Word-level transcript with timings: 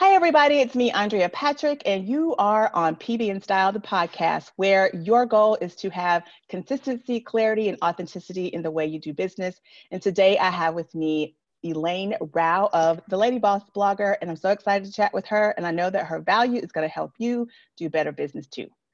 Hi, 0.00 0.14
everybody. 0.14 0.60
It's 0.60 0.74
me, 0.74 0.90
Andrea 0.90 1.28
Patrick, 1.28 1.82
and 1.84 2.08
you 2.08 2.34
are 2.36 2.70
on 2.72 2.96
PB 2.96 3.30
and 3.30 3.44
Style, 3.44 3.70
the 3.70 3.80
podcast, 3.80 4.50
where 4.56 4.88
your 4.96 5.26
goal 5.26 5.58
is 5.60 5.74
to 5.74 5.90
have 5.90 6.22
consistency, 6.48 7.20
clarity, 7.20 7.68
and 7.68 7.76
authenticity 7.84 8.46
in 8.46 8.62
the 8.62 8.70
way 8.70 8.86
you 8.86 8.98
do 8.98 9.12
business. 9.12 9.60
And 9.90 10.00
today 10.00 10.38
I 10.38 10.48
have 10.48 10.72
with 10.72 10.94
me 10.94 11.36
Elaine 11.62 12.16
Rau 12.32 12.70
of 12.72 13.02
the 13.08 13.18
Lady 13.18 13.38
Boss 13.38 13.60
blogger, 13.76 14.16
and 14.22 14.30
I'm 14.30 14.36
so 14.36 14.48
excited 14.48 14.86
to 14.86 14.92
chat 14.92 15.12
with 15.12 15.26
her. 15.26 15.50
And 15.58 15.66
I 15.66 15.70
know 15.70 15.90
that 15.90 16.06
her 16.06 16.20
value 16.20 16.62
is 16.62 16.72
going 16.72 16.88
to 16.88 16.94
help 16.94 17.12
you 17.18 17.46
do 17.76 17.90
better 17.90 18.10
business 18.10 18.46
too. 18.46 18.68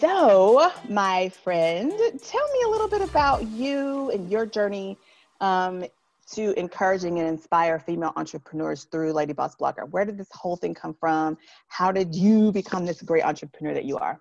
so, 0.00 0.72
my 0.88 1.28
friend, 1.28 1.92
tell 2.22 2.48
me 2.52 2.62
a 2.64 2.68
little 2.68 2.88
bit 2.88 3.02
about 3.02 3.46
you 3.46 4.10
and 4.10 4.30
your 4.30 4.46
journey 4.46 4.96
um, 5.42 5.84
to 6.32 6.58
encouraging 6.58 7.18
and 7.18 7.28
inspire 7.28 7.78
female 7.78 8.12
entrepreneurs 8.16 8.84
through 8.84 9.12
Lady 9.12 9.34
Boss 9.34 9.56
Blogger. 9.56 9.88
Where 9.90 10.06
did 10.06 10.16
this 10.16 10.28
whole 10.32 10.56
thing 10.56 10.72
come 10.72 10.94
from? 10.94 11.36
How 11.68 11.92
did 11.92 12.14
you 12.14 12.50
become 12.50 12.86
this 12.86 13.02
great 13.02 13.24
entrepreneur 13.24 13.74
that 13.74 13.84
you 13.84 13.98
are? 13.98 14.18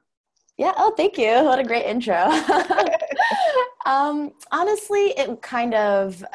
Yeah, 0.58 0.74
oh, 0.76 0.94
thank 0.98 1.18
you. 1.18 1.44
What 1.46 1.60
a 1.60 1.64
great 1.64 1.86
intro. 1.86 2.16
um, 3.86 4.34
honestly, 4.52 5.14
it 5.18 5.42
kind 5.42 5.74
of 5.74 6.26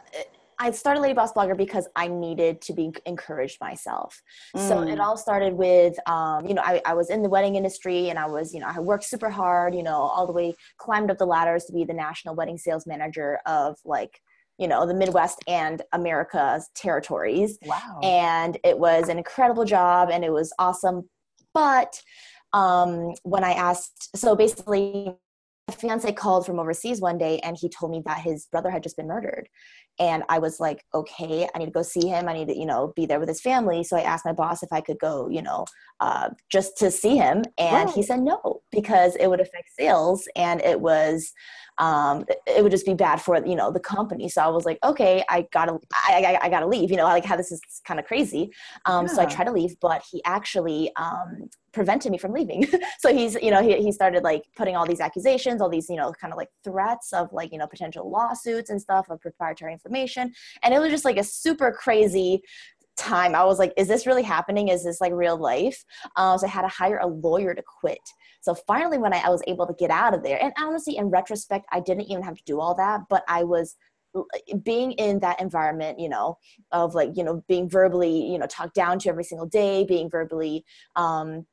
I 0.58 0.70
started 0.70 1.00
Lady 1.00 1.14
Boss 1.14 1.32
Blogger 1.32 1.56
because 1.56 1.88
I 1.96 2.08
needed 2.08 2.60
to 2.62 2.72
be 2.72 2.92
encouraged 3.06 3.58
myself. 3.60 4.22
Mm. 4.56 4.68
So 4.68 4.82
it 4.82 4.98
mm. 4.98 5.00
all 5.00 5.16
started 5.16 5.54
with, 5.54 5.94
um, 6.08 6.46
you 6.46 6.54
know, 6.54 6.62
I, 6.64 6.80
I 6.84 6.94
was 6.94 7.10
in 7.10 7.22
the 7.22 7.28
wedding 7.28 7.56
industry 7.56 8.10
and 8.10 8.18
I 8.18 8.26
was, 8.26 8.54
you 8.54 8.60
know, 8.60 8.68
I 8.68 8.80
worked 8.80 9.04
super 9.04 9.30
hard, 9.30 9.74
you 9.74 9.82
know, 9.82 9.96
all 9.96 10.26
the 10.26 10.32
way 10.32 10.54
climbed 10.78 11.10
up 11.10 11.18
the 11.18 11.26
ladders 11.26 11.64
to 11.66 11.72
be 11.72 11.84
the 11.84 11.94
national 11.94 12.34
wedding 12.34 12.58
sales 12.58 12.86
manager 12.86 13.38
of 13.46 13.76
like, 13.84 14.20
you 14.58 14.68
know, 14.68 14.86
the 14.86 14.94
Midwest 14.94 15.42
and 15.48 15.82
America's 15.92 16.68
territories. 16.74 17.58
Wow. 17.62 18.00
And 18.02 18.58
it 18.64 18.78
was 18.78 19.08
an 19.08 19.18
incredible 19.18 19.64
job 19.64 20.10
and 20.10 20.24
it 20.24 20.32
was 20.32 20.52
awesome. 20.58 21.08
But 21.52 22.00
um, 22.52 23.14
when 23.22 23.44
I 23.44 23.52
asked, 23.52 24.16
so 24.16 24.36
basically, 24.36 25.12
my 25.68 25.74
fiance 25.74 26.12
called 26.12 26.44
from 26.44 26.58
overseas 26.58 27.00
one 27.00 27.16
day 27.16 27.38
and 27.38 27.56
he 27.58 27.68
told 27.68 27.90
me 27.90 28.02
that 28.04 28.18
his 28.18 28.46
brother 28.46 28.70
had 28.70 28.82
just 28.82 28.96
been 28.96 29.06
murdered 29.06 29.48
and 29.98 30.22
i 30.28 30.38
was 30.38 30.60
like 30.60 30.84
okay 30.94 31.48
i 31.54 31.58
need 31.58 31.66
to 31.66 31.70
go 31.70 31.82
see 31.82 32.08
him. 32.08 32.28
I 32.28 32.32
need 32.32 32.48
to 32.48 32.58
you 32.58 32.66
know 32.66 32.92
be 32.96 33.06
there 33.06 33.20
with 33.20 33.28
his 33.28 33.40
family. 33.40 33.84
So 33.84 33.96
i 33.96 34.00
asked 34.00 34.24
my 34.24 34.32
boss 34.32 34.62
if 34.62 34.72
i 34.72 34.80
could 34.80 34.98
go 34.98 35.28
you 35.28 35.42
know 35.42 35.64
uh, 36.00 36.30
just 36.50 36.76
to 36.78 36.90
see 36.90 37.16
him. 37.16 37.44
And 37.56 37.88
he 37.88 38.02
said 38.02 38.20
no 38.20 38.62
because 38.70 39.16
it 39.16 39.28
would 39.28 39.40
affect 39.40 39.68
sales 39.78 40.28
and 40.36 40.60
it 40.60 40.80
was 40.80 41.32
um, 41.78 42.24
it 42.46 42.62
would 42.62 42.70
just 42.70 42.86
be 42.86 42.94
bad 42.94 43.20
for 43.20 43.44
you 43.44 43.56
know 43.56 43.70
the 43.70 43.80
company. 43.80 44.28
So 44.28 44.42
i 44.42 44.48
was 44.48 44.64
like 44.64 44.78
okay 44.84 45.24
i 45.28 45.46
gotta 45.52 45.78
i, 45.92 46.38
I, 46.40 46.46
I 46.46 46.48
gotta 46.48 46.66
leave 46.66 46.90
you 46.90 46.96
know 46.96 47.06
I 47.06 47.12
like 47.12 47.24
how 47.24 47.36
this 47.36 47.52
is 47.52 47.60
kind 47.86 47.98
of 48.00 48.06
crazy. 48.06 48.50
Um, 48.86 49.06
yeah. 49.06 49.12
so 49.12 49.22
i 49.22 49.26
tried 49.26 49.44
to 49.44 49.52
leave 49.52 49.76
but 49.80 50.02
he 50.10 50.22
actually 50.24 50.90
um, 50.96 51.48
prevented 51.72 52.12
me 52.12 52.18
from 52.18 52.32
leaving. 52.32 52.66
So 52.98 53.12
he's 53.12 53.34
you 53.34 53.50
know 53.50 53.62
he, 53.62 53.82
he 53.82 53.92
started 53.92 54.22
like 54.22 54.44
putting 54.56 54.76
all 54.76 54.86
these 54.86 55.00
accusations 55.00 55.60
all 55.60 55.68
these 55.68 55.88
you 55.90 55.96
know 55.96 56.12
kind 56.20 56.32
of 56.32 56.38
like 56.38 56.48
threats 56.62 57.12
of 57.12 57.28
like 57.32 57.52
you 57.52 57.58
know 57.58 57.66
potential 57.66 58.10
lawsuits 58.10 58.70
and 58.70 58.80
stuff 58.80 59.06
of 59.10 59.20
proprietary 59.20 59.72
information. 59.84 60.32
And 60.62 60.74
it 60.74 60.80
was 60.80 60.90
just 60.90 61.04
like 61.04 61.18
a 61.18 61.24
super 61.24 61.72
crazy 61.72 62.42
time. 62.96 63.34
I 63.34 63.44
was 63.44 63.58
like 63.58 63.72
is 63.76 63.88
this 63.88 64.06
really 64.06 64.22
happening? 64.22 64.68
Is 64.68 64.84
this 64.84 65.00
like 65.00 65.12
real 65.12 65.36
life? 65.36 65.84
Um, 66.16 66.38
so 66.38 66.46
i 66.46 66.50
had 66.50 66.62
to 66.62 66.68
hire 66.68 66.98
a 66.98 67.06
lawyer 67.06 67.54
to 67.54 67.62
quit. 67.80 67.98
So 68.40 68.54
finally, 68.54 68.98
when 68.98 69.14
I, 69.14 69.18
I 69.20 69.30
was 69.30 69.42
able 69.46 69.66
to 69.66 69.74
get 69.74 69.90
out 69.90 70.14
of 70.14 70.22
there, 70.22 70.38
and 70.42 70.52
honestly, 70.58 70.96
in 70.96 71.06
retrospect, 71.06 71.66
I 71.72 71.80
didn't 71.80 72.10
even 72.10 72.22
have 72.22 72.36
to 72.36 72.42
do 72.44 72.60
all 72.60 72.74
that, 72.76 73.00
but 73.08 73.24
I 73.26 73.42
was 73.44 73.76
being 74.62 74.92
in 74.92 75.18
that 75.18 75.40
environment 75.40 75.98
you 75.98 76.08
know 76.08 76.38
of 76.70 76.94
like 76.94 77.10
you 77.16 77.24
know 77.24 77.42
being 77.48 77.68
verbally 77.68 78.30
you 78.30 78.38
know 78.38 78.46
talked 78.46 78.74
down 78.74 78.96
to 78.96 79.08
every 79.08 79.24
single 79.24 79.46
day 79.46 79.84
being 79.84 80.08
verbally 80.08 80.64
um 80.94 81.44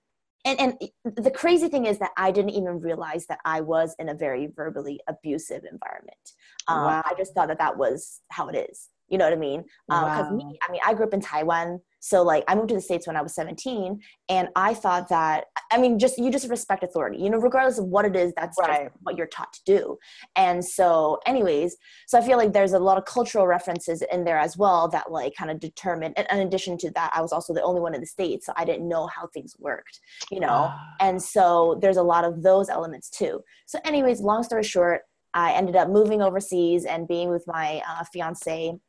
and 0.46 0.60
and 0.60 1.24
the 1.24 1.32
crazy 1.32 1.68
thing 1.68 1.86
is 1.86 1.98
that 2.00 2.12
i 2.18 2.32
didn't 2.32 2.52
even 2.52 2.80
realize 2.80 3.26
that 3.28 3.40
i 3.46 3.62
was 3.62 3.96
in 4.00 4.10
a 4.10 4.14
very 4.14 4.48
verbally 4.56 5.00
abusive 5.08 5.64
environment 5.72 6.34
um, 6.68 6.86
wow. 6.86 7.02
i 7.06 7.14
just 7.18 7.34
thought 7.34 7.48
that 7.48 7.60
that 7.60 7.78
was 7.78 8.22
how 8.30 8.48
it 8.48 8.56
is 8.56 8.90
you 9.08 9.18
know 9.18 9.26
what 9.26 9.34
i 9.34 9.38
mean 9.38 9.64
because 9.88 10.28
um, 10.28 10.38
wow. 10.38 10.46
me 10.46 10.60
i 10.68 10.72
mean 10.72 10.82
i 10.86 10.94
grew 10.94 11.06
up 11.06 11.14
in 11.14 11.22
taiwan 11.22 11.80
so 12.02 12.24
like 12.24 12.44
I 12.48 12.56
moved 12.56 12.70
to 12.70 12.76
the 12.76 12.82
States 12.82 13.06
when 13.06 13.16
I 13.16 13.22
was 13.22 13.34
17 13.36 14.02
and 14.28 14.50
I 14.56 14.74
thought 14.74 15.08
that 15.10 15.46
I 15.72 15.78
mean 15.78 16.00
just 16.00 16.18
you 16.18 16.32
just 16.32 16.50
respect 16.50 16.84
authority, 16.84 17.20
you 17.20 17.30
know, 17.30 17.38
regardless 17.38 17.78
of 17.78 17.86
what 17.86 18.06
it 18.06 18.16
is, 18.16 18.34
that's 18.36 18.58
right. 18.60 18.90
what 19.02 19.18
you're 19.18 19.28
taught 19.28 19.54
to 19.54 19.62
do. 19.66 19.98
And 20.36 20.66
so 20.66 21.20
anyways, 21.28 21.78
so 22.08 22.18
I 22.18 22.26
feel 22.26 22.38
like 22.38 22.54
there's 22.54 22.74
a 22.74 22.80
lot 22.80 22.98
of 22.98 23.06
cultural 23.06 23.46
references 23.46 24.04
in 24.12 24.26
there 24.26 24.40
as 24.40 24.58
well 24.58 24.88
that 24.90 25.12
like 25.12 25.36
kind 25.36 25.52
of 25.52 25.60
determine 25.60 26.14
and 26.18 26.28
in 26.32 26.48
addition 26.48 26.76
to 26.80 26.92
that, 26.92 27.12
I 27.14 27.22
was 27.22 27.32
also 27.32 27.54
the 27.54 27.62
only 27.62 27.82
one 27.82 27.94
in 27.94 28.02
the 28.02 28.08
States, 28.08 28.48
so 28.48 28.54
I 28.58 28.66
didn't 28.66 28.90
know 28.90 29.06
how 29.08 29.28
things 29.28 29.56
worked, 29.60 30.00
you 30.32 30.40
know. 30.40 30.74
and 31.00 31.22
so 31.22 31.78
there's 31.82 31.98
a 31.98 32.04
lot 32.04 32.26
of 32.26 32.42
those 32.42 32.68
elements 32.68 33.10
too. 33.10 33.42
So 33.68 33.80
anyways, 33.86 34.22
long 34.22 34.42
story 34.42 34.64
short, 34.64 35.02
I 35.36 35.54
ended 35.54 35.76
up 35.76 35.88
moving 35.88 36.22
overseas 36.22 36.86
and 36.86 37.08
being 37.08 37.30
with 37.30 37.46
my 37.48 37.82
uh, 37.88 38.04
fiance 38.12 38.80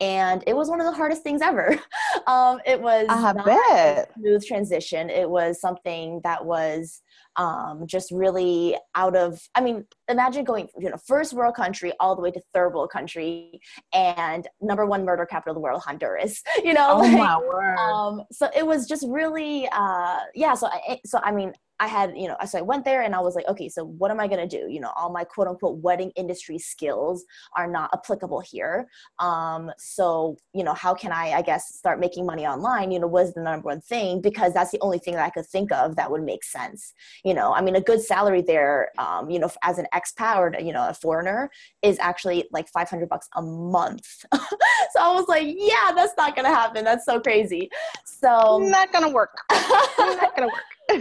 and 0.00 0.44
it 0.46 0.54
was 0.54 0.68
one 0.68 0.80
of 0.80 0.86
the 0.86 0.92
hardest 0.92 1.22
things 1.22 1.42
ever. 1.42 1.78
Um, 2.26 2.58
it 2.66 2.80
was 2.80 3.06
I 3.08 3.32
bet. 3.32 4.10
smooth 4.18 4.44
transition. 4.44 5.10
It 5.10 5.30
was 5.30 5.60
something 5.60 6.20
that 6.24 6.44
was 6.44 7.00
um, 7.36 7.86
just 7.86 8.10
really 8.10 8.76
out 8.96 9.14
of. 9.14 9.40
I 9.54 9.60
mean, 9.60 9.84
imagine 10.08 10.44
going 10.44 10.68
you 10.76 10.90
know 10.90 10.96
first 11.06 11.32
world 11.32 11.54
country 11.54 11.92
all 12.00 12.16
the 12.16 12.22
way 12.22 12.32
to 12.32 12.40
third 12.52 12.74
world 12.74 12.90
country, 12.90 13.60
and 13.94 14.48
number 14.60 14.86
one 14.86 15.04
murder 15.04 15.24
capital 15.24 15.52
of 15.52 15.56
the 15.56 15.60
world, 15.60 15.82
Honduras. 15.84 16.42
You 16.64 16.74
know, 16.74 16.94
oh 16.94 16.98
like, 16.98 17.12
my 17.12 17.38
word. 17.38 17.76
Um, 17.76 18.22
so 18.32 18.48
it 18.56 18.66
was 18.66 18.88
just 18.88 19.04
really, 19.06 19.68
uh, 19.70 20.18
yeah. 20.34 20.54
So 20.54 20.66
I, 20.66 20.98
so 21.04 21.20
I 21.22 21.30
mean, 21.30 21.52
I 21.78 21.88
had, 21.88 22.16
you 22.16 22.28
know, 22.28 22.36
so 22.46 22.58
I 22.58 22.62
went 22.62 22.84
there 22.84 23.02
and 23.02 23.14
I 23.14 23.20
was 23.20 23.34
like, 23.34 23.46
okay, 23.48 23.68
so 23.68 23.84
what 23.84 24.10
am 24.10 24.18
I 24.18 24.26
going 24.26 24.46
to 24.46 24.60
do? 24.60 24.70
You 24.70 24.80
know, 24.80 24.92
all 24.96 25.10
my 25.10 25.24
quote 25.24 25.46
unquote 25.46 25.78
wedding 25.78 26.10
industry 26.16 26.58
skills 26.58 27.24
are 27.56 27.66
not 27.66 27.90
applicable 27.92 28.40
here. 28.40 28.88
Um, 29.18 29.70
so, 29.76 30.36
you 30.54 30.64
know, 30.64 30.72
how 30.72 30.94
can 30.94 31.12
I, 31.12 31.32
I 31.32 31.42
guess, 31.42 31.74
start 31.74 32.00
making 32.00 32.24
money 32.24 32.46
online? 32.46 32.90
You 32.90 33.00
know, 33.00 33.06
was 33.06 33.34
the 33.34 33.42
number 33.42 33.66
one 33.66 33.80
thing 33.82 34.20
because 34.20 34.54
that's 34.54 34.70
the 34.70 34.80
only 34.80 34.98
thing 34.98 35.14
that 35.14 35.24
I 35.24 35.30
could 35.30 35.46
think 35.46 35.70
of 35.72 35.96
that 35.96 36.10
would 36.10 36.22
make 36.22 36.44
sense. 36.44 36.94
You 37.24 37.34
know, 37.34 37.52
I 37.52 37.60
mean, 37.60 37.76
a 37.76 37.80
good 37.80 38.00
salary 38.00 38.42
there, 38.42 38.90
um, 38.98 39.28
you 39.28 39.38
know, 39.38 39.50
as 39.62 39.78
an 39.78 39.86
expat 39.94 40.36
or, 40.36 40.58
you 40.58 40.72
know, 40.72 40.88
a 40.88 40.94
foreigner 40.94 41.50
is 41.82 41.98
actually 41.98 42.44
like 42.52 42.68
500 42.68 43.08
bucks 43.08 43.28
a 43.36 43.42
month. 43.42 44.06
so 44.32 45.00
I 45.00 45.12
was 45.12 45.26
like, 45.28 45.46
yeah, 45.46 45.92
that's 45.94 46.14
not 46.16 46.34
going 46.34 46.46
to 46.46 46.54
happen. 46.54 46.84
That's 46.84 47.04
so 47.04 47.20
crazy. 47.20 47.68
So, 48.04 48.58
not 48.58 48.92
going 48.92 49.04
to 49.04 49.10
work. 49.10 49.36
not 49.50 50.34
going 50.36 50.48
to 50.48 50.54
work 50.54 50.75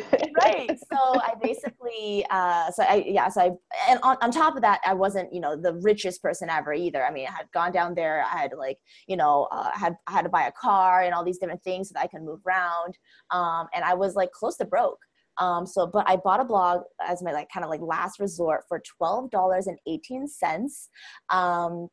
right. 0.43 0.69
So 0.91 0.97
I 0.99 1.33
basically, 1.41 2.25
uh, 2.29 2.71
so 2.71 2.83
I, 2.83 3.03
yeah, 3.07 3.29
so 3.29 3.41
I, 3.41 3.51
and 3.89 3.99
on, 4.03 4.17
on 4.21 4.31
top 4.31 4.55
of 4.55 4.61
that, 4.61 4.81
I 4.85 4.93
wasn't, 4.93 5.33
you 5.33 5.39
know, 5.39 5.55
the 5.55 5.73
richest 5.75 6.21
person 6.21 6.49
ever 6.49 6.73
either. 6.73 7.05
I 7.05 7.11
mean, 7.11 7.27
I 7.27 7.31
had 7.31 7.51
gone 7.53 7.71
down 7.71 7.95
there, 7.95 8.23
I 8.23 8.37
had 8.37 8.51
like, 8.57 8.77
you 9.07 9.17
know, 9.17 9.47
uh, 9.51 9.71
had, 9.73 9.95
I 10.07 10.11
had 10.11 10.23
to 10.23 10.29
buy 10.29 10.47
a 10.47 10.51
car 10.51 11.01
and 11.01 11.13
all 11.13 11.23
these 11.23 11.37
different 11.37 11.63
things 11.63 11.89
so 11.89 11.93
that 11.93 12.03
I 12.03 12.07
can 12.07 12.25
move 12.25 12.39
around. 12.47 12.97
Um, 13.31 13.67
and 13.73 13.83
I 13.83 13.93
was 13.93 14.15
like 14.15 14.31
close 14.31 14.57
to 14.57 14.65
broke. 14.65 14.99
Um, 15.37 15.65
so, 15.65 15.85
but 15.85 16.07
I 16.09 16.15
bought 16.15 16.39
a 16.39 16.45
blog 16.45 16.81
as 17.05 17.21
my 17.21 17.33
like 17.33 17.49
kind 17.53 17.63
of 17.63 17.69
like 17.69 17.81
last 17.81 18.19
resort 18.19 18.63
for 18.69 18.81
twelve 18.97 19.29
dollars 19.31 19.67
and 19.67 19.77
eighteen 19.85 20.27
cents. 20.27 20.89
Um, 21.29 21.89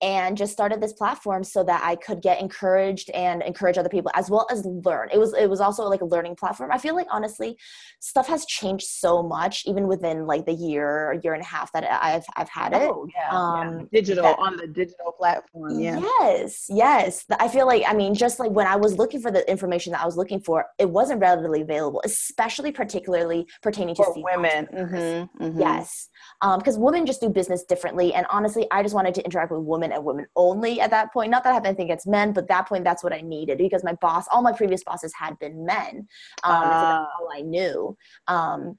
and 0.00 0.36
just 0.36 0.52
started 0.52 0.80
this 0.80 0.92
platform 0.92 1.44
so 1.44 1.62
that 1.64 1.82
I 1.84 1.96
could 1.96 2.22
get 2.22 2.40
encouraged 2.40 3.10
and 3.10 3.42
encourage 3.42 3.78
other 3.78 3.88
people 3.88 4.10
as 4.14 4.30
well 4.30 4.46
as 4.50 4.64
learn. 4.64 5.08
It 5.12 5.18
was 5.18 5.34
it 5.34 5.48
was 5.48 5.60
also 5.60 5.84
like 5.84 6.00
a 6.00 6.04
learning 6.04 6.36
platform. 6.36 6.70
I 6.72 6.78
feel 6.78 6.94
like 6.94 7.06
honestly, 7.10 7.56
stuff 8.00 8.28
has 8.28 8.46
changed 8.46 8.86
so 8.86 9.22
much 9.22 9.64
even 9.66 9.86
within 9.86 10.26
like 10.26 10.46
the 10.46 10.52
year, 10.52 11.08
or 11.08 11.20
year 11.22 11.34
and 11.34 11.42
a 11.42 11.46
half 11.46 11.72
that 11.72 11.84
I've 11.90 12.24
I've 12.36 12.48
had 12.48 12.72
it. 12.72 12.82
Oh, 12.82 13.06
yeah, 13.14 13.28
um, 13.30 13.80
yeah. 13.80 14.00
digital 14.00 14.24
that, 14.24 14.38
on 14.38 14.56
the 14.56 14.66
digital 14.66 15.12
platform. 15.12 15.78
Yeah. 15.78 16.00
Yes, 16.00 16.66
yes. 16.68 17.24
I 17.38 17.48
feel 17.48 17.66
like 17.66 17.84
I 17.86 17.94
mean, 17.94 18.14
just 18.14 18.38
like 18.38 18.50
when 18.50 18.66
I 18.66 18.76
was 18.76 18.94
looking 18.94 19.20
for 19.20 19.30
the 19.30 19.48
information 19.50 19.92
that 19.92 20.02
I 20.02 20.06
was 20.06 20.16
looking 20.16 20.40
for, 20.40 20.66
it 20.78 20.88
wasn't 20.88 21.20
readily 21.20 21.62
available, 21.62 22.00
especially 22.04 22.72
particularly 22.72 23.46
pertaining 23.62 23.94
to 23.96 24.12
women. 24.16 24.66
Mm-hmm, 24.72 25.44
mm-hmm. 25.44 25.60
Yes, 25.60 26.08
because 26.40 26.76
um, 26.76 26.82
women 26.82 27.06
just 27.06 27.20
do 27.20 27.28
business 27.28 27.64
differently, 27.64 28.14
and 28.14 28.26
honestly, 28.30 28.66
I 28.70 28.82
just 28.82 28.94
wanted 28.94 29.14
to 29.14 29.24
interact 29.24 29.50
with 29.50 29.60
women 29.60 29.81
women 29.82 29.96
and 29.96 30.04
women 30.04 30.26
only 30.36 30.80
at 30.80 30.90
that 30.90 31.12
point. 31.12 31.30
Not 31.30 31.44
that 31.44 31.50
I 31.50 31.54
have 31.54 31.64
anything 31.64 31.86
against 31.86 32.06
men, 32.06 32.32
but 32.32 32.48
that 32.48 32.68
point, 32.68 32.84
that's 32.84 33.02
what 33.02 33.12
I 33.12 33.20
needed 33.20 33.58
because 33.58 33.84
my 33.84 33.94
boss, 34.00 34.26
all 34.30 34.42
my 34.42 34.52
previous 34.52 34.84
bosses 34.84 35.12
had 35.18 35.38
been 35.38 35.64
men. 35.64 36.06
Um, 36.44 36.52
uh. 36.52 36.62
so 36.62 36.68
that's 36.68 36.74
ah. 36.74 37.08
all 37.20 37.28
I 37.34 37.40
knew. 37.40 37.96
Um, 38.28 38.78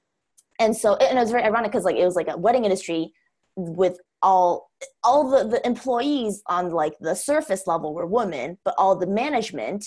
and 0.59 0.75
so, 0.75 0.95
and 0.95 1.17
it 1.17 1.21
was 1.21 1.31
very 1.31 1.43
ironic 1.43 1.71
because 1.71 1.85
like 1.85 1.95
it 1.95 2.05
was 2.05 2.15
like 2.15 2.29
a 2.29 2.37
wedding 2.37 2.63
industry 2.63 3.11
with 3.55 3.99
all 4.21 4.69
all 5.03 5.29
the, 5.29 5.47
the 5.47 5.65
employees 5.67 6.41
on 6.47 6.69
like 6.69 6.93
the 7.01 7.15
surface 7.15 7.67
level 7.67 7.93
were 7.93 8.05
women, 8.05 8.57
but 8.63 8.73
all 8.77 8.95
the 8.95 9.07
management, 9.07 9.85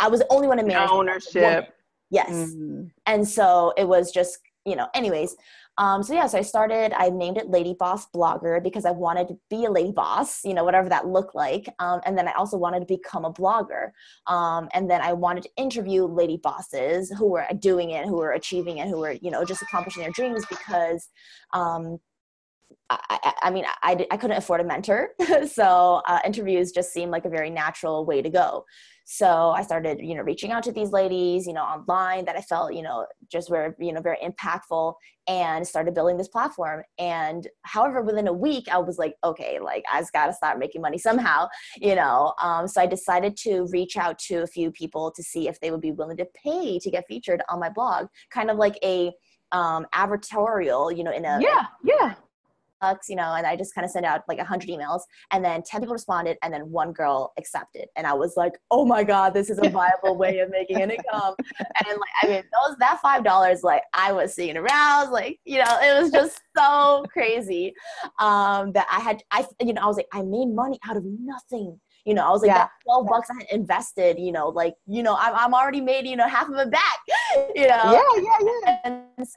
I 0.00 0.08
was 0.08 0.20
the 0.20 0.26
only 0.30 0.48
one 0.48 0.58
in 0.58 0.66
management. 0.66 0.92
Ownership. 0.92 1.74
Yes. 2.10 2.30
Mm-hmm. 2.30 2.84
And 3.06 3.28
so 3.28 3.74
it 3.76 3.86
was 3.86 4.10
just, 4.10 4.38
you 4.64 4.76
know, 4.76 4.88
anyways. 4.94 5.36
Um, 5.78 6.02
so 6.02 6.12
yeah, 6.12 6.26
so 6.26 6.38
I 6.38 6.42
started, 6.42 6.92
I 6.92 7.08
named 7.08 7.38
it 7.38 7.48
Lady 7.48 7.74
Boss 7.78 8.10
Blogger 8.10 8.60
because 8.62 8.84
I 8.84 8.90
wanted 8.90 9.28
to 9.28 9.38
be 9.48 9.64
a 9.64 9.70
lady 9.70 9.92
boss, 9.92 10.44
you 10.44 10.52
know, 10.52 10.64
whatever 10.64 10.88
that 10.88 11.06
looked 11.06 11.36
like. 11.36 11.68
Um, 11.78 12.00
and 12.04 12.18
then 12.18 12.26
I 12.26 12.32
also 12.32 12.56
wanted 12.56 12.80
to 12.80 12.86
become 12.86 13.24
a 13.24 13.32
blogger. 13.32 13.92
Um, 14.26 14.68
and 14.74 14.90
then 14.90 15.00
I 15.00 15.12
wanted 15.12 15.44
to 15.44 15.50
interview 15.56 16.04
lady 16.04 16.36
bosses 16.36 17.12
who 17.16 17.28
were 17.28 17.46
doing 17.60 17.90
it, 17.90 18.06
who 18.06 18.16
were 18.16 18.32
achieving 18.32 18.78
it, 18.78 18.88
who 18.88 18.98
were, 18.98 19.12
you 19.12 19.30
know, 19.30 19.44
just 19.44 19.62
accomplishing 19.62 20.02
their 20.02 20.10
dreams 20.10 20.44
because 20.50 21.08
um, 21.52 22.00
I, 22.90 23.34
I, 23.42 23.50
mean, 23.50 23.64
I, 23.82 24.04
I 24.10 24.16
couldn't 24.16 24.36
afford 24.36 24.60
a 24.60 24.64
mentor. 24.64 25.10
so 25.52 26.02
uh, 26.08 26.18
interviews 26.24 26.72
just 26.72 26.92
seemed 26.92 27.12
like 27.12 27.24
a 27.24 27.30
very 27.30 27.50
natural 27.50 28.04
way 28.04 28.20
to 28.20 28.30
go. 28.30 28.64
So 29.10 29.52
I 29.52 29.62
started, 29.62 30.00
you 30.02 30.14
know, 30.14 30.20
reaching 30.20 30.52
out 30.52 30.62
to 30.64 30.72
these 30.72 30.90
ladies, 30.90 31.46
you 31.46 31.54
know, 31.54 31.62
online 31.62 32.26
that 32.26 32.36
I 32.36 32.42
felt, 32.42 32.74
you 32.74 32.82
know, 32.82 33.06
just 33.32 33.48
were, 33.48 33.74
you 33.80 33.90
know, 33.90 34.02
very 34.02 34.18
impactful 34.18 34.92
and 35.26 35.66
started 35.66 35.94
building 35.94 36.18
this 36.18 36.28
platform. 36.28 36.82
And 36.98 37.48
however, 37.62 38.02
within 38.02 38.28
a 38.28 38.32
week, 38.34 38.68
I 38.70 38.76
was 38.76 38.98
like, 38.98 39.14
okay, 39.24 39.60
like 39.60 39.82
I 39.90 40.00
just 40.00 40.12
got 40.12 40.26
to 40.26 40.34
start 40.34 40.58
making 40.58 40.82
money 40.82 40.98
somehow, 40.98 41.48
you 41.76 41.94
know. 41.94 42.34
Um, 42.42 42.68
so 42.68 42.82
I 42.82 42.86
decided 42.86 43.34
to 43.44 43.66
reach 43.72 43.96
out 43.96 44.18
to 44.26 44.42
a 44.42 44.46
few 44.46 44.70
people 44.70 45.10
to 45.16 45.22
see 45.22 45.48
if 45.48 45.58
they 45.60 45.70
would 45.70 45.80
be 45.80 45.92
willing 45.92 46.18
to 46.18 46.26
pay 46.44 46.78
to 46.78 46.90
get 46.90 47.06
featured 47.08 47.40
on 47.48 47.60
my 47.60 47.70
blog, 47.70 48.08
kind 48.30 48.50
of 48.50 48.58
like 48.58 48.78
a 48.84 49.10
um, 49.52 49.86
advertorial, 49.94 50.94
you 50.94 51.02
know, 51.02 51.12
in 51.12 51.24
a 51.24 51.38
yeah, 51.40 51.64
yeah 51.82 52.14
bucks, 52.80 53.08
you 53.08 53.16
know, 53.16 53.34
and 53.34 53.46
I 53.46 53.56
just 53.56 53.74
kind 53.74 53.84
of 53.84 53.90
sent 53.90 54.06
out 54.06 54.22
like 54.28 54.38
a 54.38 54.44
hundred 54.44 54.68
emails 54.68 55.00
and 55.32 55.44
then 55.44 55.62
10 55.62 55.80
people 55.80 55.92
responded 55.92 56.36
and 56.42 56.52
then 56.52 56.70
one 56.70 56.92
girl 56.92 57.32
accepted. 57.38 57.86
And 57.96 58.06
I 58.06 58.14
was 58.14 58.34
like, 58.36 58.58
oh 58.70 58.84
my 58.84 59.04
God, 59.04 59.34
this 59.34 59.50
is 59.50 59.58
a 59.62 59.68
viable 59.68 60.16
way 60.16 60.38
of 60.38 60.50
making 60.50 60.80
an 60.80 60.90
income. 60.90 61.34
And 61.58 61.98
like, 61.98 62.10
I 62.22 62.26
mean, 62.26 62.42
those, 62.66 62.76
that 62.78 63.00
$5, 63.04 63.62
like 63.62 63.82
I 63.94 64.12
was 64.12 64.34
seeing 64.34 64.56
around, 64.56 65.10
like, 65.10 65.38
you 65.44 65.58
know, 65.58 65.78
it 65.82 66.00
was 66.00 66.10
just 66.10 66.40
so 66.56 67.04
crazy 67.12 67.74
um, 68.18 68.72
that 68.72 68.86
I 68.90 69.00
had, 69.00 69.22
I, 69.30 69.46
you 69.60 69.72
know, 69.72 69.82
I 69.82 69.86
was 69.86 69.96
like, 69.96 70.08
I 70.12 70.22
made 70.22 70.48
money 70.48 70.78
out 70.88 70.96
of 70.96 71.04
nothing. 71.04 71.78
You 72.04 72.14
know, 72.14 72.26
I 72.26 72.30
was 72.30 72.40
like, 72.40 72.48
yeah. 72.48 72.58
that 72.58 72.70
12 72.84 73.06
bucks 73.06 73.28
I 73.30 73.34
had 73.34 73.46
invested, 73.50 74.18
you 74.18 74.32
know, 74.32 74.48
like, 74.48 74.74
you 74.86 75.02
know, 75.02 75.16
I'm, 75.18 75.34
I'm 75.34 75.54
already 75.54 75.82
made, 75.82 76.06
you 76.06 76.16
know, 76.16 76.26
half 76.26 76.48
of 76.48 76.56
it 76.56 76.70
back, 76.70 76.98
you 77.54 77.68
know? 77.68 78.00
Yeah, 78.16 78.22
yeah, 78.22 78.50
yeah. 78.64 78.78
And 78.84 79.28
so 79.28 79.34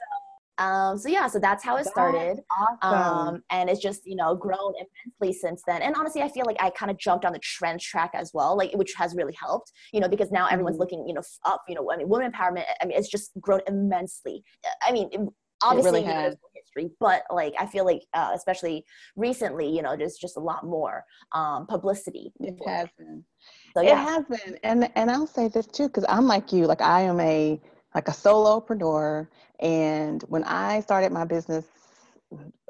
um, 0.58 0.98
so 0.98 1.08
yeah, 1.08 1.26
so 1.28 1.38
that's 1.38 1.64
how 1.64 1.76
it 1.76 1.86
started. 1.86 2.40
Awesome. 2.82 3.28
Um, 3.28 3.42
and 3.50 3.70
it's 3.70 3.80
just, 3.80 4.02
you 4.04 4.16
know, 4.16 4.34
grown 4.34 4.74
immensely 4.74 5.38
since 5.38 5.62
then. 5.66 5.80
And 5.82 5.94
honestly, 5.96 6.22
I 6.22 6.28
feel 6.28 6.44
like 6.44 6.56
I 6.60 6.70
kind 6.70 6.90
of 6.90 6.98
jumped 6.98 7.24
on 7.24 7.32
the 7.32 7.38
trend 7.38 7.80
track 7.80 8.10
as 8.14 8.32
well, 8.34 8.56
like, 8.56 8.72
which 8.74 8.92
has 8.94 9.14
really 9.14 9.34
helped, 9.40 9.72
you 9.92 10.00
know, 10.00 10.08
because 10.08 10.30
now 10.30 10.46
everyone's 10.48 10.74
mm-hmm. 10.74 10.80
looking, 10.82 11.08
you 11.08 11.14
know, 11.14 11.22
up, 11.44 11.62
you 11.68 11.74
know, 11.74 11.90
I 11.90 11.96
mean, 11.96 12.08
women 12.08 12.30
empowerment, 12.30 12.64
I 12.80 12.84
mean, 12.84 12.98
it's 12.98 13.08
just 13.08 13.30
grown 13.40 13.60
immensely. 13.66 14.44
I 14.86 14.92
mean, 14.92 15.08
obviously 15.62 16.00
it 16.00 16.04
really 16.04 16.12
has. 16.12 16.36
history, 16.54 16.90
but 17.00 17.22
like, 17.30 17.54
I 17.58 17.64
feel 17.64 17.86
like, 17.86 18.02
uh, 18.12 18.32
especially 18.34 18.84
recently, 19.16 19.74
you 19.74 19.80
know, 19.80 19.96
there's 19.96 20.16
just 20.16 20.36
a 20.36 20.40
lot 20.40 20.66
more, 20.66 21.02
um, 21.32 21.66
publicity. 21.66 22.30
It 22.40 22.58
has 22.66 22.88
been. 22.98 23.24
So, 23.74 23.82
yeah. 23.82 24.02
It 24.02 24.04
has 24.04 24.24
been. 24.26 24.58
And, 24.62 24.90
and 24.96 25.10
I'll 25.10 25.26
say 25.26 25.48
this 25.48 25.66
too, 25.66 25.88
cause 25.88 26.04
I'm 26.08 26.26
like 26.26 26.52
you, 26.52 26.66
like 26.66 26.82
I 26.82 27.00
am 27.02 27.18
a, 27.20 27.58
like 27.94 28.08
a 28.08 28.12
solopreneur. 28.12 29.28
And 29.60 30.22
when 30.28 30.44
I 30.44 30.80
started 30.80 31.12
my 31.12 31.24
business, 31.24 31.66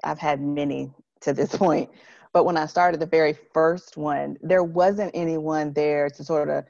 I've 0.04 0.18
had 0.18 0.40
many 0.40 0.92
to 1.20 1.32
this 1.32 1.54
point, 1.56 1.90
but 2.32 2.44
when 2.44 2.56
I 2.56 2.66
started 2.66 3.00
the 3.00 3.06
very 3.06 3.34
first 3.54 3.96
one, 3.96 4.36
there 4.42 4.64
wasn't 4.64 5.12
anyone 5.14 5.72
there 5.72 6.08
to 6.10 6.24
sort 6.24 6.48
of 6.48 6.64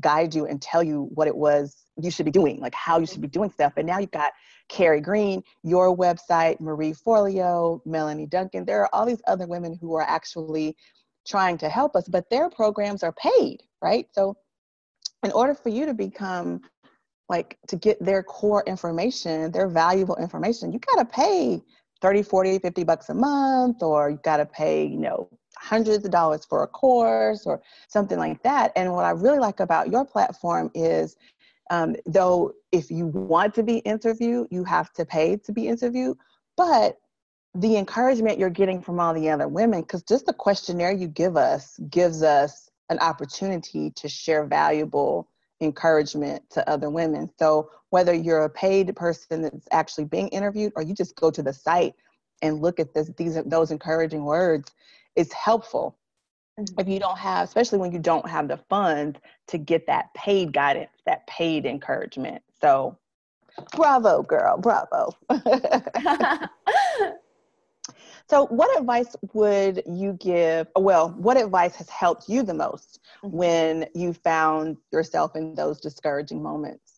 guide 0.00 0.34
you 0.34 0.46
and 0.46 0.60
tell 0.60 0.82
you 0.82 1.08
what 1.14 1.28
it 1.28 1.36
was 1.36 1.76
you 2.00 2.10
should 2.10 2.26
be 2.26 2.30
doing, 2.30 2.60
like 2.60 2.74
how 2.74 2.98
you 2.98 3.06
should 3.06 3.22
be 3.22 3.28
doing 3.28 3.50
stuff. 3.50 3.72
And 3.76 3.86
now 3.86 3.98
you've 3.98 4.10
got 4.10 4.32
Carrie 4.68 5.00
Green, 5.00 5.42
your 5.62 5.96
website, 5.96 6.60
Marie 6.60 6.92
Forleo, 6.92 7.80
Melanie 7.86 8.26
Duncan. 8.26 8.64
There 8.64 8.82
are 8.82 8.90
all 8.92 9.06
these 9.06 9.22
other 9.26 9.46
women 9.46 9.78
who 9.80 9.94
are 9.94 10.02
actually 10.02 10.76
trying 11.26 11.58
to 11.58 11.68
help 11.68 11.96
us, 11.96 12.06
but 12.08 12.28
their 12.30 12.50
programs 12.50 13.02
are 13.02 13.12
paid, 13.12 13.62
right? 13.80 14.06
So 14.12 14.36
in 15.22 15.32
order 15.32 15.54
for 15.54 15.70
you 15.70 15.86
to 15.86 15.94
become 15.94 16.60
like 17.28 17.58
to 17.68 17.76
get 17.76 18.02
their 18.04 18.22
core 18.22 18.62
information, 18.66 19.50
their 19.50 19.68
valuable 19.68 20.16
information, 20.16 20.72
you 20.72 20.78
got 20.78 20.98
to 20.98 21.04
pay 21.04 21.62
30, 22.00 22.22
40, 22.22 22.58
50 22.58 22.84
bucks 22.84 23.08
a 23.08 23.14
month, 23.14 23.82
or 23.82 24.10
you 24.10 24.20
got 24.22 24.36
to 24.36 24.46
pay, 24.46 24.84
you 24.84 24.98
know, 24.98 25.28
hundreds 25.56 26.04
of 26.04 26.10
dollars 26.10 26.44
for 26.44 26.62
a 26.62 26.66
course 26.66 27.46
or 27.46 27.62
something 27.88 28.18
like 28.18 28.42
that. 28.42 28.72
And 28.76 28.92
what 28.92 29.04
I 29.04 29.10
really 29.10 29.38
like 29.38 29.60
about 29.60 29.90
your 29.90 30.04
platform 30.04 30.70
is, 30.74 31.16
um, 31.70 31.96
though, 32.06 32.52
if 32.70 32.90
you 32.90 33.06
want 33.06 33.54
to 33.54 33.62
be 33.62 33.78
interviewed, 33.78 34.48
you 34.50 34.62
have 34.64 34.92
to 34.94 35.04
pay 35.04 35.36
to 35.38 35.52
be 35.52 35.66
interviewed, 35.66 36.16
but 36.56 36.98
the 37.54 37.76
encouragement 37.76 38.38
you're 38.38 38.50
getting 38.50 38.82
from 38.82 39.00
all 39.00 39.14
the 39.14 39.30
other 39.30 39.48
women, 39.48 39.80
because 39.80 40.02
just 40.02 40.26
the 40.26 40.32
questionnaire 40.32 40.92
you 40.92 41.08
give 41.08 41.36
us 41.36 41.78
gives 41.88 42.22
us 42.22 42.68
an 42.90 42.98
opportunity 42.98 43.90
to 43.92 44.08
share 44.08 44.44
valuable 44.44 45.28
encouragement 45.60 46.42
to 46.50 46.68
other 46.68 46.90
women. 46.90 47.30
So 47.38 47.70
whether 47.90 48.12
you're 48.12 48.44
a 48.44 48.50
paid 48.50 48.94
person 48.96 49.42
that's 49.42 49.68
actually 49.72 50.04
being 50.04 50.28
interviewed 50.28 50.72
or 50.76 50.82
you 50.82 50.94
just 50.94 51.16
go 51.16 51.30
to 51.30 51.42
the 51.42 51.52
site 51.52 51.94
and 52.42 52.60
look 52.60 52.78
at 52.78 52.92
this, 52.92 53.10
these 53.16 53.38
those 53.46 53.70
encouraging 53.70 54.24
words, 54.24 54.72
it's 55.14 55.32
helpful. 55.32 55.96
Mm-hmm. 56.58 56.80
If 56.80 56.88
you 56.88 56.98
don't 56.98 57.18
have, 57.18 57.48
especially 57.48 57.78
when 57.78 57.92
you 57.92 57.98
don't 57.98 58.28
have 58.28 58.48
the 58.48 58.58
funds 58.68 59.18
to 59.48 59.58
get 59.58 59.86
that 59.86 60.12
paid 60.14 60.52
guidance, 60.52 60.90
that 61.06 61.26
paid 61.26 61.64
encouragement. 61.66 62.42
So 62.60 62.98
bravo, 63.74 64.22
girl, 64.22 64.58
bravo. 64.58 65.12
So, 68.28 68.46
what 68.46 68.76
advice 68.78 69.14
would 69.32 69.82
you 69.86 70.14
give? 70.14 70.66
Well, 70.74 71.10
what 71.10 71.36
advice 71.36 71.76
has 71.76 71.88
helped 71.88 72.28
you 72.28 72.42
the 72.42 72.54
most 72.54 73.00
mm-hmm. 73.22 73.36
when 73.36 73.86
you 73.94 74.12
found 74.12 74.78
yourself 74.92 75.36
in 75.36 75.54
those 75.54 75.80
discouraging 75.80 76.42
moments? 76.42 76.96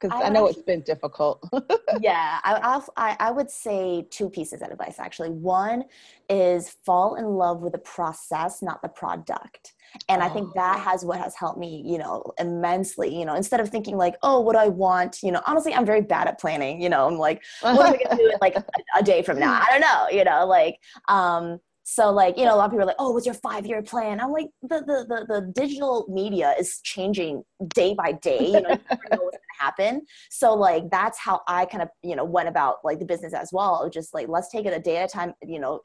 because 0.00 0.18
I, 0.18 0.26
I, 0.26 0.28
know 0.30 0.46
it's 0.46 0.62
been 0.62 0.80
difficult. 0.80 1.46
yeah, 2.00 2.38
I, 2.42 2.80
I, 2.96 3.16
I 3.20 3.30
would 3.30 3.50
say 3.50 4.06
two 4.10 4.30
pieces 4.30 4.62
of 4.62 4.70
advice 4.70 4.98
actually. 4.98 5.30
One 5.30 5.84
is 6.28 6.70
fall 6.84 7.16
in 7.16 7.26
love 7.26 7.60
with 7.60 7.72
the 7.72 7.78
process, 7.78 8.62
not 8.62 8.82
the 8.82 8.88
product. 8.88 9.72
And. 10.08 10.22
I 10.22 10.28
think 10.28 10.52
that 10.54 10.76
oh. 10.76 10.80
has 10.80 11.04
what 11.04 11.18
has 11.18 11.34
helped 11.34 11.58
me, 11.58 11.82
you 11.84 11.98
know, 11.98 12.22
immensely. 12.38 13.16
You 13.16 13.24
know, 13.24 13.34
instead 13.34 13.60
of 13.60 13.68
thinking 13.68 13.96
like, 13.96 14.16
oh, 14.22 14.40
what 14.40 14.52
do 14.52 14.58
I 14.58 14.68
want, 14.68 15.22
you 15.22 15.32
know, 15.32 15.40
honestly, 15.46 15.74
I'm 15.74 15.86
very 15.86 16.02
bad 16.02 16.28
at 16.28 16.38
planning. 16.38 16.80
You 16.80 16.88
know, 16.88 17.06
I'm 17.06 17.16
like, 17.16 17.42
what 17.60 17.86
am 17.86 17.94
I 17.94 17.98
gonna 18.02 18.16
do 18.16 18.30
in 18.30 18.38
like 18.40 18.56
a, 18.56 18.64
a 18.98 19.02
day 19.02 19.22
from 19.22 19.38
now? 19.38 19.52
I 19.52 19.66
don't 19.70 19.80
know. 19.80 20.16
You 20.16 20.24
know, 20.24 20.46
like, 20.46 20.78
um, 21.08 21.60
so 21.82 22.10
like, 22.10 22.36
you 22.36 22.44
know, 22.44 22.54
a 22.54 22.56
lot 22.56 22.66
of 22.66 22.70
people 22.70 22.82
are 22.82 22.86
like, 22.86 22.96
oh, 22.98 23.10
what's 23.10 23.26
your 23.26 23.34
five 23.34 23.66
year 23.66 23.82
plan? 23.82 24.20
I'm 24.20 24.30
like, 24.32 24.48
the, 24.62 24.80
the, 24.80 25.06
the, 25.08 25.26
the 25.26 25.52
digital 25.52 26.06
media 26.08 26.54
is 26.58 26.80
changing 26.84 27.42
day 27.74 27.94
by 27.94 28.12
day. 28.12 28.46
You 28.46 28.60
know, 28.60 28.70
you 28.70 28.80
never 28.90 29.02
know 29.10 29.22
what's 29.22 29.36
gonna 29.36 29.58
happen. 29.58 30.02
So 30.30 30.54
like, 30.54 30.90
that's 30.90 31.18
how 31.18 31.40
I 31.48 31.64
kind 31.64 31.82
of, 31.82 31.88
you 32.02 32.16
know, 32.16 32.24
went 32.24 32.48
about 32.48 32.76
like 32.84 32.98
the 32.98 33.04
business 33.04 33.34
as 33.34 33.50
well. 33.52 33.88
Just 33.90 34.14
like, 34.14 34.28
let's 34.28 34.50
take 34.50 34.66
it 34.66 34.72
a 34.72 34.78
day 34.78 34.98
at 34.98 35.10
a 35.10 35.12
time, 35.12 35.34
you 35.42 35.58
know, 35.58 35.80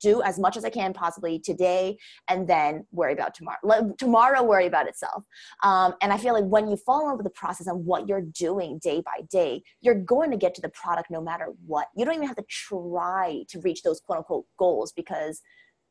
do 0.00 0.22
as 0.22 0.38
much 0.38 0.56
as 0.56 0.64
I 0.64 0.70
can 0.70 0.92
possibly 0.92 1.38
today 1.38 1.98
and 2.28 2.48
then 2.48 2.86
worry 2.92 3.12
about 3.12 3.34
tomorrow. 3.34 3.58
Let, 3.62 3.98
tomorrow 3.98 4.42
worry 4.42 4.66
about 4.66 4.88
itself. 4.88 5.24
Um, 5.62 5.94
and 6.00 6.12
I 6.12 6.16
feel 6.16 6.32
like 6.32 6.44
when 6.44 6.68
you 6.68 6.76
fall 6.76 7.02
in 7.02 7.08
love 7.08 7.18
with 7.18 7.24
the 7.24 7.30
process 7.30 7.66
and 7.66 7.84
what 7.84 8.08
you're 8.08 8.22
doing 8.22 8.78
day 8.82 9.02
by 9.04 9.22
day, 9.30 9.62
you're 9.80 9.94
going 9.94 10.30
to 10.30 10.36
get 10.36 10.54
to 10.54 10.62
the 10.62 10.70
product 10.70 11.10
no 11.10 11.20
matter 11.20 11.48
what. 11.66 11.88
You 11.96 12.04
don't 12.04 12.14
even 12.14 12.26
have 12.26 12.36
to 12.36 12.44
try 12.48 13.44
to 13.48 13.60
reach 13.60 13.82
those 13.82 14.00
quote 14.00 14.18
unquote 14.18 14.46
goals 14.58 14.92
because 14.92 15.42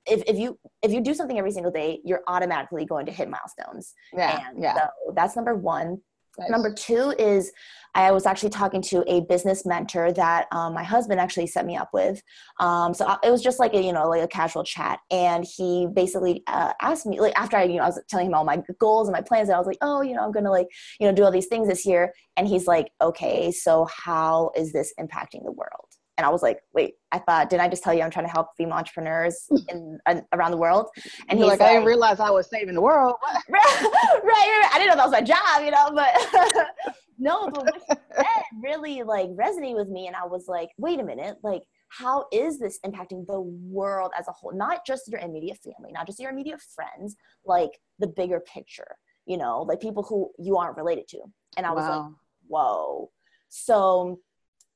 if, 0.05 0.23
if 0.27 0.37
you 0.37 0.57
if 0.81 0.91
you 0.91 1.01
do 1.01 1.13
something 1.13 1.37
every 1.37 1.51
single 1.51 1.71
day 1.71 1.99
you're 2.03 2.21
automatically 2.27 2.85
going 2.85 3.05
to 3.05 3.11
hit 3.11 3.29
milestones. 3.29 3.93
Yeah 4.13 4.47
and 4.49 4.61
yeah. 4.63 4.75
so 4.75 5.13
that's 5.15 5.35
number 5.35 5.55
one. 5.55 6.01
Nice. 6.37 6.51
number 6.51 6.73
two 6.73 7.13
is 7.19 7.51
i 7.95 8.11
was 8.11 8.25
actually 8.25 8.51
talking 8.51 8.81
to 8.81 9.03
a 9.11 9.21
business 9.21 9.65
mentor 9.65 10.13
that 10.13 10.45
um, 10.53 10.73
my 10.73 10.83
husband 10.83 11.19
actually 11.19 11.47
set 11.47 11.65
me 11.65 11.75
up 11.75 11.89
with. 11.91 12.21
Um, 12.59 12.93
so 12.93 13.17
it 13.23 13.31
was 13.31 13.41
just 13.41 13.59
like 13.59 13.73
a 13.73 13.81
you 13.81 13.91
know 13.91 14.07
like 14.07 14.21
a 14.21 14.27
casual 14.27 14.63
chat. 14.63 14.99
And 15.11 15.43
he 15.43 15.87
basically 15.93 16.43
uh, 16.47 16.73
asked 16.81 17.05
me 17.07 17.19
like 17.19 17.33
after 17.35 17.57
i 17.57 17.63
you 17.63 17.77
know 17.77 17.83
i 17.83 17.87
was 17.87 17.99
telling 18.07 18.27
him 18.27 18.35
all 18.35 18.45
my 18.45 18.61
goals 18.79 19.07
and 19.07 19.13
my 19.13 19.21
plans 19.21 19.49
and 19.49 19.55
i 19.55 19.57
was 19.57 19.67
like 19.67 19.79
oh 19.81 20.01
you 20.01 20.15
know 20.15 20.23
i'm 20.23 20.31
gonna 20.31 20.51
like 20.51 20.67
you 20.99 21.07
know 21.07 21.13
do 21.13 21.23
all 21.23 21.31
these 21.31 21.47
things 21.47 21.67
this 21.67 21.85
year. 21.85 22.13
And 22.37 22.47
he's 22.47 22.67
like 22.67 22.91
okay 23.01 23.51
so 23.51 23.87
how 23.91 24.51
is 24.55 24.71
this 24.71 24.93
impacting 24.99 25.43
the 25.43 25.51
world 25.51 25.89
And 26.19 26.25
I 26.25 26.29
was 26.29 26.43
like, 26.43 26.59
wait, 26.73 26.95
I 27.13 27.19
thought, 27.19 27.49
didn't 27.49 27.61
I 27.61 27.69
just 27.69 27.81
tell 27.81 27.93
you 27.93 28.01
I'm 28.01 28.11
trying 28.11 28.25
to 28.25 28.31
help 28.31 28.49
female 28.57 28.75
entrepreneurs 28.75 29.47
in, 29.69 29.97
in 30.09 30.21
around 30.33 30.51
the 30.51 30.57
world? 30.57 30.87
And 31.29 31.39
he's 31.39 31.47
like, 31.47 31.61
like, 31.61 31.69
I 31.69 31.73
didn't 31.75 31.85
realize 31.85 32.19
I 32.19 32.29
was 32.29 32.49
saving 32.49 32.75
the 32.75 32.81
world. 32.81 33.15
right, 33.49 33.81
right, 33.81 34.21
right. 34.21 34.69
I 34.73 34.79
didn't 34.79 34.89
know 34.89 34.95
that 34.97 35.09
was 35.09 35.13
my 35.13 35.21
job, 35.21 35.63
you 35.63 35.71
know, 35.71 35.91
but 35.95 36.93
no, 37.19 37.49
but 37.49 37.63
what 37.63 37.87
said 37.87 38.43
really 38.61 39.01
like 39.01 39.29
resonated 39.29 39.77
with 39.77 39.87
me. 39.87 40.07
And 40.07 40.15
I 40.17 40.25
was 40.25 40.49
like, 40.49 40.67
wait 40.77 40.99
a 40.99 41.05
minute, 41.05 41.37
like, 41.41 41.61
how 41.87 42.25
is 42.33 42.59
this 42.59 42.79
impacting 42.85 43.25
the 43.25 43.39
world 43.39 44.11
as 44.19 44.27
a 44.27 44.33
whole? 44.33 44.53
Not 44.53 44.85
just 44.85 45.07
your 45.07 45.21
immediate 45.21 45.59
family, 45.59 45.93
not 45.93 46.05
just 46.05 46.19
your 46.19 46.31
immediate 46.31 46.59
friends, 46.75 47.15
like 47.45 47.79
the 47.99 48.07
bigger 48.07 48.41
picture, 48.41 48.97
you 49.25 49.37
know, 49.37 49.61
like 49.61 49.79
people 49.79 50.03
who 50.03 50.31
you 50.37 50.57
aren't 50.57 50.75
related 50.75 51.07
to. 51.11 51.19
And 51.55 51.65
I 51.65 51.71
was 51.71 51.83
wow. 51.83 52.01
like, 52.01 52.11
whoa. 52.49 53.09
So 53.47 54.19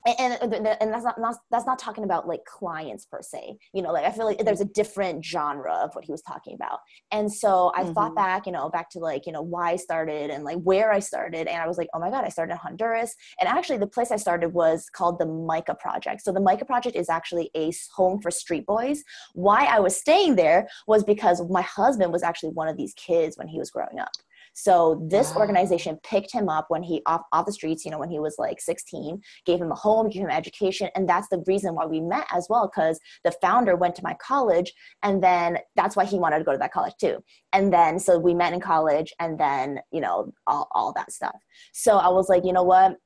and, 0.06 0.38
and, 0.42 0.68
and 0.68 0.94
that's 0.94 1.06
not, 1.06 1.20
not, 1.20 1.36
that's 1.50 1.66
not 1.66 1.80
talking 1.80 2.04
about 2.04 2.28
like 2.28 2.44
clients 2.46 3.06
per 3.06 3.22
se. 3.22 3.58
You 3.74 3.82
know 3.82 3.92
like 3.92 4.06
i 4.06 4.12
feel 4.12 4.26
like 4.26 4.44
there's 4.44 4.62
a 4.62 4.66
different 4.66 5.24
genre 5.24 5.74
of 5.74 5.94
what 5.94 6.06
he 6.06 6.12
was 6.12 6.22
talking 6.22 6.56
about. 6.56 6.80
And 7.12 7.32
so 7.32 7.72
i 7.76 7.84
mm-hmm. 7.84 7.94
thought 7.94 8.16
back 8.16 8.46
you 8.46 8.52
know 8.52 8.70
back 8.70 8.90
to 8.92 9.00
like 9.00 9.26
you 9.26 9.32
know 9.32 9.42
why 9.42 9.72
i 9.72 9.76
started 9.76 10.30
and 10.30 10.44
like 10.44 10.58
where 10.60 10.92
i 10.92 11.00
started. 11.00 11.48
And 11.48 11.62
i 11.62 11.68
was 11.68 11.78
like 11.78 11.88
oh 11.94 12.00
my 12.00 12.10
god 12.10 12.24
i 12.24 12.30
started 12.30 12.54
in 12.54 12.58
honduras. 12.58 13.16
And 13.40 13.48
actually 13.48 13.78
the 13.78 13.88
place 13.88 14.12
i 14.12 14.18
started 14.18 14.50
was 14.54 14.90
called 14.90 15.20
the 15.20 15.26
Micah 15.26 15.76
project. 15.76 16.22
So 16.22 16.32
the 16.32 16.42
Micah 16.42 16.66
project 16.66 16.96
is 16.96 17.10
actually 17.10 17.50
a 17.56 17.72
home 17.94 18.22
for 18.22 18.32
street 18.32 18.66
boys. 18.66 19.04
Why 19.34 19.66
i 19.66 19.80
was 19.80 19.96
staying 19.96 20.36
there 20.36 20.68
was 20.88 21.04
because 21.04 21.42
my 21.50 21.62
husband 21.62 22.12
was 22.12 22.24
actually 22.24 22.52
one 22.52 22.68
of 22.68 22.78
these 22.78 22.94
kids 22.96 23.38
when 23.38 23.48
he 23.48 23.60
was 23.60 23.70
growing 23.70 24.00
up 24.00 24.12
so 24.54 25.06
this 25.10 25.32
wow. 25.32 25.42
organization 25.42 26.00
picked 26.04 26.32
him 26.32 26.48
up 26.48 26.66
when 26.70 26.84
he 26.84 27.02
off, 27.06 27.22
off 27.32 27.46
the 27.46 27.52
streets, 27.52 27.84
you 27.84 27.92
know, 27.92 28.00
when 28.00 28.10
he 28.10 28.20
was 28.20 28.36
like 28.38 28.62
16, 28.62 29.22
gave 29.46 29.60
him 29.60 29.72
a 29.72 29.76
home, 29.76 30.10
gave 30.10 30.22
him 30.22 30.30
education. 30.30 30.90
And 30.96 31.10
that's 31.10 31.28
the 31.30 31.44
reason 31.48 31.76
why 31.76 31.86
we 31.86 32.00
met 32.00 32.26
as 32.32 32.48
well, 32.50 32.72
because 32.74 33.00
the 33.24 33.34
founder 33.42 33.76
went 33.76 33.96
to 33.96 34.04
my 34.04 34.16
college 34.16 34.74
and 35.02 35.24
then 35.24 35.58
that's 35.76 35.96
why 35.96 36.06
he 36.06 36.18
wanted 36.18 36.40
to 36.40 36.46
go 36.46 36.52
to 36.52 36.58
that 36.60 36.72
college 36.72 36.94
too. 37.00 37.24
And 37.52 37.74
then 37.74 38.00
so 38.00 38.18
we 38.18 38.34
met 38.34 38.54
in 38.54 38.60
college 38.60 39.14
and 39.20 39.40
then, 39.40 39.80
you 39.92 40.02
know, 40.02 40.32
all, 40.48 40.68
all 40.72 40.94
that 40.94 41.12
stuff. 41.12 41.36
So 41.74 41.98
I 41.98 42.10
was 42.10 42.30
like, 42.30 42.46
you 42.46 42.54
know 42.54 42.64
what? 42.64 42.98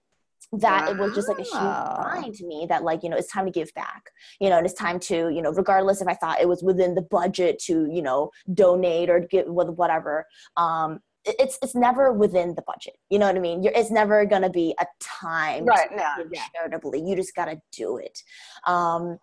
that 0.53 0.85
wow. 0.85 0.91
it 0.91 0.97
was 0.97 1.13
just 1.13 1.27
like 1.27 1.39
a 1.39 1.41
huge 1.41 1.51
sign 1.51 2.31
to 2.31 2.45
me 2.45 2.65
that 2.69 2.83
like 2.83 3.03
you 3.03 3.09
know 3.09 3.17
it's 3.17 3.31
time 3.31 3.45
to 3.45 3.51
give 3.51 3.73
back 3.73 4.09
you 4.39 4.49
know 4.49 4.57
and 4.57 4.65
it's 4.65 4.75
time 4.75 4.97
to 4.97 5.29
you 5.29 5.41
know 5.41 5.51
regardless 5.51 5.99
if 5.99 6.07
i 6.07 6.13
thought 6.13 6.39
it 6.39 6.47
was 6.47 6.63
within 6.63 6.95
the 6.95 7.01
budget 7.01 7.59
to 7.59 7.85
you 7.91 8.01
know 8.01 8.29
donate 8.53 9.09
or 9.09 9.19
get 9.19 9.49
whatever 9.49 10.25
um 10.55 10.99
it's 11.39 11.59
it's 11.61 11.75
never 11.75 12.11
within 12.11 12.55
the 12.55 12.61
budget. 12.61 12.95
You 13.09 13.19
know 13.19 13.27
what 13.27 13.35
I 13.35 13.39
mean? 13.39 13.63
You're, 13.63 13.73
it's 13.73 13.91
never 13.91 14.25
gonna 14.25 14.49
be 14.49 14.75
a 14.79 14.85
time 14.99 15.65
right, 15.65 15.89
no, 15.91 16.25
yeah. 16.31 16.43
charitably. 16.55 17.01
You 17.01 17.15
just 17.15 17.35
gotta 17.35 17.61
do 17.71 17.97
it. 17.97 18.21
Um, 18.65 19.17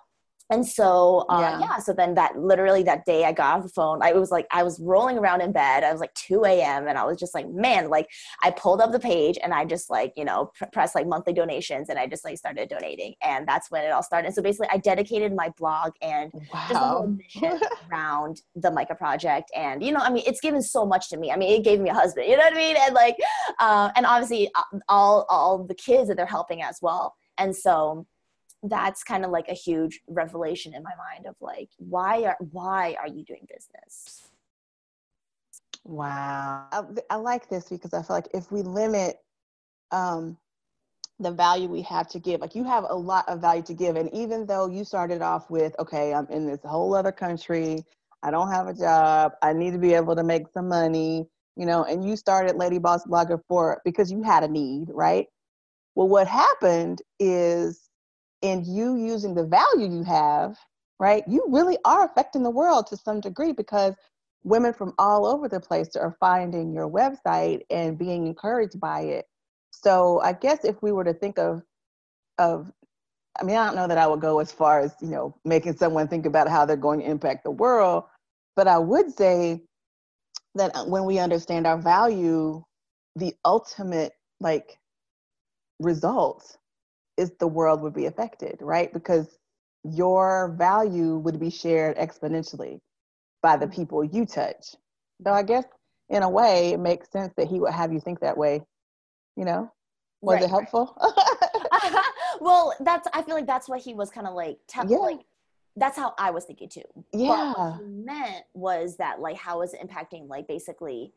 and 0.55 0.67
so 0.67 1.27
uh, 1.29 1.41
yeah. 1.41 1.61
yeah. 1.61 1.79
so 1.79 1.93
then 1.93 2.15
that 2.15 2.39
literally 2.39 2.83
that 2.83 3.05
day 3.05 3.25
i 3.25 3.33
got 3.33 3.59
off 3.59 3.63
the 3.63 3.69
phone 3.69 4.01
i 4.03 4.13
was 4.13 4.31
like 4.31 4.47
i 4.53 4.63
was 4.63 4.79
rolling 4.81 5.19
around 5.19 5.41
in 5.41 5.53
bed 5.53 5.83
i 5.83 5.91
was 5.91 6.01
like 6.01 6.15
2 6.15 6.45
a.m 6.45 6.87
and 6.87 6.97
i 6.97 7.05
was 7.05 7.19
just 7.19 7.35
like 7.35 7.49
man 7.51 7.91
like 7.91 8.09
i 8.43 8.51
pulled 8.51 8.81
up 8.81 8.93
the 8.93 8.99
page 8.99 9.37
and 9.43 9.53
i 9.53 9.65
just 9.65 9.91
like 9.91 10.13
you 10.17 10.25
know 10.25 10.51
pr- 10.55 10.67
pressed 10.73 10.95
like 10.95 11.07
monthly 11.07 11.33
donations 11.33 11.89
and 11.89 11.99
i 11.99 12.07
just 12.07 12.25
like 12.25 12.39
started 12.39 12.69
donating 12.69 13.15
and 13.23 13.47
that's 13.47 13.71
when 13.71 13.85
it 13.85 13.91
all 13.91 14.03
started 14.03 14.33
so 14.33 14.41
basically 14.41 14.69
i 14.71 14.77
dedicated 14.77 15.35
my 15.35 15.51
blog 15.59 15.93
and 16.01 16.33
wow. 16.53 17.13
just 17.29 17.65
around 17.91 18.41
the 18.55 18.71
micah 18.71 18.95
project 18.95 19.51
and 19.57 19.85
you 19.85 19.93
know 19.93 20.01
i 20.01 20.11
mean 20.11 20.23
it's 20.27 20.41
given 20.41 20.63
so 20.63 20.87
much 20.87 21.11
to 21.11 21.17
me 21.17 21.33
i 21.33 21.37
mean 21.37 21.61
it 21.61 21.65
gave 21.65 21.81
me 21.81 21.91
a 21.91 21.95
husband 21.95 22.27
you 22.27 22.37
know 22.37 22.45
what 22.45 22.53
i 22.53 22.57
mean 22.57 22.77
and 22.79 22.95
like 22.95 23.17
uh, 23.59 23.91
and 23.97 24.07
obviously 24.07 24.51
uh, 24.55 24.79
all 24.89 25.27
all 25.29 25.65
the 25.65 25.75
kids 25.75 26.09
that 26.09 26.17
they're 26.17 26.27
helping 26.27 26.63
as 26.63 26.79
well 26.81 27.15
and 27.39 27.55
so 27.55 28.07
that's 28.65 29.05
kind 29.05 29.25
of 29.25 29.31
like 29.31 29.49
a 29.49 29.55
huge 29.55 30.01
revelation 30.09 30.75
in 30.75 30.83
my 30.83 30.93
mind 30.97 31.27
of 31.27 31.37
like 31.41 31.69
why 31.79 32.25
are 32.25 32.37
why 32.51 32.97
are 33.01 33.09
you 33.09 33.23
doing 33.23 33.47
business? 33.49 34.29
Wow. 35.85 36.67
I, 36.73 36.83
I 37.11 37.17
like 37.17 37.49
this 37.51 37.69
because 37.69 37.93
i 37.93 38.03
feel 38.03 38.17
like 38.17 38.29
if 38.33 38.51
we 38.51 38.63
limit 38.63 39.19
um, 39.93 40.39
the 41.21 41.31
value 41.31 41.69
we 41.69 41.83
have 41.83 42.09
to 42.09 42.19
give 42.19 42.41
like 42.41 42.55
you 42.55 42.65
have 42.65 42.85
a 42.89 42.95
lot 42.95 43.29
of 43.29 43.41
value 43.41 43.63
to 43.63 43.75
give. 43.75 43.97
And 43.97 44.13
even 44.15 44.47
though 44.47 44.67
you 44.67 44.85
started 44.85 45.21
off 45.23 45.51
with 45.51 45.79
okay 45.79 46.15
i'm 46.15 46.27
in 46.29 46.47
this 46.47 46.61
whole 46.65 46.95
other 46.95 47.13
country. 47.13 47.85
I 48.23 48.31
don't 48.31 48.51
have 48.51 48.69
a 48.69 48.73
job. 48.73 49.33
I 49.43 49.53
need 49.53 49.73
to 49.73 49.79
be 49.79 49.93
able 49.93 50.17
to 50.17 50.25
make 50.25 50.49
some 50.55 50.69
money 50.69 51.27
you 51.57 51.67
know 51.67 51.85
and 51.85 52.03
you 52.05 52.17
started 52.17 52.57
lady 52.57 52.79
boss 52.79 53.05
blogger 53.07 53.39
for 53.47 53.83
because 53.85 54.11
you 54.11 54.23
had 54.23 54.43
a 54.43 54.49
need 54.49 54.89
right? 54.89 55.27
Well 55.95 56.09
what 56.09 56.27
happened 56.27 57.03
is 57.21 57.84
and 58.45 58.67
you 58.67 58.97
using 58.97 59.35
the 59.35 59.47
value 59.47 59.91
you 59.91 60.05
have, 60.05 60.57
right, 61.01 61.25
you 61.27 61.45
really 61.49 61.79
are 61.85 62.05
affecting 62.05 62.43
the 62.43 62.51
world 62.51 62.87
to 62.89 62.97
some 62.97 63.21
degree 63.21 63.53
because 63.53 63.95
women 64.45 64.75
from 64.75 64.93
all 64.99 65.27
over 65.27 65.49
the 65.49 65.59
place 65.59 65.97
are 65.97 66.17
finding 66.21 66.73
your 66.73 66.89
website 66.89 67.63
and 67.71 67.99
being 67.99 68.27
encouraged 68.27 68.79
by 68.79 69.01
it. 69.01 69.25
So 69.71 70.21
I 70.21 70.35
guess 70.35 70.65
if 70.65 70.81
we 70.83 70.93
were 70.93 71.05
to 71.05 71.15
think 71.15 71.39
of 71.39 71.63
of 72.39 72.71
I 73.41 73.45
mean, 73.45 73.57
I 73.57 73.67
don't 73.67 73.75
know 73.77 73.89
that 73.89 73.99
I 73.99 74.07
would 74.07 74.21
go 74.21 74.39
as 74.39 74.53
far 74.53 74.79
as, 74.81 74.95
you 75.01 75.09
know, 75.09 75.35
making 75.45 75.77
someone 75.77 76.07
think 76.07 76.25
about 76.25 76.49
how 76.49 76.65
they're 76.65 76.77
going 76.77 77.01
to 77.01 77.07
impact 77.07 77.43
the 77.43 77.51
world, 77.51 78.05
but 78.55 78.69
I 78.69 78.79
would 78.79 79.13
say 79.17 79.63
that 80.55 80.87
when 80.87 81.05
we 81.05 81.19
understand 81.19 81.67
our 81.67 81.79
value, 81.79 82.63
the 83.17 83.35
ultimate 83.45 84.13
like 84.41 84.79
results 85.81 86.59
is 87.17 87.33
the 87.39 87.47
world 87.47 87.81
would 87.83 87.95
be 87.95 88.07
affected, 88.07 88.59
right? 88.61 88.93
Because 88.93 89.39
your 89.85 90.55
value 90.59 91.17
would 91.17 91.39
be 91.39 91.51
shared 91.51 91.97
exponentially 91.97 92.81
by 93.43 93.57
the 93.57 93.67
mm-hmm. 93.67 93.75
people 93.75 94.05
you 94.05 94.25
touch. 94.25 94.75
So 95.25 95.33
I 95.33 95.43
guess 95.43 95.65
in 96.09 96.23
a 96.23 96.29
way 96.29 96.73
it 96.73 96.81
makes 96.81 97.11
sense 97.11 97.33
that 97.37 97.49
he 97.49 97.61
would 97.61 97.73
have 97.73 97.93
you 97.93 98.01
think 98.01 98.21
that 98.21 98.37
way. 98.37 98.63
You 99.37 99.45
know? 99.45 99.71
Was 100.21 100.37
right, 100.37 100.45
it 100.45 100.51
helpful? 100.51 100.97
Right. 101.01 102.03
well, 102.41 102.75
that's 102.81 103.07
I 103.13 103.23
feel 103.23 103.35
like 103.35 103.47
that's 103.47 103.69
what 103.69 103.81
he 103.81 103.95
was 103.95 104.11
kind 104.11 104.27
of 104.27 104.35
like 104.35 104.59
tell 104.67 104.91
yeah. 104.91 104.97
like 104.97 105.21
that's 105.77 105.99
how 105.99 106.15
I 106.19 106.31
was 106.31 106.45
thinking 106.45 106.69
too. 106.69 106.83
Yeah. 107.13 107.53
But 107.57 107.59
what 107.59 107.81
he 107.81 107.87
meant 107.87 108.45
was 108.55 108.97
that 108.97 109.21
like 109.21 109.37
how 109.37 109.63
is 109.63 109.75
it 109.75 109.81
impacting 109.87 110.29
like 110.29 110.49
basically 110.49 111.13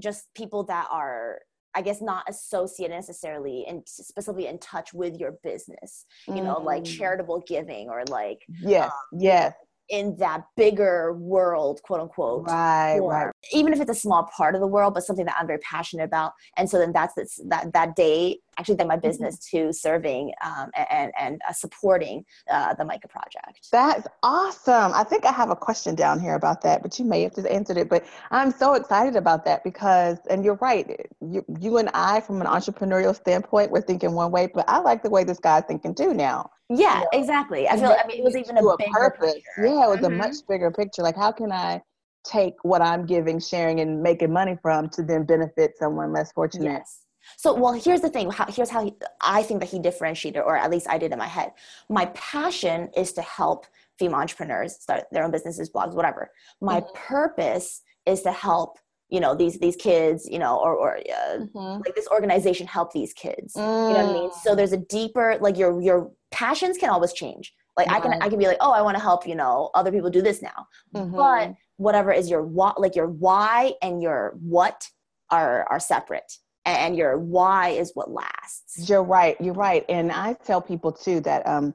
just 0.00 0.32
people 0.34 0.64
that 0.64 0.86
are 0.90 1.40
I 1.74 1.82
guess 1.82 2.00
not 2.00 2.24
associated 2.28 2.94
necessarily 2.94 3.66
and 3.66 3.82
specifically 3.86 4.46
in 4.46 4.58
touch 4.58 4.92
with 4.94 5.18
your 5.18 5.32
business, 5.42 6.06
you 6.26 6.34
mm. 6.34 6.44
know, 6.44 6.58
like 6.60 6.82
mm. 6.82 6.98
charitable 6.98 7.44
giving 7.46 7.88
or 7.88 8.04
like 8.06 8.42
yes, 8.60 8.90
um, 8.90 9.20
yes, 9.20 9.54
in 9.88 10.16
that 10.16 10.44
bigger 10.56 11.14
world, 11.14 11.80
quote 11.82 12.00
unquote. 12.00 12.46
Right, 12.46 12.98
right. 12.98 13.32
Even 13.52 13.72
if 13.72 13.80
it's 13.80 13.90
a 13.90 13.94
small 13.94 14.28
part 14.36 14.54
of 14.54 14.60
the 14.60 14.66
world, 14.66 14.94
but 14.94 15.04
something 15.04 15.24
that 15.26 15.36
I'm 15.38 15.46
very 15.46 15.60
passionate 15.60 16.04
about. 16.04 16.32
And 16.56 16.68
so 16.68 16.78
then 16.78 16.92
that's 16.92 17.14
this, 17.14 17.40
that 17.46 17.72
that 17.72 17.96
day, 17.96 18.38
actually, 18.58 18.76
then 18.76 18.88
my 18.88 18.96
mm-hmm. 18.96 19.06
business 19.06 19.38
to 19.50 19.72
serving 19.72 20.32
um, 20.44 20.70
and 20.90 21.12
and 21.18 21.40
uh, 21.48 21.52
supporting 21.52 22.24
uh, 22.50 22.74
the 22.74 22.84
Micah 22.84 23.08
project. 23.08 23.68
That's 23.70 24.06
awesome. 24.22 24.92
I 24.94 25.04
think 25.04 25.24
I 25.24 25.32
have 25.32 25.50
a 25.50 25.56
question 25.56 25.94
down 25.94 26.20
here 26.20 26.34
about 26.34 26.62
that, 26.62 26.82
but 26.82 26.98
you 26.98 27.04
may 27.04 27.22
have 27.22 27.34
just 27.34 27.46
answered 27.46 27.76
it. 27.76 27.88
But 27.88 28.04
I'm 28.30 28.50
so 28.50 28.74
excited 28.74 29.16
about 29.16 29.44
that 29.44 29.64
because, 29.64 30.18
and 30.30 30.44
you're 30.44 30.58
right. 30.60 31.06
You 31.20 31.44
you 31.60 31.78
and 31.78 31.90
I, 31.94 32.20
from 32.20 32.40
an 32.40 32.46
entrepreneurial 32.46 33.14
standpoint, 33.14 33.70
we're 33.70 33.82
thinking 33.82 34.12
one 34.12 34.32
way, 34.32 34.48
but 34.52 34.68
I 34.68 34.78
like 34.78 35.02
the 35.02 35.10
way 35.10 35.24
this 35.24 35.38
guy's 35.38 35.64
thinking 35.64 35.94
too 35.94 36.14
now 36.14 36.50
yeah, 36.70 37.02
exactly. 37.12 37.66
I 37.66 37.76
feel. 37.76 37.96
I 37.98 38.06
mean, 38.06 38.18
it 38.18 38.24
was 38.24 38.36
even 38.36 38.58
a, 38.58 38.64
a 38.64 38.76
purpose. 38.90 39.34
Picture. 39.34 39.66
Yeah, 39.66 39.86
it 39.86 39.88
was 39.88 40.00
mm-hmm. 40.00 40.04
a 40.06 40.10
much 40.10 40.36
bigger 40.48 40.70
picture. 40.70 41.02
Like, 41.02 41.16
how 41.16 41.32
can 41.32 41.50
I 41.50 41.80
take 42.24 42.54
what 42.62 42.82
I'm 42.82 43.06
giving, 43.06 43.40
sharing, 43.40 43.80
and 43.80 44.02
making 44.02 44.32
money 44.32 44.58
from 44.60 44.90
to 44.90 45.02
then 45.02 45.24
benefit 45.24 45.78
someone 45.78 46.12
less 46.12 46.30
fortunate? 46.32 46.70
Yes. 46.70 47.04
So, 47.36 47.54
well, 47.54 47.72
here's 47.72 48.00
the 48.00 48.08
thing. 48.08 48.30
How, 48.30 48.46
here's 48.48 48.70
how 48.70 48.84
he, 48.84 48.94
I 49.20 49.42
think 49.42 49.60
that 49.60 49.68
he 49.68 49.78
differentiated, 49.78 50.42
or 50.42 50.56
at 50.56 50.70
least 50.70 50.88
I 50.88 50.98
did 50.98 51.12
in 51.12 51.18
my 51.18 51.26
head. 51.26 51.52
My 51.88 52.06
passion 52.06 52.90
is 52.96 53.12
to 53.14 53.22
help 53.22 53.66
female 53.98 54.20
entrepreneurs 54.20 54.74
start 54.80 55.04
their 55.12 55.24
own 55.24 55.30
businesses, 55.30 55.70
blogs, 55.70 55.94
whatever. 55.94 56.30
My 56.60 56.80
mm-hmm. 56.80 56.90
purpose 56.94 57.82
is 58.06 58.22
to 58.22 58.32
help 58.32 58.78
you 59.08 59.20
know 59.20 59.34
these 59.34 59.58
these 59.58 59.76
kids 59.76 60.28
you 60.30 60.38
know 60.38 60.58
or 60.58 60.74
or 60.74 60.96
uh, 60.98 61.38
mm-hmm. 61.38 61.82
like 61.82 61.94
this 61.94 62.08
organization 62.08 62.66
help 62.66 62.92
these 62.92 63.12
kids 63.14 63.54
mm. 63.54 63.88
you 63.88 63.94
know 63.94 64.04
what 64.04 64.10
i 64.10 64.12
mean 64.12 64.30
so 64.42 64.52
mm. 64.52 64.56
there's 64.56 64.72
a 64.72 64.76
deeper 64.76 65.38
like 65.40 65.56
your 65.56 65.80
your 65.80 66.10
passions 66.30 66.76
can 66.76 66.90
always 66.90 67.12
change 67.12 67.54
like 67.76 67.86
right. 67.86 67.96
i 67.96 68.00
can 68.00 68.22
i 68.22 68.28
can 68.28 68.38
be 68.38 68.46
like 68.46 68.58
oh 68.60 68.72
i 68.72 68.82
want 68.82 68.96
to 68.96 69.02
help 69.02 69.26
you 69.26 69.34
know 69.34 69.70
other 69.74 69.90
people 69.90 70.10
do 70.10 70.20
this 70.20 70.42
now 70.42 70.66
mm-hmm. 70.94 71.16
but 71.16 71.54
whatever 71.76 72.12
is 72.12 72.28
your 72.28 72.42
what 72.42 72.78
like 72.80 72.94
your 72.94 73.08
why 73.08 73.72
and 73.82 74.02
your 74.02 74.36
what 74.42 74.86
are 75.30 75.66
are 75.70 75.80
separate 75.80 76.30
and 76.76 76.96
your 76.96 77.18
why 77.18 77.70
is 77.70 77.92
what 77.94 78.10
lasts. 78.10 78.88
You're 78.88 79.04
right 79.04 79.36
you're 79.40 79.54
right. 79.54 79.84
And 79.88 80.12
i 80.12 80.34
tell 80.34 80.60
people 80.60 80.92
too 80.92 81.20
that 81.20 81.46
um 81.46 81.74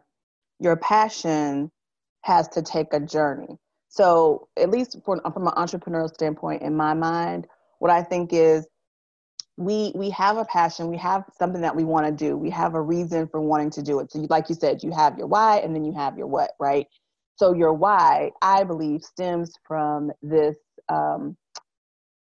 your 0.59 0.77
passion 0.77 1.71
has 2.21 2.47
to 2.49 2.61
take 2.61 2.93
a 2.93 2.99
journey. 2.99 3.57
So, 3.89 4.47
at 4.57 4.69
least 4.71 4.97
from, 5.05 5.21
from 5.21 5.47
an 5.47 5.53
entrepreneurial 5.53 6.11
standpoint, 6.11 6.63
in 6.63 6.75
my 6.75 6.93
mind, 6.93 7.47
what 7.79 7.91
I 7.91 8.01
think 8.01 8.33
is 8.33 8.67
we 9.57 9.91
we 9.95 10.09
have 10.09 10.37
a 10.37 10.45
passion 10.45 10.89
we 10.89 10.97
have 10.97 11.25
something 11.37 11.61
that 11.61 11.75
we 11.75 11.83
want 11.83 12.07
to 12.07 12.11
do. 12.11 12.35
We 12.35 12.49
have 12.49 12.73
a 12.73 12.81
reason 12.81 13.27
for 13.27 13.39
wanting 13.39 13.69
to 13.71 13.83
do 13.83 13.99
it. 13.99 14.11
So 14.11 14.19
you, 14.19 14.27
like 14.29 14.49
you 14.49 14.55
said 14.55 14.81
you 14.81 14.91
have 14.91 15.17
your 15.17 15.27
why 15.27 15.57
and 15.57 15.75
then 15.75 15.85
you 15.85 15.93
have 15.93 16.17
your 16.17 16.27
what 16.27 16.51
right? 16.59 16.87
So 17.35 17.53
your 17.53 17.73
why 17.73 18.31
i 18.41 18.63
believe 18.63 19.03
stems 19.03 19.53
from 19.67 20.11
this 20.21 20.55
um, 20.89 21.37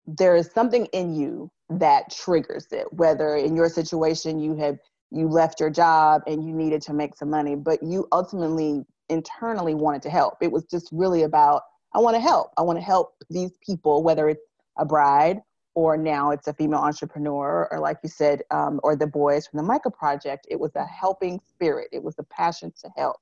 there 0.07 0.35
is 0.35 0.51
something 0.51 0.85
in 0.87 1.15
you 1.15 1.49
that 1.79 2.11
triggers 2.11 2.67
it 2.71 2.91
whether 2.91 3.35
in 3.35 3.55
your 3.55 3.69
situation 3.69 4.39
you 4.39 4.55
had 4.55 4.77
you 5.11 5.27
left 5.27 5.59
your 5.59 5.69
job 5.69 6.21
and 6.27 6.45
you 6.45 6.53
needed 6.53 6.81
to 6.81 6.93
make 6.93 7.15
some 7.15 7.29
money 7.29 7.55
but 7.55 7.81
you 7.81 8.07
ultimately 8.11 8.85
internally 9.11 9.75
wanted 9.75 10.01
to 10.01 10.09
help. 10.09 10.37
It 10.41 10.51
was 10.51 10.63
just 10.65 10.89
really 10.91 11.23
about 11.23 11.63
i 11.93 11.99
want 11.99 12.15
to 12.15 12.21
help. 12.21 12.51
I 12.57 12.61
want 12.61 12.79
to 12.79 12.83
help 12.83 13.13
these 13.29 13.51
people 13.63 14.01
whether 14.01 14.29
it's 14.29 14.41
a 14.77 14.85
bride 14.85 15.41
or 15.75 15.97
now 15.97 16.31
it's 16.31 16.47
a 16.47 16.53
female 16.53 16.79
entrepreneur 16.79 17.67
or 17.69 17.79
like 17.79 17.97
you 18.03 18.09
said 18.09 18.41
um, 18.51 18.79
or 18.83 18.95
the 18.95 19.07
boys 19.07 19.47
from 19.47 19.57
the 19.57 19.63
micah 19.63 19.91
project 19.91 20.47
it 20.49 20.59
was 20.59 20.71
a 20.75 20.85
helping 20.85 21.39
spirit. 21.47 21.89
It 21.91 22.01
was 22.01 22.15
a 22.17 22.23
passion 22.23 22.73
to 22.81 22.89
help. 22.97 23.17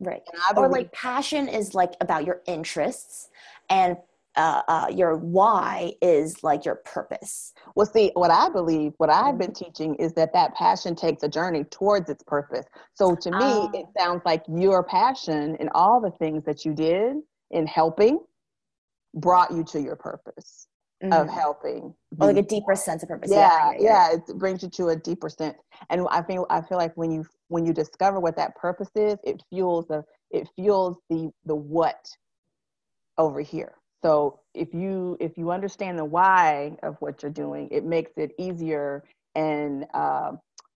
Right. 0.00 0.22
Or 0.56 0.68
like 0.68 0.90
passion 0.92 1.48
is 1.48 1.74
like 1.74 1.92
about 2.00 2.24
your 2.24 2.40
interests 2.46 3.28
and 3.68 3.96
uh, 4.36 4.62
uh, 4.68 4.86
your 4.94 5.16
why 5.16 5.92
is 6.00 6.42
like 6.42 6.64
your 6.64 6.76
purpose. 6.76 7.52
Well, 7.74 7.86
see, 7.86 8.10
what 8.14 8.30
I 8.30 8.48
believe, 8.48 8.92
what 8.96 9.10
I've 9.10 9.38
been 9.38 9.50
mm-hmm. 9.50 9.64
teaching 9.64 9.94
is 9.96 10.14
that 10.14 10.32
that 10.32 10.54
passion 10.54 10.94
takes 10.94 11.22
a 11.22 11.28
journey 11.28 11.64
towards 11.64 12.08
its 12.08 12.22
purpose. 12.22 12.66
So 12.94 13.14
to 13.14 13.30
me, 13.30 13.36
uh, 13.38 13.68
it 13.74 13.86
sounds 13.98 14.22
like 14.24 14.42
your 14.48 14.82
passion 14.84 15.56
and 15.60 15.68
all 15.74 16.00
the 16.00 16.10
things 16.12 16.44
that 16.44 16.64
you 16.64 16.74
did 16.74 17.16
in 17.50 17.66
helping 17.66 18.20
brought 19.14 19.50
you 19.50 19.64
to 19.64 19.80
your 19.80 19.96
purpose 19.96 20.66
mm-hmm. 21.02 21.12
of 21.12 21.28
helping. 21.28 21.94
Or 22.18 22.28
like 22.28 22.38
a 22.38 22.42
deeper 22.42 22.74
sense 22.74 23.02
of 23.02 23.10
purpose. 23.10 23.30
Yeah, 23.30 23.72
yeah, 23.72 23.72
yeah, 23.78 24.08
yeah, 24.12 24.16
it 24.28 24.38
brings 24.38 24.62
you 24.62 24.70
to 24.70 24.88
a 24.88 24.96
deeper 24.96 25.28
sense. 25.28 25.58
And 25.90 26.06
I 26.10 26.22
feel 26.22 26.46
I 26.48 26.62
feel 26.62 26.78
like 26.78 26.96
when 26.96 27.10
you 27.10 27.26
when 27.48 27.66
you 27.66 27.74
discover 27.74 28.18
what 28.18 28.36
that 28.36 28.56
purpose 28.56 28.90
is, 28.94 29.18
it 29.24 29.42
fuels 29.50 29.88
the 29.88 30.04
it 30.30 30.48
fuels 30.56 30.96
the 31.10 31.30
the 31.44 31.54
what 31.54 32.08
over 33.18 33.42
here 33.42 33.74
so 34.02 34.40
if 34.54 34.74
you 34.74 35.16
if 35.20 35.36
you 35.38 35.50
understand 35.50 35.98
the 35.98 36.04
why 36.04 36.76
of 36.82 36.96
what 37.00 37.22
you're 37.22 37.32
doing 37.32 37.68
it 37.70 37.84
makes 37.84 38.12
it 38.16 38.32
easier 38.38 39.04
and 39.34 39.86
uh, 39.94 40.32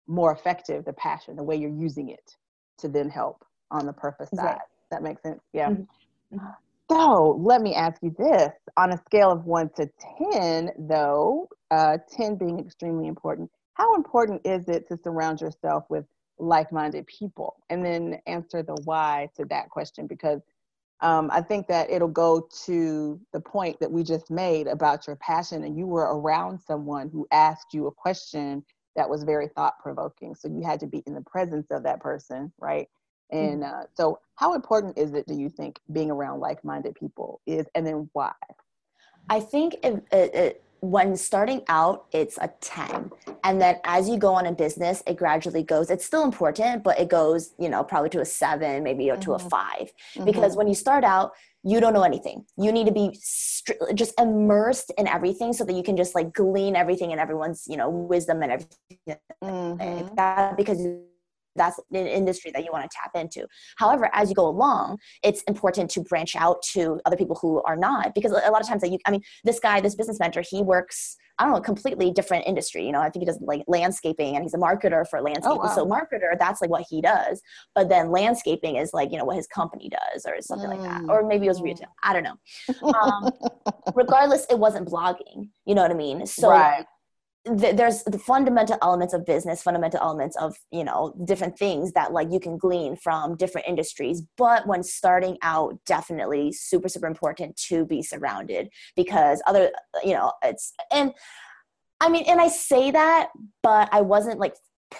more 0.07 0.33
effective 0.33 0.85
the 0.85 0.93
passion 0.95 1.37
the 1.37 1.43
way 1.43 1.57
you're 1.57 1.71
using 1.71 2.09
it 2.09 2.37
to 2.79 2.89
then 2.89 3.09
help 3.09 3.45
on 3.71 3.87
the 3.87 3.93
purpose 3.93 4.31
side. 4.31 4.45
Right. 4.45 4.59
that 4.91 5.03
makes 5.03 5.23
sense? 5.23 5.41
Yeah. 5.53 5.71
Mm-hmm. 5.71 6.47
so 6.91 7.41
let 7.43 7.63
me 7.63 7.75
ask 7.75 8.01
you 8.03 8.15
this. 8.19 8.53
On 8.77 8.93
a 8.93 8.99
scale 9.07 9.31
of 9.31 9.45
1 9.45 9.71
to 9.77 9.91
10 10.33 10.71
though 10.79 11.49
uh, 11.71 11.99
10 12.17 12.37
being 12.37 12.61
extremely 12.61 13.09
important 13.09 13.51
how 13.77 13.95
important 13.95 14.41
is 14.47 14.69
it 14.69 14.89
to 14.89 14.97
surround 14.97 15.43
yourself 15.43 15.85
with 15.91 16.07
like-minded 16.39 17.07
people? 17.07 17.57
And 17.69 17.85
then 17.85 18.19
answer 18.27 18.63
the 18.63 18.77
why 18.85 19.29
to 19.37 19.45
that 19.51 19.69
question 19.69 20.07
because 20.07 20.41
um, 21.01 21.31
I 21.33 21.43
think 21.43 21.67
that 21.69 21.91
it'll 21.91 22.09
go 22.09 22.49
to 22.65 23.21
the 23.33 23.41
point 23.41 23.79
that 23.81 23.91
we 23.91 24.03
just 24.03 24.31
made 24.31 24.67
about 24.67 25.07
your 25.07 25.17
passion, 25.17 25.65
and 25.65 25.77
you 25.77 25.87
were 25.87 26.17
around 26.19 26.61
someone 26.61 27.11
who 27.11 27.27
asked 27.31 27.75
you 27.75 27.87
a 27.87 27.93
question 27.93 28.65
that 28.97 29.09
was 29.09 29.23
very 29.23 29.49
thought 29.49 29.79
provoking. 29.79 30.35
So 30.35 30.49
you 30.49 30.63
had 30.63 30.81
to 30.81 30.87
be 30.87 31.03
in 31.07 31.15
the 31.15 31.21
presence 31.21 31.67
of 31.71 31.83
that 31.83 32.01
person, 32.01 32.51
right? 32.59 32.89
And 33.31 33.63
mm-hmm. 33.63 33.81
uh, 33.81 33.85
so, 33.95 34.21
how 34.37 34.55
important 34.55 34.97
is 34.97 35.13
it, 35.13 35.27
do 35.27 35.35
you 35.35 35.51
think, 35.51 35.81
being 35.93 36.11
around 36.11 36.41
like 36.41 36.65
minded 36.65 36.95
people 36.95 37.41
is, 37.47 37.67
and 37.75 37.87
then 37.87 38.09
why? 38.13 38.33
I 39.29 39.41
think 39.41 39.75
it, 39.83 40.03
it, 40.13 40.35
it 40.35 40.65
when 40.91 41.17
starting 41.17 41.63
out 41.69 42.07
it's 42.13 42.39
a 42.39 42.49
10 42.61 43.11
and 43.45 43.61
then 43.61 43.77
as 43.85 44.09
you 44.09 44.17
go 44.17 44.33
on 44.35 44.47
in 44.47 44.55
business 44.55 45.03
it 45.07 45.17
gradually 45.17 45.63
goes 45.63 45.91
it's 45.91 46.05
still 46.05 46.23
important 46.23 46.83
but 46.85 46.99
it 46.99 47.09
goes 47.09 47.55
you 47.59 47.69
know 47.69 47.83
probably 47.83 48.09
to 48.11 48.21
a 48.21 48.25
7 48.25 48.83
maybe 48.83 49.11
or 49.11 49.15
mm-hmm. 49.15 49.23
to 49.23 49.33
a 49.35 49.39
mm-hmm. 49.39 49.49
5 49.49 49.79
mm-hmm. 49.81 50.25
because 50.25 50.57
when 50.57 50.69
you 50.69 50.75
start 50.75 51.03
out 51.03 51.33
you 51.65 51.81
don't 51.81 51.93
know 51.93 52.05
anything 52.05 52.45
you 52.57 52.71
need 52.71 52.87
to 52.87 52.93
be 52.93 53.11
just 53.95 54.19
immersed 54.21 54.93
in 54.97 55.09
everything 55.09 55.53
so 55.53 55.65
that 55.65 55.73
you 55.73 55.83
can 55.83 55.97
just 55.97 56.15
like 56.15 56.33
glean 56.33 56.77
everything 56.77 57.11
and 57.11 57.21
everyone's 57.21 57.65
you 57.69 57.77
know 57.77 57.91
wisdom 57.91 58.43
and 58.43 58.53
everything 58.53 59.19
mm-hmm. 59.43 60.15
that 60.15 60.57
because 60.57 60.87
that's 61.57 61.79
an 61.93 62.07
industry 62.07 62.51
that 62.53 62.65
you 62.65 62.71
want 62.73 62.89
to 62.89 62.97
tap 62.97 63.13
into. 63.15 63.47
However, 63.77 64.11
as 64.13 64.29
you 64.29 64.35
go 64.35 64.47
along, 64.49 64.99
it's 65.23 65.43
important 65.43 65.91
to 65.93 66.01
branch 66.01 66.37
out 66.37 66.63
to 66.73 67.01
other 67.05 67.17
people 67.17 67.39
who 67.41 67.63
are 67.63 67.77
not, 67.77 68.15
because 68.15 68.33
a 68.33 68.51
lot 68.51 68.61
of 68.61 68.69
times 68.69 68.83
that 68.83 68.91
you, 68.91 68.99
I 69.07 69.11
mean, 69.11 69.23
this 69.45 69.59
guy, 69.59 69.81
this 69.81 69.95
business 69.95 70.19
mentor, 70.21 70.43
he 70.49 70.63
works, 70.63 71.17
I 71.39 71.45
don't 71.45 71.53
know, 71.53 71.61
completely 71.61 72.11
different 72.11 72.47
industry. 72.47 72.87
You 72.87 72.93
know, 72.93 73.01
I 73.01 73.11
think 73.11 73.23
he 73.23 73.27
does 73.27 73.39
like 73.41 73.63
landscaping 73.67 74.37
and 74.37 74.43
he's 74.43 74.55
a 74.55 74.59
marketer 74.59 75.07
for 75.09 75.21
landscaping. 75.21 75.59
Oh, 75.59 75.65
wow. 75.65 75.75
So 75.75 75.87
marketer, 75.87 76.39
that's 76.39 76.61
like 76.61 76.71
what 76.71 76.85
he 76.89 77.03
does. 77.03 77.43
But 77.75 77.89
then 77.89 78.11
landscaping 78.11 78.77
is 78.77 78.93
like, 78.93 79.11
you 79.13 79.19
know, 79.19 79.25
what 79.25 79.37
his 79.37 79.47
company 79.47 79.91
does 79.91 80.25
or 80.27 80.41
something 80.41 80.71
mm. 80.71 80.79
like 80.79 80.83
that. 80.83 81.11
Or 81.11 81.27
maybe 81.27 81.47
it 81.47 81.51
was 81.51 81.61
retail. 81.61 81.89
I 82.03 82.13
don't 82.13 82.23
know. 82.23 82.37
Um, 82.95 83.31
regardless, 83.95 84.47
it 84.49 84.59
wasn't 84.59 84.89
blogging. 84.89 85.51
You 85.67 85.75
know 85.75 85.83
what 85.83 85.91
I 85.91 85.95
mean? 85.95 86.27
So 86.27 86.49
right 86.51 86.87
there's 87.47 88.03
the 88.05 88.19
fundamental 88.19 88.77
elements 88.83 89.15
of 89.15 89.25
business 89.25 89.63
fundamental 89.63 90.01
elements 90.01 90.37
of 90.37 90.57
you 90.73 90.83
know 90.83 91.15
different 91.25 91.57
things 91.57 91.93
that 91.93 92.13
like 92.13 92.29
you 92.31 92.41
can 92.41 92.59
glean 92.59 92.97
from 92.97 93.37
different 93.37 93.69
industries. 93.69 94.23
But 94.37 94.67
when 94.67 94.83
starting 94.83 95.39
out 95.43 95.79
definitely 95.87 96.53
super 96.53 96.89
super 96.89 97.07
important 97.07 97.57
to 97.69 97.85
be 97.85 98.03
surrounded 98.03 98.69
because 98.97 99.41
other 99.47 99.71
you 100.05 100.15
know 100.15 100.33
it's 100.43 100.73
and 100.91 101.13
i 102.01 102.09
mean 102.09 102.25
and 102.27 102.41
i 102.41 102.49
say 102.49 102.91
that 102.91 103.29
but 103.63 103.89
i 103.93 104.01
wasn't 104.01 104.39
like 104.39 104.55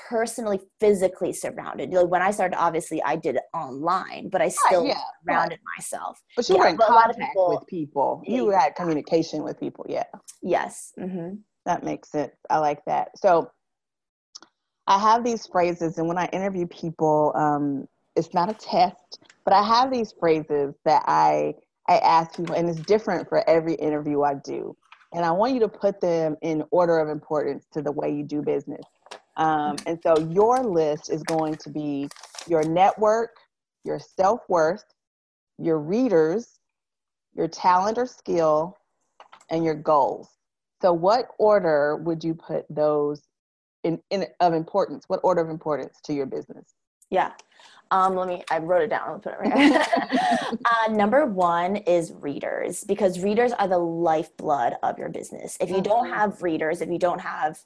personally 0.09 0.59
physically 0.81 1.33
surrounded. 1.33 1.91
Like 1.91 2.09
when 2.09 2.23
i 2.23 2.31
started 2.31 2.59
obviously 2.59 3.03
i 3.03 3.17
did 3.17 3.37
it 3.37 3.43
online 3.55 4.29
but 4.29 4.41
i 4.41 4.49
still 4.49 4.87
yeah, 4.87 4.99
surrounded 5.25 5.57
right. 5.57 5.79
myself. 5.79 6.23
But 6.37 6.49
you 6.49 6.57
yeah, 6.57 6.61
were 6.61 6.69
in 6.69 6.77
contact 6.77 7.19
people, 7.19 7.49
with 7.51 7.67
people 7.69 8.23
you 8.27 8.51
had 8.51 8.75
communication 8.75 9.43
with 9.43 9.59
people 9.59 9.85
yeah. 9.89 10.05
Yes 10.43 10.93
mm-hmm 10.99 11.37
that 11.67 11.85
makes 11.85 12.11
sense. 12.11 12.33
I 12.49 12.59
like 12.59 12.85
that. 12.87 13.11
So 13.19 13.51
I 14.87 14.99
have 14.99 15.25
these 15.25 15.47
phrases, 15.47 15.99
and 15.99 16.09
when 16.09 16.19
I 16.19 16.27
interview 16.27 16.67
people, 16.67 17.33
um, 17.35 17.87
it's 18.15 18.33
not 18.33 18.49
a 18.49 18.55
test, 18.55 19.19
but 19.45 19.53
I 19.53 19.63
have 19.63 19.93
these 19.93 20.15
phrases 20.19 20.75
that 20.85 21.03
I 21.07 21.55
I 21.89 21.99
ask 21.99 22.37
people, 22.37 22.55
and 22.55 22.69
it's 22.69 22.81
different 22.81 23.29
for 23.29 23.49
every 23.49 23.75
interview 23.75 24.23
I 24.23 24.35
do. 24.35 24.77
And 25.13 25.25
I 25.25 25.31
want 25.31 25.55
you 25.55 25.61
to 25.61 25.69
put 25.69 26.01
them 26.01 26.37
in 26.43 26.65
order 26.71 26.99
of 26.99 27.09
importance 27.09 27.65
to 27.73 27.83
the 27.83 27.93
way 27.93 28.11
you 28.11 28.25
do 28.25 28.43
business. 28.43 28.85
Um, 29.37 29.77
and 29.87 29.99
so 30.03 30.19
your 30.19 30.65
list 30.65 31.11
is 31.11 31.23
going 31.23 31.57
to 31.57 31.71
be 31.71 32.09
your 32.49 32.63
network, 32.65 33.31
your 33.85 33.99
self 33.99 34.41
worth, 34.49 34.85
your 35.59 35.79
readers, 35.79 36.59
your 37.35 37.49
talent 37.49 37.99
or 37.99 38.07
skill, 38.07 38.77
and 39.51 39.65
your 39.65 39.75
goals. 39.75 40.36
So, 40.87 40.93
what 40.93 41.31
order 41.39 41.97
would 41.97 42.23
you 42.23 42.33
put 42.33 42.65
those 42.71 43.21
in, 43.83 44.01
in 44.11 44.27
of 44.39 44.55
importance? 44.55 45.03
What 45.09 45.19
order 45.25 45.41
of 45.41 45.51
importance 45.51 45.99
to 46.05 46.15
your 46.15 46.27
business? 46.27 46.75
Yeah. 47.11 47.33
Um, 47.91 48.15
let 48.15 48.29
me, 48.29 48.45
I 48.53 48.59
wrote 48.59 48.83
it 48.83 48.91
down. 48.91 49.09
I'll 49.09 49.19
put 49.19 49.33
it 49.33 49.41
right 49.41 49.53
here. 49.53 49.85
uh, 50.65 50.93
number 50.93 51.27
one 51.27 51.75
is 51.75 52.13
readers 52.13 52.85
because 52.85 53.19
readers 53.19 53.51
are 53.51 53.67
the 53.67 53.79
lifeblood 53.79 54.75
of 54.85 54.97
your 54.97 55.09
business. 55.09 55.59
If 55.61 55.71
you 55.71 55.81
don't 55.81 56.05
mm-hmm. 56.05 56.15
have 56.15 56.41
readers, 56.41 56.81
if 56.81 56.89
you 56.89 57.01
don't 57.01 57.21
have 57.21 57.59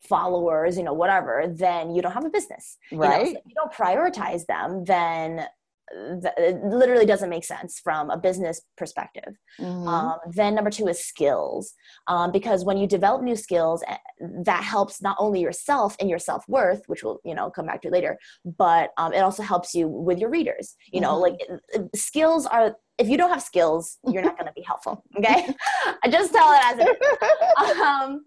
followers, 0.00 0.76
you 0.76 0.82
know, 0.82 0.92
whatever, 0.92 1.46
then 1.48 1.94
you 1.94 2.02
don't 2.02 2.12
have 2.12 2.26
a 2.26 2.30
business. 2.30 2.76
Right. 2.92 3.20
You 3.20 3.24
know, 3.24 3.32
so 3.32 3.38
if 3.38 3.46
you 3.46 3.54
don't 3.54 3.72
prioritize 3.72 4.44
them, 4.44 4.84
then 4.84 5.46
it 5.92 6.62
literally 6.64 7.06
doesn't 7.06 7.30
make 7.30 7.44
sense 7.44 7.80
from 7.82 8.10
a 8.10 8.16
business 8.16 8.60
perspective. 8.76 9.36
Mm-hmm. 9.58 9.88
Um, 9.88 10.18
then 10.32 10.54
number 10.54 10.70
two 10.70 10.86
is 10.88 11.04
skills, 11.04 11.74
um, 12.06 12.32
because 12.32 12.64
when 12.64 12.76
you 12.76 12.86
develop 12.86 13.22
new 13.22 13.36
skills, 13.36 13.82
eh, 13.86 13.96
that 14.44 14.62
helps 14.62 15.02
not 15.02 15.16
only 15.18 15.40
yourself 15.40 15.96
and 16.00 16.08
your 16.08 16.18
self 16.18 16.44
worth, 16.48 16.82
which 16.86 17.02
we'll 17.02 17.20
you 17.24 17.34
know 17.34 17.50
come 17.50 17.66
back 17.66 17.82
to 17.82 17.90
later, 17.90 18.18
but 18.44 18.90
um, 18.98 19.12
it 19.12 19.20
also 19.20 19.42
helps 19.42 19.74
you 19.74 19.88
with 19.88 20.18
your 20.18 20.30
readers. 20.30 20.76
You 20.92 21.00
know, 21.00 21.20
mm-hmm. 21.20 21.80
like 21.80 21.90
skills 21.94 22.46
are. 22.46 22.76
If 22.98 23.08
you 23.08 23.16
don't 23.16 23.30
have 23.30 23.40
skills, 23.42 23.96
you're 24.04 24.22
not 24.22 24.36
going 24.36 24.46
to 24.46 24.52
be 24.52 24.62
helpful. 24.62 25.02
Okay, 25.16 25.54
I 26.02 26.08
just 26.08 26.32
tell 26.32 26.52
it 26.52 26.60
as 26.64 26.78
it 26.78 26.98
is. 27.02 27.80
Um, 27.80 28.22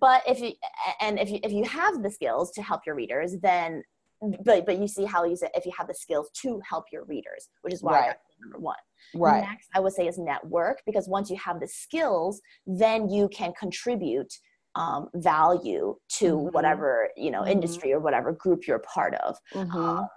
but 0.00 0.22
if 0.26 0.40
you 0.40 0.52
and 1.00 1.18
if 1.18 1.30
you 1.30 1.40
if 1.42 1.52
you 1.52 1.64
have 1.64 2.02
the 2.02 2.10
skills 2.10 2.52
to 2.52 2.62
help 2.62 2.82
your 2.86 2.94
readers, 2.94 3.36
then 3.42 3.82
but 4.20 4.66
but 4.66 4.78
you 4.78 4.88
see 4.88 5.04
how 5.04 5.24
you 5.24 5.36
say 5.36 5.48
if 5.54 5.64
you 5.64 5.72
have 5.76 5.86
the 5.86 5.94
skills 5.94 6.30
to 6.42 6.60
help 6.68 6.86
your 6.92 7.04
readers, 7.04 7.48
which 7.62 7.72
is 7.72 7.82
why 7.82 8.00
right. 8.00 8.16
number 8.40 8.58
one. 8.58 8.76
Right. 9.14 9.42
Next, 9.42 9.68
I 9.74 9.80
would 9.80 9.92
say 9.92 10.08
is 10.08 10.18
network 10.18 10.82
because 10.84 11.08
once 11.08 11.30
you 11.30 11.36
have 11.36 11.60
the 11.60 11.68
skills, 11.68 12.40
then 12.66 13.08
you 13.08 13.28
can 13.28 13.52
contribute 13.58 14.32
um, 14.74 15.08
value 15.14 15.96
to 16.18 16.24
mm-hmm. 16.24 16.48
whatever 16.48 17.08
you 17.16 17.30
know 17.30 17.42
mm-hmm. 17.42 17.52
industry 17.52 17.92
or 17.92 18.00
whatever 18.00 18.32
group 18.32 18.66
you're 18.66 18.80
part 18.80 19.14
of. 19.14 19.36
Mm-hmm. 19.54 19.76
Um, 19.76 20.08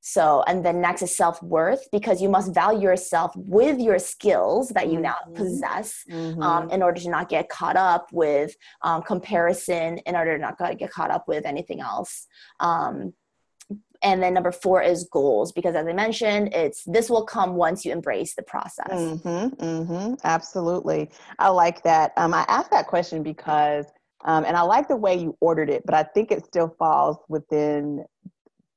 so 0.00 0.42
and 0.46 0.64
then 0.64 0.80
next 0.80 1.02
is 1.02 1.14
self-worth 1.14 1.86
because 1.92 2.22
you 2.22 2.28
must 2.30 2.54
value 2.54 2.80
yourself 2.80 3.32
with 3.36 3.78
your 3.78 3.98
skills 3.98 4.70
that 4.70 4.88
you 4.88 4.98
now 4.98 5.16
mm-hmm. 5.26 5.34
possess 5.34 6.04
mm-hmm. 6.10 6.42
um, 6.42 6.70
in 6.70 6.82
order 6.82 7.00
to 7.00 7.10
not 7.10 7.28
get 7.28 7.50
caught 7.50 7.76
up 7.76 8.08
with 8.10 8.56
um, 8.82 9.02
comparison 9.02 9.98
in 9.98 10.16
order 10.16 10.36
to 10.36 10.40
not 10.40 10.78
get 10.78 10.90
caught 10.90 11.10
up 11.10 11.28
with 11.28 11.44
anything 11.44 11.80
else 11.80 12.26
um, 12.60 13.12
and 14.02 14.22
then 14.22 14.32
number 14.32 14.52
four 14.52 14.82
is 14.82 15.04
goals 15.12 15.52
because 15.52 15.74
as 15.74 15.86
i 15.86 15.92
mentioned 15.92 16.52
it's 16.54 16.82
this 16.84 17.10
will 17.10 17.24
come 17.24 17.54
once 17.54 17.84
you 17.84 17.92
embrace 17.92 18.34
the 18.34 18.42
process 18.42 18.90
mm-hmm, 18.90 19.62
mm-hmm, 19.62 20.14
absolutely 20.24 21.10
i 21.38 21.48
like 21.48 21.82
that 21.82 22.12
um, 22.16 22.34
i 22.34 22.44
asked 22.48 22.70
that 22.70 22.86
question 22.86 23.22
because 23.22 23.86
um, 24.24 24.44
and 24.44 24.56
i 24.56 24.60
like 24.60 24.88
the 24.88 24.96
way 24.96 25.14
you 25.14 25.36
ordered 25.40 25.70
it 25.70 25.82
but 25.84 25.94
i 25.94 26.02
think 26.02 26.30
it 26.30 26.44
still 26.44 26.74
falls 26.78 27.16
within 27.28 28.04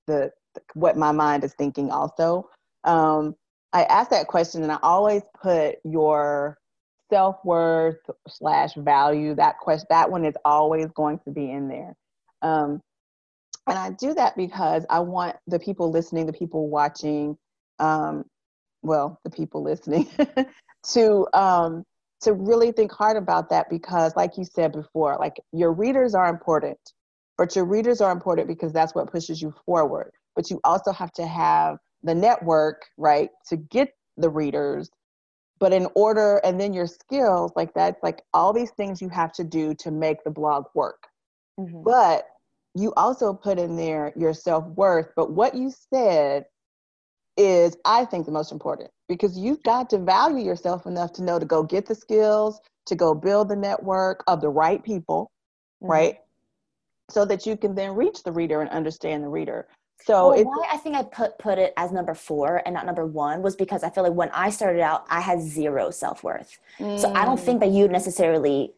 the 0.08 0.32
what 0.74 0.98
my 0.98 1.12
mind 1.12 1.44
is 1.44 1.54
thinking 1.54 1.92
also. 1.92 2.50
Um, 2.84 3.36
I 3.72 3.84
ask 3.84 4.10
that 4.12 4.28
question 4.28 4.64
and 4.64 4.72
I 4.72 4.78
always 4.84 5.24
put 5.42 5.76
your 5.84 6.58
self-worth 7.12 7.98
slash 8.28 8.74
value, 8.76 9.36
that 9.36 9.58
question, 9.60 9.88
that 9.90 10.10
one 10.10 10.26
is 10.26 10.36
always 10.46 10.88
going 10.96 11.20
to 11.26 11.32
be 11.32 11.52
in 11.52 11.68
there. 11.68 11.96
Um, 12.42 12.82
and 13.68 13.78
I 13.78 13.92
do 13.92 14.14
that 14.14 14.36
because 14.36 14.86
I 14.90 15.00
want 15.00 15.36
the 15.48 15.60
people 15.60 15.92
listening, 15.92 16.26
the 16.26 16.34
people 16.34 16.70
watching, 16.70 17.38
um, 17.80 18.26
well, 18.82 19.20
the 19.24 19.30
people 19.30 19.64
listening, 19.64 20.10
to 20.94 21.28
um, 21.34 21.84
to 22.22 22.34
really 22.34 22.72
think 22.72 22.92
hard 22.92 23.18
about 23.18 23.50
that 23.50 23.70
because, 23.70 24.16
like 24.16 24.38
you 24.38 24.46
said 24.46 24.72
before, 24.72 25.18
like 25.20 25.42
your 25.52 25.74
readers 25.74 26.16
are 26.16 26.30
important, 26.30 26.80
but 27.38 27.56
your 27.56 27.66
readers 27.66 28.02
are 28.02 28.12
important 28.12 28.48
because 28.48 28.74
that's 28.74 28.96
what 28.96 29.12
pushes 29.12 29.42
you 29.42 29.54
forward 29.66 30.12
but 30.36 30.50
you 30.50 30.60
also 30.64 30.92
have 30.92 31.12
to 31.14 31.26
have 31.26 31.78
the 32.04 32.16
network, 32.16 32.84
right, 32.98 33.30
to 33.50 33.58
get 33.58 33.94
the 34.18 34.30
readers. 34.30 34.90
But 35.60 35.74
in 35.74 35.88
order, 35.96 36.38
and 36.44 36.60
then 36.60 36.74
your 36.74 36.88
skills, 36.88 37.52
like 37.56 37.74
that's 37.74 38.02
like 38.04 38.22
all 38.34 38.52
these 38.52 38.72
things 38.72 39.02
you 39.02 39.10
have 39.10 39.32
to 39.34 39.44
do 39.44 39.74
to 39.76 39.92
make 39.92 40.24
the 40.24 40.32
blog 40.32 40.66
work. 40.74 41.08
Mm-hmm. 41.60 41.84
But 41.84 42.26
you 42.76 42.94
also 42.96 43.34
put 43.34 43.60
in 43.60 43.76
there 43.76 44.14
your 44.16 44.34
self 44.34 44.66
worth. 44.70 45.10
But 45.16 45.32
what 45.32 45.56
you 45.56 45.72
said 45.94 46.46
is, 47.38 47.78
I 47.86 48.06
think, 48.06 48.26
the 48.26 48.32
most 48.32 48.52
important 48.52 48.90
because 49.08 49.38
you've 49.38 49.62
got 49.64 49.90
to 49.92 49.98
value 49.98 50.44
yourself 50.44 50.86
enough 50.86 51.14
to 51.14 51.24
know 51.24 51.40
to 51.40 51.46
go 51.46 51.64
get 51.64 51.86
the 51.86 51.96
skills, 51.96 52.60
to 52.86 52.96
go 52.96 53.14
build 53.14 53.50
the 53.50 53.56
network 53.56 54.24
of 54.28 54.42
the 54.42 54.50
right 54.50 54.84
people, 54.84 55.32
mm-hmm. 55.82 55.92
right? 55.92 56.18
So 57.10 57.26
that 57.26 57.46
you 57.46 57.58
can 57.58 57.76
then 57.76 57.96
reach 57.96 58.24
the 58.24 58.32
reader 58.32 58.62
and 58.62 58.70
understand 58.70 59.24
the 59.24 59.30
reader. 59.30 59.68
So 60.06 60.30
well, 60.30 60.44
why 60.44 60.68
I 60.72 60.78
think 60.78 60.96
I 60.96 61.04
put 61.04 61.38
put 61.38 61.58
it 61.58 61.74
as 61.78 61.92
number 61.92 62.14
four 62.14 62.62
and 62.66 62.74
not 62.74 62.86
number 62.86 63.06
one 63.06 63.42
was 63.42 63.56
because 63.56 63.84
I 63.84 63.90
feel 63.90 64.04
like 64.04 64.14
when 64.14 64.30
I 64.32 64.50
started 64.50 64.82
out, 64.82 65.06
I 65.10 65.22
had 65.22 65.42
zero 65.42 65.92
self 65.92 66.24
worth. 66.24 66.60
Mm. 66.80 67.00
So 67.00 67.14
I 67.14 67.24
don't 67.24 67.40
think 67.40 67.62
that 67.62 67.70
you 67.70 67.88
necessarily 67.88 68.74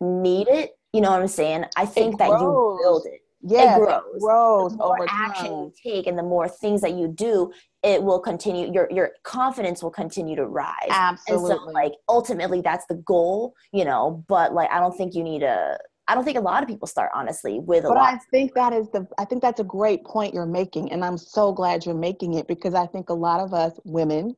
need 0.00 0.48
it. 0.48 0.76
You 0.92 1.00
know 1.00 1.10
what 1.10 1.22
I'm 1.22 1.28
saying? 1.28 1.64
I 1.76 1.86
think 1.86 2.18
that 2.18 2.28
you 2.28 2.78
build 2.82 3.06
it. 3.06 3.22
Yeah, 3.42 3.76
it 3.76 3.78
grows. 3.78 4.02
It 4.14 4.20
grows 4.20 4.72
the 4.72 4.78
more 4.78 5.06
action 5.08 5.46
time. 5.46 5.52
you 5.52 5.72
take 5.82 6.06
and 6.06 6.18
the 6.18 6.22
more 6.22 6.48
things 6.48 6.80
that 6.80 6.94
you 6.94 7.08
do, 7.08 7.52
it 7.82 8.02
will 8.02 8.18
continue. 8.18 8.72
Your 8.72 8.88
your 8.90 9.12
confidence 9.22 9.82
will 9.82 9.90
continue 9.90 10.34
to 10.36 10.46
rise. 10.46 10.74
Absolutely. 10.90 11.50
And 11.52 11.60
so, 11.60 11.66
like 11.66 11.92
ultimately, 12.08 12.60
that's 12.60 12.86
the 12.86 12.96
goal. 12.96 13.54
You 13.72 13.84
know, 13.84 14.24
but 14.28 14.54
like 14.54 14.70
I 14.70 14.80
don't 14.80 14.96
think 14.96 15.14
you 15.14 15.22
need 15.22 15.42
a 15.42 15.78
I 16.08 16.14
don't 16.14 16.24
think 16.24 16.38
a 16.38 16.40
lot 16.40 16.62
of 16.62 16.68
people 16.68 16.88
start 16.88 17.10
honestly 17.14 17.60
with 17.60 17.84
a 17.84 17.88
but 17.88 17.98
lot. 17.98 18.14
I 18.14 18.18
think 18.30 18.54
that 18.54 18.72
is 18.72 18.88
the 18.90 19.06
I 19.18 19.26
think 19.26 19.42
that's 19.42 19.60
a 19.60 19.64
great 19.64 20.04
point 20.04 20.32
you're 20.32 20.46
making 20.46 20.90
and 20.90 21.04
I'm 21.04 21.18
so 21.18 21.52
glad 21.52 21.84
you're 21.84 21.94
making 21.94 22.34
it 22.34 22.48
because 22.48 22.74
I 22.74 22.86
think 22.86 23.10
a 23.10 23.14
lot 23.14 23.40
of 23.40 23.52
us 23.52 23.78
women 23.84 24.34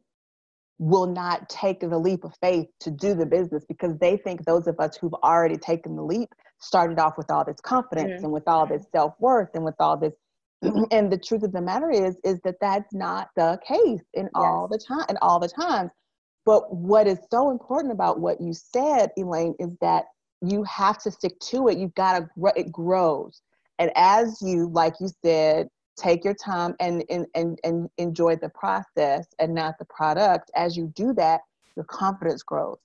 will 0.79 1.07
not 1.07 1.49
take 1.49 1.81
the 1.81 1.99
leap 1.99 2.25
of 2.25 2.35
faith 2.41 2.67
to 2.81 2.91
do 2.91 3.15
the 3.15 3.27
business 3.27 3.65
because 3.69 3.97
they 3.99 4.17
think 4.17 4.45
those 4.45 4.67
of 4.67 4.81
us 4.81 4.97
who've 4.97 5.15
already 5.15 5.57
taken 5.57 5.95
the 5.95 6.03
leap 6.03 6.31
started 6.61 6.99
off 6.99 7.17
with 7.17 7.31
all 7.31 7.45
this 7.45 7.61
confidence 7.61 8.13
mm-hmm. 8.13 8.25
and 8.25 8.33
with 8.33 8.47
all 8.47 8.67
this 8.67 8.85
self-worth 8.93 9.51
and 9.55 9.65
with 9.65 9.75
all 9.81 9.97
this 9.97 10.13
and 10.91 11.11
the 11.11 11.19
truth 11.19 11.43
of 11.43 11.53
the 11.53 11.61
matter 11.61 11.91
is 11.91 12.17
is 12.25 12.39
that 12.45 12.57
that's 12.61 12.93
not 12.93 13.29
the 13.37 13.59
case 13.67 14.03
in 14.15 14.25
yes. 14.25 14.31
all 14.35 14.69
the 14.69 14.79
time 14.79 15.05
and 15.09 15.19
all 15.23 15.41
the 15.41 15.49
times 15.49 15.91
but 16.45 16.75
what 16.75 17.07
is 17.07 17.19
so 17.31 17.51
important 17.51 17.93
about 17.93 18.21
what 18.21 18.41
you 18.41 18.53
said 18.53 19.11
elaine 19.17 19.55
is 19.59 19.71
that 19.81 20.05
you 20.43 20.65
have 20.65 20.99
to 20.99 21.11
stick 21.11 21.39
to 21.41 21.69
it. 21.69 21.79
You've 21.79 21.95
got 21.95 22.19
to, 22.19 22.53
it 22.57 22.73
grows. 22.73 23.43
And 23.79 23.91
as 23.95 24.41
you, 24.41 24.69
like 24.69 24.95
you 25.01 25.09
said, 25.25 25.69
take 25.99 26.25
your 26.25 26.35
time 26.35 26.75
and, 26.81 27.05
and, 27.11 27.27
and, 27.35 27.59
and 27.65 27.89
enjoy 27.99 28.37
the 28.37 28.49
process 28.49 29.27
and 29.39 29.55
not 29.55 29.79
the 29.79 29.85
product, 29.87 30.51
as 30.55 30.77
you 30.77 30.93
do 30.95 31.13
that, 31.15 31.41
your 31.77 31.85
confidence 31.85 32.43
grows. 32.43 32.79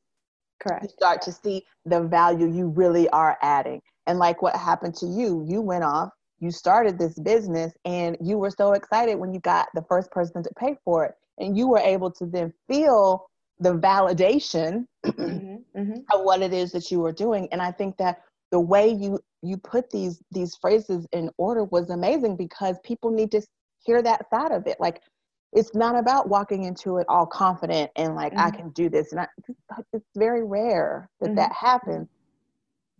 Correct. 0.59 0.83
You 0.83 0.89
start 0.89 1.21
to 1.23 1.31
see 1.31 1.63
the 1.85 2.01
value 2.01 2.47
you 2.51 2.67
really 2.67 3.09
are 3.09 3.37
adding. 3.41 3.81
And 4.07 4.19
like 4.19 4.41
what 4.41 4.55
happened 4.55 4.95
to 4.95 5.05
you, 5.05 5.45
you 5.47 5.61
went 5.61 5.83
off, 5.83 6.09
you 6.39 6.51
started 6.51 6.99
this 6.99 7.17
business, 7.19 7.73
and 7.85 8.17
you 8.21 8.37
were 8.37 8.51
so 8.51 8.73
excited 8.73 9.15
when 9.15 9.33
you 9.33 9.39
got 9.39 9.67
the 9.73 9.83
first 9.89 10.11
person 10.11 10.43
to 10.43 10.49
pay 10.57 10.75
for 10.83 11.05
it. 11.05 11.15
And 11.37 11.57
you 11.57 11.67
were 11.67 11.79
able 11.79 12.11
to 12.11 12.25
then 12.25 12.53
feel 12.67 13.27
the 13.59 13.73
validation 13.73 14.85
mm-hmm, 15.05 15.55
mm-hmm. 15.77 15.99
of 16.11 16.23
what 16.23 16.41
it 16.41 16.53
is 16.53 16.71
that 16.71 16.91
you 16.91 16.99
were 16.99 17.11
doing 17.11 17.47
and 17.51 17.61
i 17.61 17.71
think 17.71 17.95
that 17.97 18.21
the 18.51 18.59
way 18.59 18.89
you 18.89 19.19
you 19.41 19.57
put 19.57 19.89
these 19.89 20.21
these 20.31 20.55
phrases 20.55 21.07
in 21.13 21.29
order 21.37 21.63
was 21.63 21.89
amazing 21.89 22.35
because 22.35 22.77
people 22.83 23.11
need 23.11 23.31
to 23.31 23.41
hear 23.85 24.01
that 24.01 24.29
side 24.29 24.51
of 24.51 24.67
it 24.67 24.77
like 24.79 25.01
it's 25.55 25.73
not 25.73 25.95
about 25.95 26.27
walking 26.27 26.65
into 26.65 26.97
it 26.97 27.05
all 27.07 27.25
confident 27.25 27.89
and 27.95 28.13
like 28.13 28.33
mm-hmm. 28.33 28.47
i 28.47 28.51
can 28.51 28.69
do 28.71 28.89
this 28.89 29.11
and 29.11 29.21
I, 29.21 29.27
it's 29.93 30.05
very 30.15 30.43
rare 30.43 31.09
that 31.21 31.27
mm-hmm. 31.27 31.35
that 31.37 31.53
happens. 31.53 32.09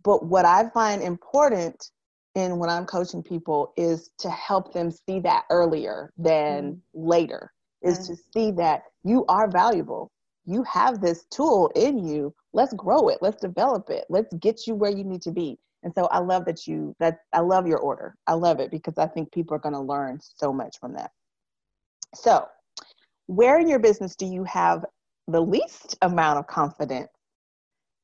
But 0.02 0.24
what 0.24 0.44
i 0.44 0.68
find 0.70 1.02
important 1.02 1.90
in 2.34 2.58
when 2.58 2.70
i'm 2.70 2.86
coaching 2.86 3.22
people 3.22 3.72
is 3.76 4.10
to 4.18 4.30
help 4.30 4.72
them 4.72 4.90
see 4.90 5.20
that 5.20 5.44
earlier 5.50 6.12
than 6.16 6.72
mm-hmm. 6.72 7.08
later 7.08 7.52
is 7.82 8.08
to 8.08 8.16
see 8.32 8.50
that 8.50 8.82
you 9.04 9.24
are 9.28 9.48
valuable. 9.48 10.10
You 10.44 10.64
have 10.64 11.00
this 11.00 11.24
tool 11.30 11.70
in 11.76 12.04
you. 12.04 12.34
Let's 12.52 12.72
grow 12.72 13.10
it. 13.10 13.18
Let's 13.20 13.40
develop 13.40 13.90
it. 13.90 14.06
Let's 14.08 14.34
get 14.40 14.66
you 14.66 14.74
where 14.74 14.90
you 14.90 15.04
need 15.04 15.22
to 15.22 15.30
be. 15.30 15.58
And 15.82 15.92
so 15.94 16.06
i 16.06 16.18
love 16.18 16.46
that 16.46 16.66
you 16.66 16.96
that 17.00 17.18
i 17.34 17.40
love 17.40 17.66
your 17.66 17.78
order. 17.78 18.16
I 18.26 18.32
love 18.32 18.60
it 18.60 18.70
because 18.70 18.94
i 18.96 19.06
think 19.06 19.30
people 19.30 19.54
are 19.54 19.60
going 19.60 19.74
to 19.74 19.80
learn 19.80 20.20
so 20.22 20.52
much 20.52 20.78
from 20.80 20.94
that 20.94 21.10
so 22.14 22.46
where 23.26 23.58
in 23.58 23.68
your 23.68 23.78
business 23.78 24.16
do 24.16 24.26
you 24.26 24.44
have 24.44 24.84
the 25.28 25.40
least 25.40 25.96
amount 26.02 26.38
of 26.38 26.46
confidence 26.46 27.08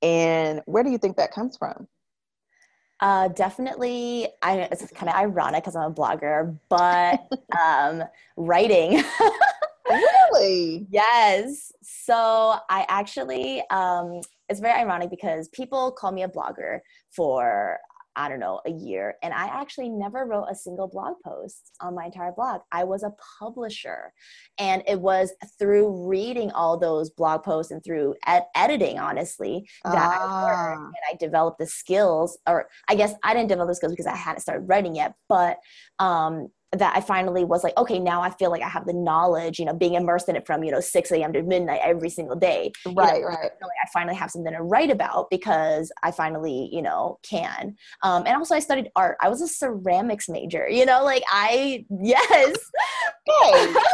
and 0.03 0.61
where 0.67 0.83
do 0.83 0.91
you 0.91 0.99
think 0.99 1.17
that 1.17 1.33
comes 1.33 1.57
from 1.57 1.87
uh, 3.03 3.27
definitely, 3.27 4.29
I, 4.43 4.69
it's 4.71 4.89
kind 4.93 5.11
of 5.11 5.17
ironic 5.17 5.65
because 5.65 5.75
I'm 5.75 5.91
a 5.91 5.95
blogger, 5.95 6.57
but 6.69 7.27
um, 7.61 8.05
writing. 8.37 9.03
really? 9.91 10.87
Yes. 10.89 11.73
So 11.83 12.15
I 12.71 12.87
actually, 12.89 13.63
um, 13.71 14.21
it's 14.49 14.61
very 14.61 14.81
ironic 14.81 15.11
because 15.11 15.49
people 15.49 15.91
call 15.91 16.13
me 16.13 16.23
a 16.23 16.29
blogger 16.29 16.79
for 17.11 17.79
I 18.17 18.29
don't 18.29 18.41
know, 18.41 18.61
a 18.67 18.71
year. 18.71 19.15
And 19.23 19.33
I 19.33 19.47
actually 19.47 19.89
never 19.89 20.27
wrote 20.27 20.47
a 20.51 20.55
single 20.55 20.89
blog 20.89 21.15
post 21.25 21.73
on 21.81 21.95
my 21.95 22.07
entire 22.07 22.33
blog. 22.33 22.61
I 22.71 22.85
was 22.85 23.03
a 23.03 23.13
publisher. 23.39 24.13
And 24.59 24.83
it 24.87 25.01
was 25.01 25.33
through 25.59 26.09
reading 26.09 26.51
all 26.53 26.79
those 26.79 27.11
blog 27.11 27.43
posts 27.43 27.73
and 27.73 27.83
through 27.83 28.15
ed- 28.27 28.47
editing, 28.55 28.99
honestly, 28.99 29.69
that 29.85 29.95
ah. 29.97 30.45
I 30.45 30.45
learned 30.45 30.87
and 30.87 30.95
I 31.11 31.17
developed 31.17 31.59
the 31.59 31.67
skills. 31.67 32.39
Or 32.47 32.69
I 32.89 32.95
guess 32.95 33.15
I 33.23 33.35
didn't 33.35 33.49
develop 33.49 33.71
the 33.71 33.77
skills 33.77 33.93
because 33.93 34.07
I 34.07 34.17
hadn't 34.17 34.41
started 34.41 34.69
writing 34.69 34.95
yet. 34.95 35.15
But 35.29 35.59
um, 35.99 36.49
that 36.73 36.97
I 36.97 37.01
finally 37.03 37.45
was 37.45 37.63
like, 37.63 37.77
okay, 37.77 37.99
now 37.99 38.23
I 38.23 38.31
feel 38.31 38.51
like 38.51 38.63
I 38.63 38.69
have 38.69 38.87
the 38.87 38.95
knowledge, 38.95 39.59
you 39.59 39.65
know, 39.67 39.75
being 39.75 39.95
immersed 39.95 40.29
in 40.29 40.37
it 40.37 40.47
from, 40.47 40.65
you 40.65 40.71
know, 40.71 40.81
6 40.81 41.13
a.m. 41.13 41.33
to 41.35 41.43
midnight 41.43 41.81
every 41.83 42.09
single 42.09 42.37
day. 42.37 42.73
Right, 42.87 43.17
you 43.17 43.21
know, 43.23 43.29
right. 43.29 43.39
I 43.39 43.43
like 43.43 43.77
I 43.85 43.89
finally 43.93 44.17
have 44.17 44.31
something 44.31 44.53
to 44.53 44.63
write 44.63 44.91
about 44.91 45.29
because 45.31 45.93
I 46.03 46.11
finally, 46.11 46.71
you 46.73 46.81
know, 46.81 47.19
can. 47.23 47.77
Um, 48.03 48.25
and 48.27 48.37
also 48.37 48.55
I 48.55 48.61
studied 48.61 48.91
art. 48.97 49.19
I 49.21 49.29
was 49.29 49.43
a 49.43 49.49
ceramics 49.49 50.29
major, 50.31 50.67
you 50.69 50.87
know, 50.87 51.05
like 51.05 51.23
I, 51.29 51.85
yes. 52.03 52.57
Hey. 53.27 53.75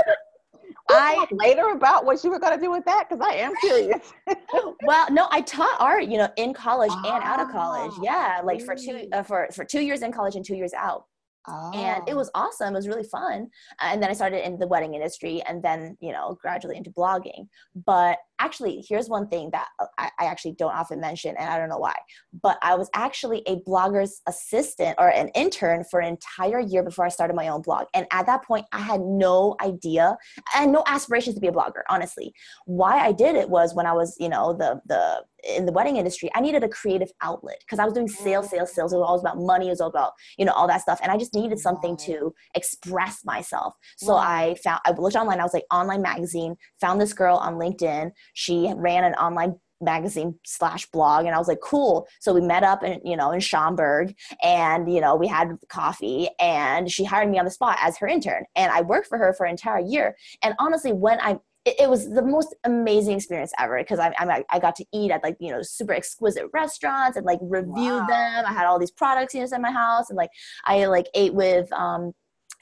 I 0.91 1.27
later 1.33 1.69
about 1.69 2.07
what 2.07 2.25
you 2.25 2.31
were 2.31 2.39
going 2.39 2.59
to 2.59 2.65
do 2.65 2.71
with 2.71 2.85
that 2.87 3.09
because 3.09 3.23
I 3.23 3.35
am 3.35 3.53
curious. 3.57 4.13
well, 4.83 5.07
no, 5.11 5.29
I 5.31 5.43
taught 5.43 5.79
art, 5.79 6.05
you 6.05 6.17
know, 6.17 6.31
in 6.37 6.55
college 6.55 6.91
ah, 6.93 7.15
and 7.15 7.25
out 7.25 7.41
of 7.41 7.51
college. 7.51 7.93
Yeah, 8.03 8.41
like 8.43 8.63
for 8.63 8.75
two 8.75 9.07
uh, 9.13 9.23
for 9.23 9.49
for 9.55 9.67
two 9.67 9.81
years 9.81 10.01
in 10.01 10.13
college 10.13 10.37
and 10.37 10.45
two 10.45 10.57
years 10.57 10.73
out. 10.73 11.05
Oh. 11.49 11.71
And 11.75 12.09
it 12.09 12.13
oh. 12.13 12.17
was 12.17 12.31
awesome. 12.35 12.75
It 12.75 12.79
was 12.79 12.89
really 12.89 13.05
fun. 13.05 13.49
And 13.81 14.03
then 14.03 14.11
I 14.11 14.15
started 14.15 14.47
in 14.47 14.59
the 14.59 14.67
wedding 14.67 14.95
industry 14.95 15.43
and 15.47 15.63
then, 15.63 15.97
you 16.01 16.13
know, 16.13 16.39
gradually 16.41 16.77
into 16.77 16.91
blogging. 16.91 17.49
But 17.75 18.19
actually, 18.39 18.85
here's 18.89 19.09
one 19.09 19.29
thing 19.29 19.51
that 19.53 19.67
uh, 19.79 19.87
I, 19.99 20.11
I, 20.19 20.25
actually 20.27 20.53
don't 20.53 20.73
often 20.73 21.01
mention, 21.01 21.37
and 21.37 21.49
I 21.49 21.59
don't 21.59 21.69
know 21.69 21.79
why, 21.79 21.95
but 22.43 22.59
I 22.63 22.75
was 22.75 22.89
actually 22.95 23.43
a 23.47 23.57
blogger's 23.69 24.21
assistant 24.27 24.97
or 24.99 25.09
an 25.09 25.29
intern 25.35 25.85
for 25.91 26.01
an 26.01 26.09
entire 26.09 26.61
year 26.61 26.83
before 26.83 27.05
I 27.05 27.09
started 27.09 27.35
my 27.35 27.49
own 27.49 27.63
blog. 27.63 27.87
And 27.95 28.07
at 28.13 28.27
that 28.27 28.45
point, 28.45 28.67
I 28.73 28.81
had 28.81 29.01
no 29.01 29.57
idea 29.63 30.17
and 30.55 30.73
no 30.73 30.83
aspirations 30.87 31.35
to 31.35 31.41
be 31.41 31.49
a 31.49 31.53
blogger, 31.53 31.83
honestly. 31.89 32.33
Why 32.67 32.99
I 32.99 33.13
did 33.13 33.37
it 33.37 33.49
was 33.49 33.75
when 33.75 33.87
I 33.87 33.93
was, 33.93 34.17
you 34.19 34.29
know, 34.29 34.53
the 34.53 34.81
the 34.87 35.23
in 35.57 35.67
the 35.67 35.73
wedding 35.73 35.97
industry, 35.97 36.31
I 36.35 36.41
needed 36.41 36.65
a 36.65 36.69
creative 36.69 37.11
outlet 37.23 37.59
because 37.61 37.79
I 37.79 37.85
was 37.85 37.95
doing 37.95 38.09
sales, 38.09 38.47
mm. 38.47 38.51
sales, 38.51 38.75
sales. 38.75 38.93
It 38.93 38.97
was 38.97 39.07
all 39.07 39.21
about 39.21 39.39
money. 39.39 39.67
It 39.67 39.71
was 39.71 39.81
all 39.81 39.89
about, 39.89 40.13
you 40.37 40.45
know, 40.45 40.53
all 40.53 40.67
that 40.67 40.81
stuff. 40.81 40.99
And 41.03 41.13
I 41.13 41.17
just 41.17 41.35
needed 41.35 41.59
something 41.59 41.97
to 41.99 42.35
express 42.55 43.25
myself. 43.25 43.75
So 43.99 44.17
I 44.17 44.57
found, 44.65 44.81
I 44.85 44.91
looked 44.93 45.17
online. 45.17 45.41
I 45.41 45.45
was 45.45 45.55
like, 45.55 45.65
online 45.71 46.03
magazine, 46.03 46.57
found 46.81 47.01
this 47.01 47.13
girl 47.13 47.37
on 47.37 47.55
LinkedIn. 47.55 48.11
She 48.39 48.73
ran 48.77 49.03
an 49.03 49.15
online 49.15 49.59
magazine 49.81 50.35
slash 50.45 50.87
blog 50.87 51.25
and 51.25 51.37
i 51.37 51.39
was 51.39 51.47
like 51.47 51.61
cool 51.61 52.09
so 52.19 52.35
we 52.35 52.41
met 52.41 52.65
up 52.65 52.83
in 52.83 53.01
you 53.05 53.17
know 53.17 53.31
in 53.31 53.39
schaumburg 53.39 54.13
and 54.43 54.93
you 54.93 55.01
know 55.01 55.15
we 55.15 55.29
had 55.29 55.57
coffee 55.69 56.29
and 56.41 56.91
she 56.91 57.05
hired 57.05 57.31
me 57.31 57.39
on 57.39 57.45
the 57.45 57.51
spot 57.51 57.79
as 57.81 57.97
her 57.97 58.09
intern 58.09 58.45
and 58.57 58.73
i 58.73 58.81
worked 58.81 59.07
for 59.07 59.19
her 59.19 59.33
for 59.33 59.47
an 59.47 59.53
entire 59.53 59.79
year 59.79 60.17
and 60.43 60.53
honestly 60.59 60.93
when 60.93 61.21
i 61.21 61.39
it, 61.65 61.77
it 61.81 61.91
was 61.91 62.11
the 62.11 62.23
most 62.23 62.55
amazing 62.65 63.17
experience 63.17 63.53
ever 63.59 63.79
because 63.79 63.99
I, 63.99 64.13
I, 64.19 64.45
I 64.51 64.59
got 64.59 64.75
to 64.77 64.87
eat 64.93 65.11
at 65.11 65.23
like 65.23 65.37
you 65.39 65.51
know 65.51 65.61
super 65.63 65.93
exquisite 65.93 66.47
restaurants 66.53 67.17
and 67.17 67.27
like 67.27 67.41
review 67.43 67.93
wow. 67.93 68.07
them. 68.07 68.45
I 68.47 68.53
had 68.53 68.67
all 68.67 68.79
these 68.79 68.93
products 68.93 69.35
you 69.35 69.41
know 69.41 69.49
in 69.55 69.61
my 69.61 69.73
house 69.73 70.09
and 70.09 70.17
like 70.17 70.31
I 70.65 70.87
like 70.87 71.07
ate 71.15 71.35
with 71.35 71.71
um, 71.73 72.13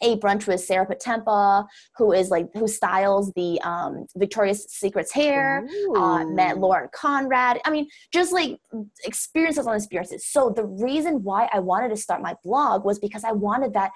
ate 0.02 0.20
brunch 0.20 0.46
with 0.46 0.60
Sarah 0.60 0.86
Potempa, 0.86 1.66
who 1.96 2.12
is 2.12 2.30
like 2.30 2.48
who 2.54 2.68
styles 2.68 3.32
the 3.34 3.60
um, 3.62 4.06
Victoria's 4.16 4.70
Secret's 4.70 5.12
hair. 5.12 5.66
Uh, 5.96 6.24
met 6.26 6.58
Lauren 6.58 6.88
Conrad. 6.92 7.60
I 7.64 7.70
mean, 7.70 7.88
just 8.12 8.32
like 8.32 8.58
experiences 9.04 9.66
on 9.66 9.76
experiences. 9.76 10.26
So 10.26 10.50
the 10.50 10.64
reason 10.64 11.22
why 11.22 11.48
I 11.52 11.60
wanted 11.60 11.88
to 11.90 11.96
start 11.96 12.22
my 12.22 12.34
blog 12.44 12.84
was 12.84 12.98
because 12.98 13.24
I 13.24 13.32
wanted 13.32 13.72
that 13.74 13.92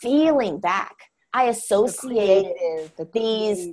feeling 0.00 0.60
back 0.60 0.96
I 1.32 1.44
associate 1.44 2.54
the 2.96 3.04
the 3.04 3.10
these 3.12 3.68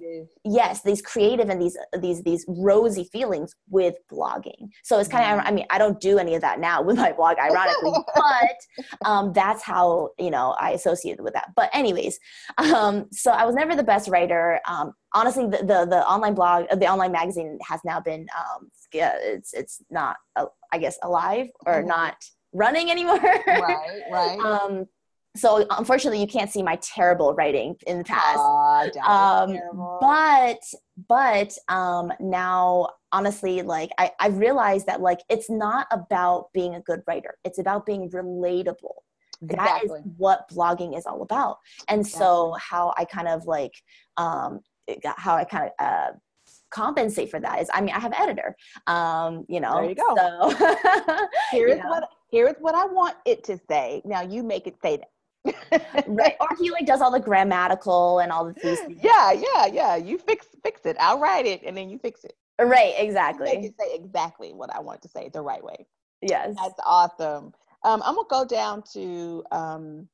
yes 0.46 0.84
these 0.84 1.02
creative 1.02 1.50
and 1.50 1.62
these 1.62 1.78
these 2.00 2.22
these 2.24 2.46
rosy 2.48 3.06
feelings 3.06 3.56
with 3.70 3.96
blogging. 4.12 4.70
So 4.84 5.00
it's 5.00 5.10
kind 5.10 5.24
of 5.24 5.40
mm-hmm. 5.40 5.48
I 5.48 5.52
mean 5.52 5.66
I 5.70 5.78
don't 5.78 6.00
do 6.00 6.20
any 6.20 6.36
of 6.36 6.42
that 6.42 6.60
now 6.60 6.82
with 6.82 6.98
my 6.98 7.14
blog 7.14 7.38
ironically, 7.40 7.94
but 8.16 9.06
um, 9.06 9.34
that's 9.34 9.64
how 9.64 10.10
you 10.20 10.30
know 10.30 10.56
I 10.60 10.72
associated 10.72 11.24
with 11.24 11.34
that. 11.34 11.52
But 11.56 11.70
anyways, 11.74 12.20
um, 12.60 13.08
so 13.12 13.32
I 13.32 13.46
was 13.46 13.56
never 13.56 13.76
the 13.76 13.84
best 13.84 14.08
writer. 14.08 14.60
Um, 14.68 14.94
honestly, 15.14 15.46
the, 15.46 15.58
the, 15.58 15.88
the 15.90 16.08
online 16.08 16.36
blog 16.36 16.66
the 16.70 16.88
online 16.88 17.12
magazine 17.12 17.58
has 17.68 17.80
now 17.84 18.00
been 18.00 18.28
um, 18.38 18.70
it's 18.94 19.54
it's 19.54 19.82
not 19.90 20.18
uh, 20.36 20.46
I 20.72 20.78
guess 20.78 20.98
alive 21.02 21.48
or 21.66 21.80
mm-hmm. 21.80 21.88
not 21.88 22.16
running 22.54 22.92
anymore. 22.92 23.20
right, 23.48 24.02
right. 24.12 24.40
um, 24.40 24.86
so 25.38 25.66
unfortunately 25.72 26.20
you 26.20 26.28
can't 26.28 26.52
see 26.52 26.64
my 26.64 26.78
terrible 26.78 27.34
writing 27.34 27.76
in 27.86 28.00
the 28.00 28.04
past. 28.04 28.40
Um, 28.98 29.58
but 30.02 30.60
but 31.08 31.58
um, 31.70 32.12
now 32.20 32.88
honestly 33.12 33.62
like 33.62 33.92
I, 33.98 34.12
I 34.20 34.28
realized 34.28 34.88
that 34.88 35.02
like 35.02 35.20
it's 35.30 35.50
not 35.50 35.88
about 35.92 36.52
being 36.54 36.76
a 36.76 36.82
good 36.82 37.02
writer. 37.08 37.36
It's 37.44 37.60
about 37.60 37.86
being 37.86 38.10
relatable. 38.10 38.96
That 39.42 39.84
is 39.84 39.92
exactly. 39.92 40.12
what 40.18 40.50
blogging 40.52 40.98
is 40.98 41.06
all 41.06 41.22
about. 41.22 41.58
And 41.88 42.02
exactly. 42.02 42.20
so 42.20 42.56
how 42.60 42.94
i 42.98 43.06
kind 43.06 43.28
of 43.28 43.46
like 43.46 43.74
um, 44.18 44.62
how 45.04 45.36
i 45.36 45.44
kind 45.44 45.66
of 45.80 45.86
uh, 45.86 46.12
compensate 46.70 47.30
for 47.30 47.40
that 47.40 47.62
is 47.62 47.70
i 47.74 47.80
mean 47.80 47.94
i 47.96 48.00
have 48.00 48.14
editor 48.14 48.56
um 48.88 49.46
you 49.48 49.60
know 49.62 49.76
there 49.76 49.90
you 49.90 49.96
go. 49.96 50.16
so 50.16 51.28
here 51.52 51.68
is 51.68 51.80
what 51.80 52.10
here 52.30 52.48
is 52.48 52.56
what 52.60 52.76
i 52.76 52.86
want 52.86 53.16
it 53.26 53.44
to 53.46 53.58
say. 53.70 54.02
Now 54.06 54.22
you 54.22 54.44
make 54.44 54.68
it 54.68 54.76
say 54.82 54.98
that 54.98 55.08
right. 56.08 56.36
Or 56.40 56.48
he 56.60 56.72
like 56.72 56.86
does 56.86 57.02
all 57.02 57.12
the 57.12 57.20
grammatical 57.20 58.20
and 58.20 58.32
all 58.32 58.46
the 58.46 58.54
things. 58.54 58.80
Yeah 59.04 59.32
yeah 59.32 59.66
yeah. 59.68 59.96
You 59.96 60.18
fix 60.18 60.48
fix 60.64 60.86
it. 60.86 60.98
I'll 61.00 61.20
write 61.20 61.46
it 61.46 61.62
and 61.66 61.76
then 61.76 61.90
you 61.90 62.00
fix 62.00 62.24
it. 62.24 62.34
Right 62.60 62.94
exactly. 62.98 63.54
you 63.62 63.74
say 63.80 63.94
exactly 63.94 64.52
what 64.52 64.74
i 64.76 64.80
want 64.80 65.02
to 65.04 65.10
say 65.10 65.30
the 65.32 65.42
right 65.42 65.64
way. 65.64 65.86
Yes. 66.22 66.56
That's 66.58 66.80
awesome. 66.86 67.54
Um, 67.84 68.02
i'm 68.04 68.16
gonna 68.16 68.28
go 68.30 68.46
down 68.46 68.84
to 68.94 69.44
um, 69.52 70.08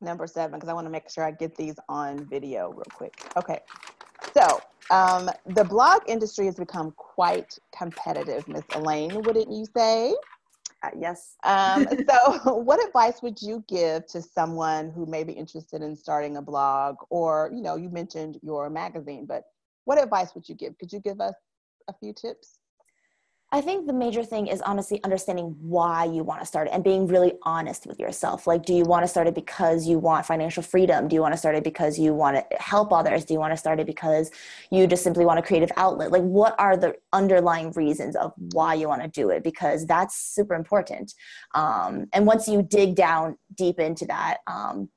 number 0.00 0.26
seven 0.26 0.54
because 0.58 0.68
i 0.68 0.72
want 0.72 0.86
to 0.86 0.90
make 0.90 1.10
sure 1.10 1.24
i 1.24 1.30
get 1.30 1.54
these 1.56 1.74
on 1.88 2.24
video 2.26 2.70
real 2.70 2.84
quick. 2.92 3.14
Okay. 3.36 3.60
So 4.34 4.60
um, 4.90 5.30
the 5.46 5.64
blog 5.64 6.02
industry 6.06 6.46
has 6.46 6.54
become 6.54 6.92
quite 6.96 7.58
competitive 7.76 8.48
miss 8.48 8.64
elaine 8.74 9.22
wouldn't 9.22 9.50
you 9.50 9.66
say 9.76 10.14
yes. 10.98 11.36
Um, 11.44 11.86
so, 12.08 12.60
what 12.62 12.84
advice 12.86 13.22
would 13.22 13.40
you 13.40 13.64
give 13.68 14.06
to 14.08 14.22
someone 14.22 14.90
who 14.90 15.06
may 15.06 15.24
be 15.24 15.32
interested 15.32 15.82
in 15.82 15.96
starting 15.96 16.36
a 16.36 16.42
blog, 16.42 16.96
or 17.10 17.50
you 17.54 17.62
know, 17.62 17.76
you 17.76 17.88
mentioned 17.88 18.38
your 18.42 18.70
magazine, 18.70 19.26
but 19.26 19.44
what 19.84 20.02
advice 20.02 20.34
would 20.34 20.48
you 20.48 20.54
give? 20.54 20.76
Could 20.78 20.92
you 20.92 21.00
give 21.00 21.20
us 21.20 21.34
a 21.88 21.94
few 21.94 22.12
tips? 22.12 22.58
I 23.50 23.62
think 23.62 23.86
the 23.86 23.94
major 23.94 24.22
thing 24.22 24.46
is 24.46 24.60
honestly 24.60 25.02
understanding 25.04 25.56
why 25.60 26.04
you 26.04 26.22
want 26.22 26.40
to 26.40 26.46
start 26.46 26.68
it 26.68 26.74
and 26.74 26.84
being 26.84 27.06
really 27.06 27.32
honest 27.44 27.86
with 27.86 27.98
yourself. 27.98 28.46
Like, 28.46 28.66
do 28.66 28.74
you 28.74 28.84
want 28.84 29.04
to 29.04 29.08
start 29.08 29.26
it 29.26 29.34
because 29.34 29.86
you 29.86 29.98
want 29.98 30.26
financial 30.26 30.62
freedom? 30.62 31.08
Do 31.08 31.16
you 31.16 31.22
want 31.22 31.32
to 31.32 31.38
start 31.38 31.54
it 31.54 31.64
because 31.64 31.98
you 31.98 32.12
want 32.12 32.36
to 32.36 32.56
help 32.58 32.92
others? 32.92 33.24
Do 33.24 33.32
you 33.32 33.40
want 33.40 33.54
to 33.54 33.56
start 33.56 33.80
it 33.80 33.86
because 33.86 34.30
you 34.70 34.86
just 34.86 35.02
simply 35.02 35.24
want 35.24 35.38
a 35.38 35.42
creative 35.42 35.72
outlet? 35.78 36.12
Like, 36.12 36.24
what 36.24 36.56
are 36.58 36.76
the 36.76 36.96
underlying 37.14 37.72
reasons 37.72 38.16
of 38.16 38.34
why 38.52 38.74
you 38.74 38.86
want 38.86 39.00
to 39.00 39.08
do 39.08 39.30
it? 39.30 39.42
Because 39.42 39.86
that's 39.86 40.14
super 40.14 40.54
important. 40.54 41.14
Um, 41.54 42.06
and 42.12 42.26
once 42.26 42.48
you 42.48 42.60
dig 42.62 42.96
down 42.96 43.38
deep 43.54 43.80
into 43.80 44.04
that, 44.06 44.38
um, 44.46 44.90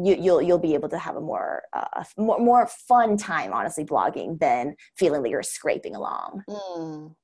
you, 0.00 0.16
will 0.16 0.22
you'll, 0.22 0.42
you'll 0.42 0.58
be 0.58 0.74
able 0.74 0.88
to 0.88 0.98
have 0.98 1.14
a 1.14 1.20
more 1.20 1.62
uh, 1.72 2.04
more 2.16 2.38
more 2.38 2.66
fun 2.66 3.16
time, 3.16 3.52
honestly, 3.52 3.84
blogging 3.84 4.38
than 4.40 4.74
feeling 4.96 5.22
that 5.22 5.30
you're 5.30 5.42
scraping 5.44 5.94
along. 5.94 6.42
Mm. 6.48 7.14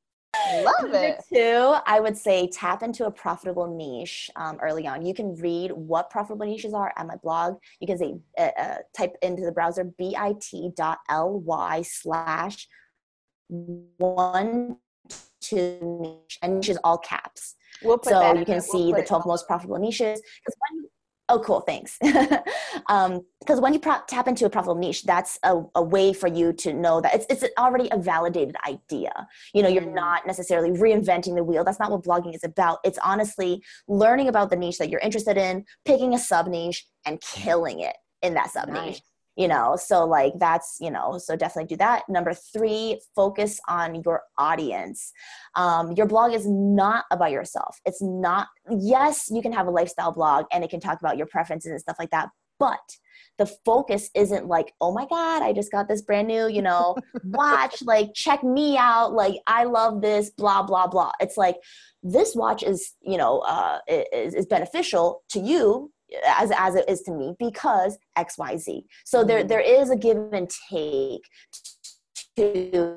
Love 0.62 0.74
Number 0.82 0.98
it. 0.98 1.24
Two, 1.32 1.74
I 1.86 2.00
would 2.00 2.16
say 2.16 2.48
tap 2.48 2.82
into 2.82 3.06
a 3.06 3.10
profitable 3.10 3.66
niche 3.66 4.30
um, 4.36 4.58
early 4.62 4.86
on. 4.86 5.04
You 5.04 5.14
can 5.14 5.34
read 5.36 5.72
what 5.72 6.10
profitable 6.10 6.46
niches 6.46 6.74
are 6.74 6.92
at 6.96 7.06
my 7.06 7.16
blog. 7.16 7.56
You 7.80 7.86
can 7.86 7.98
say 7.98 8.14
uh, 8.38 8.50
uh, 8.58 8.76
type 8.96 9.16
into 9.22 9.44
the 9.44 9.52
browser 9.52 9.84
bit.ly 9.84 11.82
slash 11.82 12.68
one 13.48 14.76
two 15.40 15.78
niche, 16.00 16.38
and 16.42 16.56
niche 16.56 16.68
is 16.70 16.78
all 16.84 16.98
caps. 16.98 17.56
We'll 17.82 18.00
so 18.02 18.34
you 18.34 18.44
can 18.44 18.60
see 18.60 18.92
the 18.92 19.02
12 19.02 19.26
most 19.26 19.46
profitable 19.46 19.78
niches. 19.78 20.20
Because 20.20 20.56
when 20.70 20.88
Oh, 21.28 21.38
cool. 21.38 21.60
Thanks. 21.60 21.98
um, 22.88 23.22
because 23.40 23.60
when 23.60 23.72
you 23.72 23.78
pro- 23.78 24.00
tap 24.08 24.28
into 24.28 24.44
a 24.44 24.50
profitable 24.50 24.78
niche, 24.78 25.04
that's 25.04 25.38
a, 25.42 25.62
a 25.74 25.82
way 25.82 26.12
for 26.12 26.28
you 26.28 26.52
to 26.54 26.72
know 26.72 27.00
that 27.00 27.14
it's, 27.14 27.26
it's 27.30 27.44
already 27.58 27.88
a 27.92 27.98
validated 27.98 28.56
idea. 28.66 29.26
You 29.54 29.62
know, 29.62 29.68
you're 29.68 29.90
not 29.90 30.26
necessarily 30.26 30.70
reinventing 30.70 31.34
the 31.34 31.44
wheel. 31.44 31.64
That's 31.64 31.78
not 31.78 31.90
what 31.90 32.02
blogging 32.02 32.34
is 32.34 32.44
about. 32.44 32.78
It's 32.84 32.98
honestly 32.98 33.62
learning 33.88 34.28
about 34.28 34.50
the 34.50 34.56
niche 34.56 34.78
that 34.78 34.90
you're 34.90 35.00
interested 35.00 35.38
in, 35.38 35.64
picking 35.84 36.14
a 36.14 36.18
sub 36.18 36.46
niche, 36.46 36.86
and 37.06 37.20
killing 37.20 37.80
it 37.80 37.96
in 38.22 38.34
that 38.34 38.50
sub 38.50 38.68
niche. 38.68 38.74
Nice 38.76 39.00
you 39.36 39.48
know 39.48 39.76
so 39.76 40.04
like 40.04 40.32
that's 40.38 40.78
you 40.80 40.90
know 40.90 41.18
so 41.18 41.36
definitely 41.36 41.68
do 41.68 41.76
that. 41.76 42.02
Number 42.08 42.34
three 42.34 43.00
focus 43.14 43.60
on 43.68 44.02
your 44.04 44.22
audience. 44.38 45.12
Um, 45.54 45.92
your 45.92 46.06
blog 46.06 46.32
is 46.32 46.46
not 46.46 47.04
about 47.10 47.30
yourself. 47.30 47.78
It's 47.84 48.02
not 48.02 48.48
yes 48.70 49.28
you 49.30 49.42
can 49.42 49.52
have 49.52 49.66
a 49.66 49.70
lifestyle 49.70 50.12
blog 50.12 50.46
and 50.52 50.64
it 50.64 50.70
can 50.70 50.80
talk 50.80 51.00
about 51.00 51.16
your 51.16 51.26
preferences 51.26 51.70
and 51.70 51.80
stuff 51.80 51.96
like 51.98 52.10
that 52.10 52.28
but 52.58 52.96
the 53.38 53.46
focus 53.64 54.10
isn't 54.14 54.46
like 54.46 54.72
oh 54.80 54.92
my 54.92 55.06
god 55.06 55.42
i 55.42 55.52
just 55.52 55.72
got 55.72 55.88
this 55.88 56.02
brand 56.02 56.28
new 56.28 56.46
you 56.46 56.62
know 56.62 56.94
watch 57.24 57.82
like 57.82 58.12
check 58.14 58.42
me 58.44 58.76
out 58.76 59.12
like 59.12 59.34
i 59.46 59.64
love 59.64 60.00
this 60.00 60.30
blah 60.30 60.62
blah 60.62 60.86
blah. 60.86 61.10
It's 61.20 61.36
like 61.36 61.56
this 62.02 62.34
watch 62.34 62.62
is 62.62 62.92
you 63.00 63.16
know 63.16 63.40
uh, 63.40 63.78
is, 63.88 64.34
is 64.34 64.46
beneficial 64.46 65.22
to 65.30 65.40
you 65.40 65.90
as 66.26 66.50
as 66.56 66.74
it 66.74 66.88
is 66.88 67.02
to 67.02 67.12
me 67.12 67.34
because 67.38 67.98
X 68.16 68.38
Y 68.38 68.56
Z. 68.56 68.84
So 69.04 69.18
mm-hmm. 69.18 69.28
there 69.28 69.44
there 69.44 69.60
is 69.60 69.90
a 69.90 69.96
give 69.96 70.16
and 70.32 70.50
take 70.70 71.22
to 72.36 72.94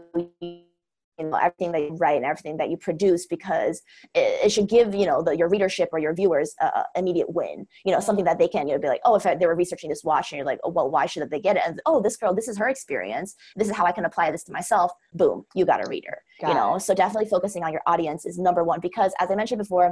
you 1.18 1.26
know 1.26 1.38
everything 1.38 1.72
that 1.72 1.82
you 1.82 1.96
write 1.96 2.18
and 2.18 2.26
everything 2.26 2.58
that 2.58 2.70
you 2.70 2.78
produce 2.78 3.26
because 3.26 3.82
it, 4.14 4.46
it 4.46 4.52
should 4.52 4.70
give 4.70 4.94
you 4.94 5.06
know 5.06 5.22
the, 5.22 5.36
your 5.36 5.50
readership 5.50 5.90
or 5.92 6.00
your 6.00 6.14
viewers 6.14 6.54
a, 6.62 6.84
immediate 6.96 7.30
win 7.34 7.68
you 7.86 7.92
know 7.92 8.00
something 8.00 8.26
that 8.26 8.38
they 8.38 8.48
can 8.48 8.68
you 8.68 8.74
know 8.74 8.80
be 8.80 8.88
like 8.88 9.02
oh 9.06 9.16
if 9.16 9.26
I, 9.26 9.36
they 9.36 9.48
were 9.48 9.56
researching 9.56 9.90
this 9.90 10.04
watch 10.04 10.32
and 10.32 10.38
you're 10.38 10.46
like 10.46 10.60
oh 10.64 10.70
well 10.70 10.90
why 10.90 11.06
should 11.06 11.30
they 11.30 11.40
get 11.40 11.58
it 11.58 11.64
and 11.66 11.82
oh 11.86 12.02
this 12.02 12.18
girl 12.18 12.34
this 12.34 12.48
is 12.48 12.58
her 12.58 12.70
experience 12.70 13.36
this 13.56 13.68
is 13.68 13.76
how 13.76 13.86
i 13.86 13.92
can 13.92 14.06
apply 14.06 14.32
this 14.32 14.44
to 14.46 14.52
myself 14.52 14.92
boom 15.14 15.44
you 15.56 15.66
got 15.66 15.86
a 15.86 15.90
reader 15.90 16.22
got 16.42 16.50
you 16.50 16.54
know 16.54 16.76
it. 16.76 16.82
so 16.82 16.94
definitely 16.94 17.30
focusing 17.30 17.64
on 17.64 17.72
your 17.72 17.82
audience 17.88 18.26
is 18.26 18.38
number 18.38 18.64
one 18.64 18.80
because 18.80 19.14
as 19.20 19.32
i 19.32 19.36
mentioned 19.36 19.60
before 19.60 19.92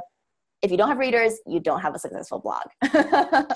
if 0.61 0.71
you 0.71 0.77
don't 0.77 0.89
have 0.89 0.97
readers, 0.97 1.39
you 1.45 1.59
don't 1.59 1.81
have 1.81 1.95
a 1.95 1.99
successful 1.99 2.39
blog. 2.39 2.63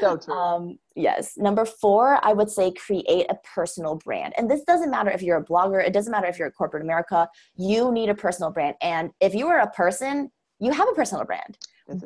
So 0.00 0.16
true. 0.16 0.34
Um, 0.34 0.78
yes. 0.94 1.36
Number 1.36 1.64
four, 1.64 2.20
I 2.22 2.32
would 2.32 2.50
say 2.50 2.72
create 2.72 3.26
a 3.30 3.36
personal 3.54 3.96
brand. 3.96 4.34
And 4.36 4.50
this 4.50 4.62
doesn't 4.64 4.90
matter 4.90 5.10
if 5.10 5.22
you're 5.22 5.38
a 5.38 5.44
blogger, 5.44 5.84
it 5.84 5.92
doesn't 5.92 6.10
matter 6.10 6.26
if 6.26 6.38
you're 6.38 6.48
a 6.48 6.52
corporate 6.52 6.82
America, 6.82 7.28
you 7.56 7.90
need 7.92 8.08
a 8.08 8.14
personal 8.14 8.50
brand. 8.50 8.76
And 8.82 9.10
if 9.20 9.34
you 9.34 9.48
are 9.48 9.60
a 9.60 9.70
person, 9.70 10.30
you 10.58 10.72
have 10.72 10.88
a 10.88 10.92
personal 10.92 11.24
brand, 11.24 11.58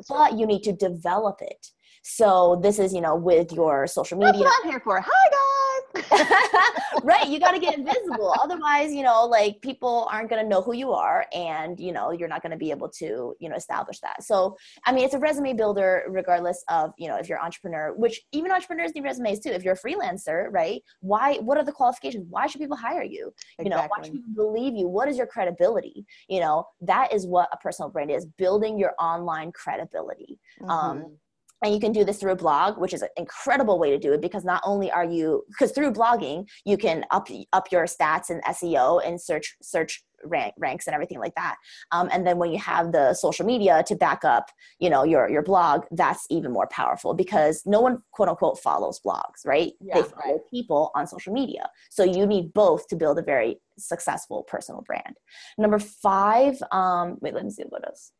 but 0.07 0.37
you 0.37 0.45
need 0.45 0.63
to 0.63 0.73
develop 0.73 1.41
it. 1.41 1.67
So 2.03 2.59
this 2.63 2.79
is, 2.79 2.93
you 2.93 3.01
know, 3.01 3.15
with 3.15 3.51
your 3.51 3.87
social 3.87 4.17
media. 4.17 4.43
That's 4.43 4.45
what 4.45 4.65
I'm 4.65 4.71
here 4.71 4.79
for. 4.79 4.99
Hi 5.01 5.29
guys. 5.29 5.60
right. 7.03 7.27
You 7.27 7.39
got 7.39 7.51
to 7.51 7.59
get 7.59 7.77
invisible. 7.77 8.33
Otherwise, 8.41 8.93
you 8.93 9.03
know, 9.03 9.25
like 9.25 9.61
people 9.61 10.07
aren't 10.11 10.29
going 10.29 10.41
to 10.41 10.47
know 10.47 10.61
who 10.61 10.73
you 10.73 10.91
are 10.91 11.25
and, 11.33 11.79
you 11.79 11.91
know, 11.91 12.11
you're 12.11 12.27
not 12.27 12.41
going 12.41 12.51
to 12.51 12.57
be 12.57 12.71
able 12.71 12.89
to, 12.89 13.35
you 13.39 13.49
know, 13.49 13.55
establish 13.55 13.99
that. 13.99 14.23
So, 14.23 14.57
I 14.85 14.91
mean, 14.91 15.05
it's 15.05 15.13
a 15.13 15.19
resume 15.19 15.53
builder 15.53 16.03
regardless 16.07 16.63
of, 16.69 16.91
you 16.97 17.07
know, 17.07 17.17
if 17.17 17.27
you're 17.29 17.37
an 17.37 17.45
entrepreneur, 17.45 17.93
which 17.95 18.21
even 18.31 18.51
entrepreneurs 18.51 18.93
need 18.95 19.03
resumes 19.03 19.39
too. 19.39 19.49
If 19.49 19.63
you're 19.63 19.73
a 19.73 19.77
freelancer, 19.77 20.47
right? 20.51 20.81
Why, 21.01 21.35
what 21.37 21.57
are 21.57 21.63
the 21.63 21.71
qualifications? 21.71 22.25
Why 22.29 22.47
should 22.47 22.61
people 22.61 22.77
hire 22.77 23.03
you? 23.03 23.33
Exactly. 23.57 23.63
You 23.65 23.69
know, 23.69 23.87
why 23.87 24.03
should 24.03 24.13
people 24.13 24.33
believe 24.35 24.75
you? 24.75 24.87
What 24.87 25.07
is 25.07 25.17
your 25.17 25.27
credibility? 25.27 26.05
You 26.27 26.39
know, 26.41 26.65
that 26.81 27.13
is 27.13 27.25
what 27.25 27.49
a 27.51 27.57
personal 27.57 27.89
brand 27.89 28.11
is 28.11 28.25
building 28.25 28.77
your 28.77 28.93
online 28.99 29.51
credibility. 29.51 30.39
Mm-hmm. 30.61 30.69
Um, 30.69 31.17
and 31.61 31.73
you 31.73 31.79
can 31.79 31.91
do 31.91 32.03
this 32.03 32.19
through 32.19 32.31
a 32.31 32.35
blog 32.35 32.77
which 32.77 32.93
is 32.93 33.01
an 33.01 33.09
incredible 33.17 33.79
way 33.79 33.89
to 33.91 33.97
do 33.97 34.13
it 34.13 34.21
because 34.21 34.43
not 34.43 34.61
only 34.65 34.91
are 34.91 35.05
you 35.05 35.43
because 35.49 35.71
through 35.71 35.91
blogging 35.91 36.47
you 36.65 36.77
can 36.77 37.03
up 37.11 37.27
up 37.53 37.71
your 37.71 37.85
stats 37.85 38.29
and 38.29 38.43
seo 38.45 39.05
and 39.05 39.21
search 39.21 39.55
search 39.61 40.03
rank, 40.23 40.53
ranks 40.57 40.87
and 40.87 40.93
everything 40.93 41.19
like 41.19 41.35
that. 41.35 41.55
Um, 41.91 42.09
and 42.11 42.25
then 42.25 42.37
when 42.37 42.51
you 42.51 42.59
have 42.59 42.91
the 42.91 43.13
social 43.13 43.45
media 43.45 43.83
to 43.87 43.95
back 43.95 44.23
up 44.23 44.51
you 44.79 44.89
know 44.89 45.03
your 45.03 45.29
your 45.29 45.41
blog 45.41 45.85
that's 45.91 46.25
even 46.29 46.51
more 46.51 46.67
powerful 46.67 47.13
because 47.13 47.61
no 47.65 47.81
one 47.81 48.01
quote 48.11 48.29
unquote 48.29 48.59
follows 48.59 48.99
blogs 49.05 49.45
right? 49.45 49.73
Yeah, 49.79 49.95
they 49.95 50.03
follow 50.03 50.33
right. 50.33 50.49
people 50.49 50.91
on 50.95 51.07
social 51.07 51.33
media. 51.33 51.69
So 51.89 52.03
you 52.03 52.25
need 52.25 52.53
both 52.53 52.87
to 52.87 52.95
build 52.95 53.19
a 53.19 53.21
very 53.21 53.59
successful 53.77 54.43
personal 54.43 54.81
brand. 54.81 55.15
Number 55.57 55.79
five 55.79 56.61
um, 56.71 57.17
wait 57.21 57.33
let 57.33 57.43
me 57.43 57.51
see 57.51 57.63
what 57.69 57.85
else. 57.85 58.11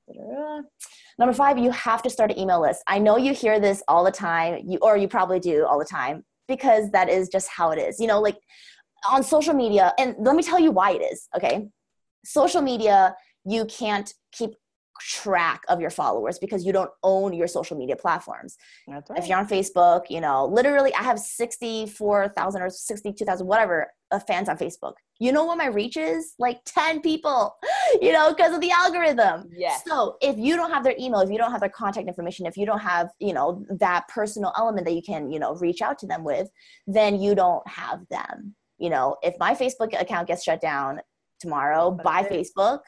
Number 1.20 1.34
five 1.34 1.58
you 1.58 1.72
have 1.72 2.02
to 2.04 2.10
start 2.10 2.32
an 2.32 2.40
email 2.40 2.62
list. 2.62 2.84
I 2.88 3.00
know 3.00 3.18
you 3.18 3.34
hear 3.34 3.60
this 3.60 3.84
all 3.88 4.04
the 4.04 4.12
time 4.12 4.62
you 4.66 4.80
or 4.82 4.98
you 4.98 5.08
probably 5.08 5.40
do 5.40 5.66
all 5.66 5.80
the 5.80 5.86
time 5.86 6.24
because 6.48 6.92
that 6.92 7.10
is 7.10 7.30
just 7.30 7.50
how 7.50 7.72
it 7.72 7.80
is. 7.80 8.00
You 8.00 8.08
know 8.08 8.22
like 8.22 8.38
on 9.10 9.24
social 9.24 9.54
media 9.54 9.94
and 9.98 10.16
let 10.20 10.36
me 10.36 10.44
tell 10.44 10.60
you 10.60 10.72
why 10.72 10.92
it 10.92 11.02
is 11.02 11.28
okay 11.36 11.68
social 12.24 12.62
media, 12.62 13.16
you 13.46 13.66
can't 13.66 14.14
keep 14.32 14.52
track 15.02 15.64
of 15.68 15.82
your 15.82 15.90
followers 15.90 16.38
because 16.38 16.66
you 16.66 16.72
don't 16.72 16.92
own 17.04 17.34
your 17.34 17.48
social 17.48 17.78
media 17.78 17.96
platforms. 17.96 18.58
Right. 18.88 19.02
If 19.16 19.28
you're 19.28 19.38
on 19.38 19.48
Facebook, 19.48 20.04
you 20.10 20.22
know, 20.22 20.46
literally 20.46 20.94
I 20.94 21.04
have 21.04 21.20
64,000 21.20 22.62
or 22.62 22.70
62,000, 22.70 23.48
whatever, 23.48 23.88
uh, 24.12 24.20
fans 24.20 24.50
on 24.50 24.58
Facebook. 24.58 24.94
You 25.20 25.32
know 25.32 25.46
what 25.46 25.58
my 25.58 25.68
reach 25.68 25.98
is? 25.98 26.34
Like 26.40 26.60
10 26.66 27.02
people, 27.02 27.56
you 28.02 28.12
know, 28.12 28.34
because 28.34 28.54
of 28.54 28.62
the 28.62 28.72
algorithm. 28.72 29.50
Yes. 29.52 29.82
So 29.88 30.18
if 30.22 30.38
you 30.38 30.56
don't 30.56 30.72
have 30.72 30.84
their 30.84 30.96
email, 31.00 31.22
if 31.22 31.30
you 31.30 31.38
don't 31.38 31.52
have 31.52 31.62
their 31.62 31.70
contact 31.70 32.08
information, 32.08 32.46
if 32.46 32.58
you 32.58 32.66
don't 32.66 32.80
have, 32.80 33.10
you 33.20 33.34
know, 33.34 33.66
that 33.70 34.08
personal 34.08 34.54
element 34.58 34.86
that 34.86 34.94
you 34.94 35.02
can, 35.02 35.32
you 35.32 35.40
know, 35.40 35.56
reach 35.56 35.82
out 35.82 35.98
to 36.00 36.08
them 36.08 36.24
with, 36.24 36.50
then 36.88 37.20
you 37.20 37.36
don't 37.36 37.68
have 37.68 38.08
them. 38.10 38.56
You 38.78 38.90
know, 38.90 39.18
if 39.22 39.36
my 39.40 39.54
Facebook 39.54 40.00
account 40.00 40.28
gets 40.28 40.44
shut 40.44 40.60
down, 40.60 41.02
tomorrow 41.42 41.92
by 41.92 42.24
Facebook, 42.24 42.80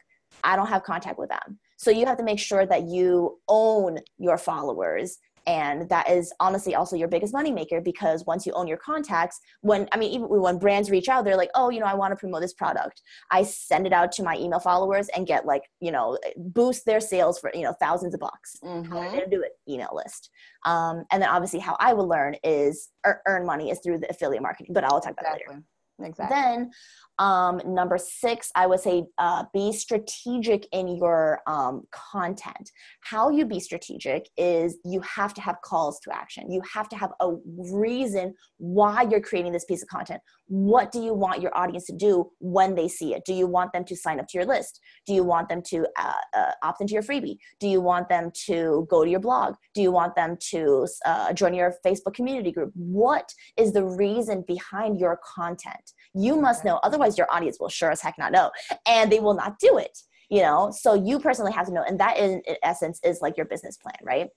I 0.44 0.56
don't 0.56 0.68
have 0.68 0.84
contact 0.84 1.20
with 1.20 1.30
them. 1.30 1.60
So 1.78 1.92
you 1.92 2.06
have 2.06 2.18
to 2.18 2.24
make 2.24 2.40
sure 2.40 2.66
that 2.66 2.84
you 2.84 3.40
own 3.48 4.00
your 4.18 4.38
followers. 4.38 5.18
And 5.46 5.90
that 5.90 6.10
is 6.10 6.34
honestly 6.40 6.74
also 6.74 6.96
your 6.96 7.10
biggest 7.10 7.34
moneymaker 7.34 7.84
because 7.84 8.26
once 8.26 8.46
you 8.46 8.54
own 8.54 8.66
your 8.66 8.78
contacts, 8.78 9.42
when 9.60 9.90
I 9.92 9.98
mean, 9.98 10.14
even 10.14 10.28
when 10.30 10.58
brands 10.58 10.90
reach 10.90 11.10
out, 11.10 11.26
they're 11.26 11.36
like, 11.36 11.50
oh, 11.54 11.70
you 11.70 11.82
know, 11.82 11.86
I 11.86 11.96
want 11.96 12.14
to 12.14 12.16
promote 12.16 12.40
this 12.40 12.54
product. 12.54 13.02
I 13.30 13.44
send 13.44 13.86
it 13.86 13.92
out 13.92 14.14
to 14.14 14.24
my 14.24 14.38
email 14.38 14.62
followers 14.62 15.10
and 15.10 15.28
get 15.28 15.46
like, 15.46 15.64
you 15.82 15.92
know, 15.92 16.18
boost 16.38 16.86
their 16.86 17.02
sales 17.02 17.40
for, 17.40 17.52
you 17.54 17.64
know, 17.64 17.74
thousands 17.82 18.14
of 18.14 18.22
bucks. 18.22 18.56
Mm-hmm. 18.64 18.90
How 18.90 19.00
are 19.00 19.28
do 19.28 19.42
it? 19.42 19.52
Email 19.68 19.92
list. 19.94 20.30
Um, 20.66 21.04
and 21.12 21.22
then 21.22 21.30
obviously 21.30 21.60
how 21.60 21.76
I 21.78 21.92
would 21.92 22.08
learn 22.08 22.38
is 22.42 22.88
earn 23.04 23.46
money 23.46 23.70
is 23.70 23.82
through 23.84 24.00
the 24.00 24.10
affiliate 24.10 24.42
marketing, 24.42 24.72
but 24.74 24.86
I'll 24.86 25.02
talk 25.02 25.12
about 25.20 25.36
exactly. 25.36 25.56
later. 25.56 25.64
Exactly. 26.02 26.36
Then 26.36 26.72
um, 27.20 27.62
number 27.66 27.98
six, 27.98 28.50
I 28.56 28.66
would 28.66 28.80
say 28.80 29.06
uh, 29.18 29.44
be 29.54 29.72
strategic 29.72 30.68
in 30.72 30.98
your 30.98 31.42
um, 31.48 31.84
content. 31.92 32.72
How 33.02 33.30
you 33.30 33.46
be 33.46 33.60
strategic 33.60 34.30
is 34.38 34.78
you 34.84 35.00
have 35.02 35.34
to 35.36 35.42
have 35.42 35.58
calls 35.64 36.00
to 36.02 36.16
action. 36.16 36.52
You 36.52 36.62
have 36.74 36.90
to 36.90 36.96
have 36.96 37.12
a 37.20 37.34
reason 37.46 38.34
why 38.58 39.04
you're 39.10 39.22
creating 39.22 39.52
this 39.52 39.66
piece 39.66 39.84
of 39.84 39.90
content. 39.90 40.22
What 40.48 40.92
do 40.92 41.02
you 41.02 41.14
want 41.14 41.42
your 41.42 41.56
audience 41.56 41.86
to 41.86 41.94
do 41.94 42.30
when 42.40 42.76
they 42.76 42.88
see 42.88 43.14
it? 43.14 43.24
Do 43.26 43.34
you 43.34 43.48
want 43.48 43.74
them 43.74 43.86
to 43.86 43.96
sign 43.96 44.20
up 44.20 44.28
to 44.30 44.38
your 44.38 44.46
list? 44.46 44.80
Do 45.06 45.14
you 45.14 45.24
want 45.24 45.50
them 45.50 45.62
to 45.68 45.88
uh, 45.98 46.14
uh, 46.36 46.52
opt 46.64 46.82
into 46.82 46.94
your 46.94 47.04
freebie? 47.04 47.38
Do 47.60 47.68
you 47.68 47.82
want 47.82 48.10
them 48.10 48.32
to 48.46 48.88
go 48.90 49.04
to 49.04 49.10
your 49.10 49.20
blog? 49.20 49.56
Do 49.74 49.82
you 49.82 49.92
want 49.92 50.16
them 50.16 50.38
to 50.52 50.88
uh, 51.06 51.34
join 51.34 51.54
your 51.54 51.74
Facebook 51.86 52.14
community 52.14 52.52
group? 52.52 52.72
What 52.76 53.34
is 53.58 53.72
the 53.72 53.84
reason 53.84 54.44
behind 54.48 55.00
your 55.00 55.20
content? 55.36 55.94
You 56.14 56.40
must 56.40 56.64
know, 56.64 56.80
otherwise 56.84 57.18
your 57.18 57.32
audience 57.32 57.58
will 57.60 57.70
sure 57.70 57.92
as 57.92 58.02
heck 58.02 58.18
not 58.18 58.32
know 58.32 58.52
and 58.88 59.12
they 59.12 59.20
will 59.20 59.34
not 59.34 59.60
do 59.60 59.78
it 59.78 59.98
you 60.34 60.42
know? 60.42 60.72
So 60.72 60.96
you 60.96 61.20
personally 61.20 61.52
have 61.52 61.68
to 61.68 61.74
know 61.74 61.84
and 61.84 62.00
that 62.00 62.18
in, 62.18 62.42
in 62.48 62.56
essence 62.64 63.00
is 63.04 63.22
like 63.22 63.38
your 63.38 63.46
business 63.46 63.78
plan 63.78 63.96
right? 64.04 64.30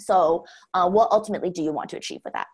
So 0.00 0.44
uh, 0.72 0.88
what 0.88 1.10
ultimately 1.10 1.50
do 1.50 1.62
you 1.62 1.72
want 1.72 1.90
to 1.90 1.96
achieve 1.96 2.20
with 2.24 2.32
that 2.34 2.46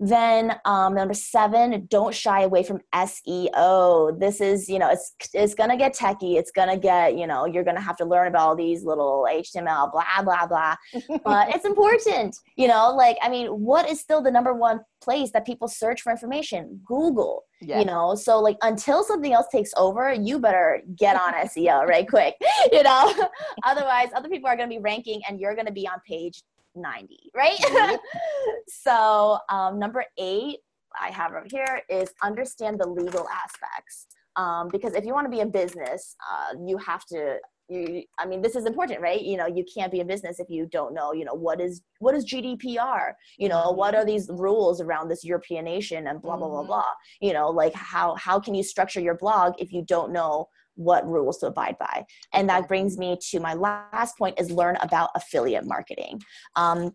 then 0.00 0.56
um, 0.64 0.94
number 0.94 1.14
seven, 1.14 1.86
don't 1.88 2.14
shy 2.14 2.42
away 2.42 2.62
from 2.64 2.80
SEO. 2.94 4.18
This 4.18 4.40
is, 4.40 4.68
you 4.68 4.78
know, 4.78 4.90
it's 4.90 5.14
it's 5.32 5.54
gonna 5.54 5.76
get 5.76 5.94
techy. 5.94 6.36
It's 6.36 6.50
gonna 6.50 6.76
get, 6.76 7.16
you 7.16 7.26
know, 7.26 7.46
you're 7.46 7.62
gonna 7.62 7.80
have 7.80 7.96
to 7.98 8.04
learn 8.04 8.26
about 8.26 8.48
all 8.48 8.56
these 8.56 8.82
little 8.82 9.26
HTML, 9.30 9.92
blah 9.92 10.22
blah 10.22 10.46
blah. 10.46 10.76
but 11.24 11.54
it's 11.54 11.64
important, 11.64 12.36
you 12.56 12.66
know. 12.68 12.92
Like, 12.94 13.16
I 13.22 13.28
mean, 13.28 13.48
what 13.48 13.88
is 13.88 14.00
still 14.00 14.22
the 14.22 14.30
number 14.30 14.54
one 14.54 14.80
place 15.00 15.30
that 15.32 15.46
people 15.46 15.68
search 15.68 16.00
for 16.02 16.10
information? 16.10 16.80
Google. 16.84 17.44
Yeah. 17.60 17.78
You 17.78 17.84
know, 17.84 18.16
so 18.16 18.40
like 18.40 18.56
until 18.62 19.04
something 19.04 19.32
else 19.32 19.46
takes 19.52 19.70
over, 19.76 20.12
you 20.12 20.40
better 20.40 20.82
get 20.96 21.14
on 21.14 21.32
SEO 21.34 21.86
right 21.86 22.08
quick. 22.08 22.34
You 22.72 22.82
know, 22.82 23.12
otherwise, 23.64 24.08
other 24.14 24.28
people 24.28 24.48
are 24.48 24.56
gonna 24.56 24.68
be 24.68 24.78
ranking, 24.78 25.20
and 25.28 25.38
you're 25.38 25.54
gonna 25.54 25.72
be 25.72 25.86
on 25.86 26.00
page 26.08 26.42
90, 26.74 27.30
right? 27.34 27.56
Mm-hmm. 27.58 27.96
so, 28.68 29.38
um, 29.48 29.78
number 29.78 30.04
eight, 30.18 30.58
I 31.00 31.10
have 31.10 31.32
over 31.32 31.46
here 31.50 31.82
is 31.88 32.12
understand 32.22 32.80
the 32.80 32.86
legal 32.86 33.26
aspects. 33.28 34.06
Um, 34.36 34.68
because 34.70 34.94
if 34.94 35.04
you 35.04 35.12
want 35.12 35.26
to 35.26 35.30
be 35.30 35.40
a 35.40 35.46
business, 35.46 36.16
uh, 36.30 36.54
you 36.66 36.78
have 36.78 37.04
to. 37.06 37.38
You, 37.68 38.02
I 38.18 38.26
mean, 38.26 38.42
this 38.42 38.56
is 38.56 38.66
important, 38.66 39.00
right? 39.00 39.22
You 39.22 39.36
know, 39.36 39.46
you 39.46 39.64
can't 39.72 39.90
be 39.90 40.00
in 40.00 40.06
business 40.06 40.40
if 40.40 40.50
you 40.50 40.66
don't 40.70 40.92
know, 40.92 41.14
you 41.14 41.24
know, 41.24 41.32
what 41.32 41.60
is 41.60 41.80
what 42.00 42.14
is 42.14 42.24
GDPR? 42.26 43.12
You 43.38 43.48
know, 43.48 43.66
mm-hmm. 43.68 43.78
what 43.78 43.94
are 43.94 44.04
these 44.04 44.28
rules 44.30 44.80
around 44.80 45.08
this 45.08 45.24
European 45.24 45.64
nation 45.64 46.08
and 46.08 46.20
blah 46.20 46.36
blah 46.36 46.48
blah 46.48 46.60
mm-hmm. 46.60 46.66
blah. 46.66 46.90
You 47.20 47.32
know, 47.32 47.48
like 47.48 47.72
how 47.74 48.14
how 48.16 48.40
can 48.40 48.54
you 48.54 48.62
structure 48.62 49.00
your 49.00 49.16
blog 49.16 49.54
if 49.58 49.72
you 49.72 49.82
don't 49.82 50.12
know 50.12 50.48
what 50.74 51.06
rules 51.06 51.38
to 51.38 51.46
abide 51.46 51.76
by. 51.78 52.04
And 52.32 52.48
that 52.48 52.68
brings 52.68 52.98
me 52.98 53.18
to 53.30 53.40
my 53.40 53.54
last 53.54 54.18
point 54.18 54.40
is 54.40 54.50
learn 54.50 54.76
about 54.80 55.10
affiliate 55.14 55.66
marketing. 55.66 56.20
Um, 56.56 56.92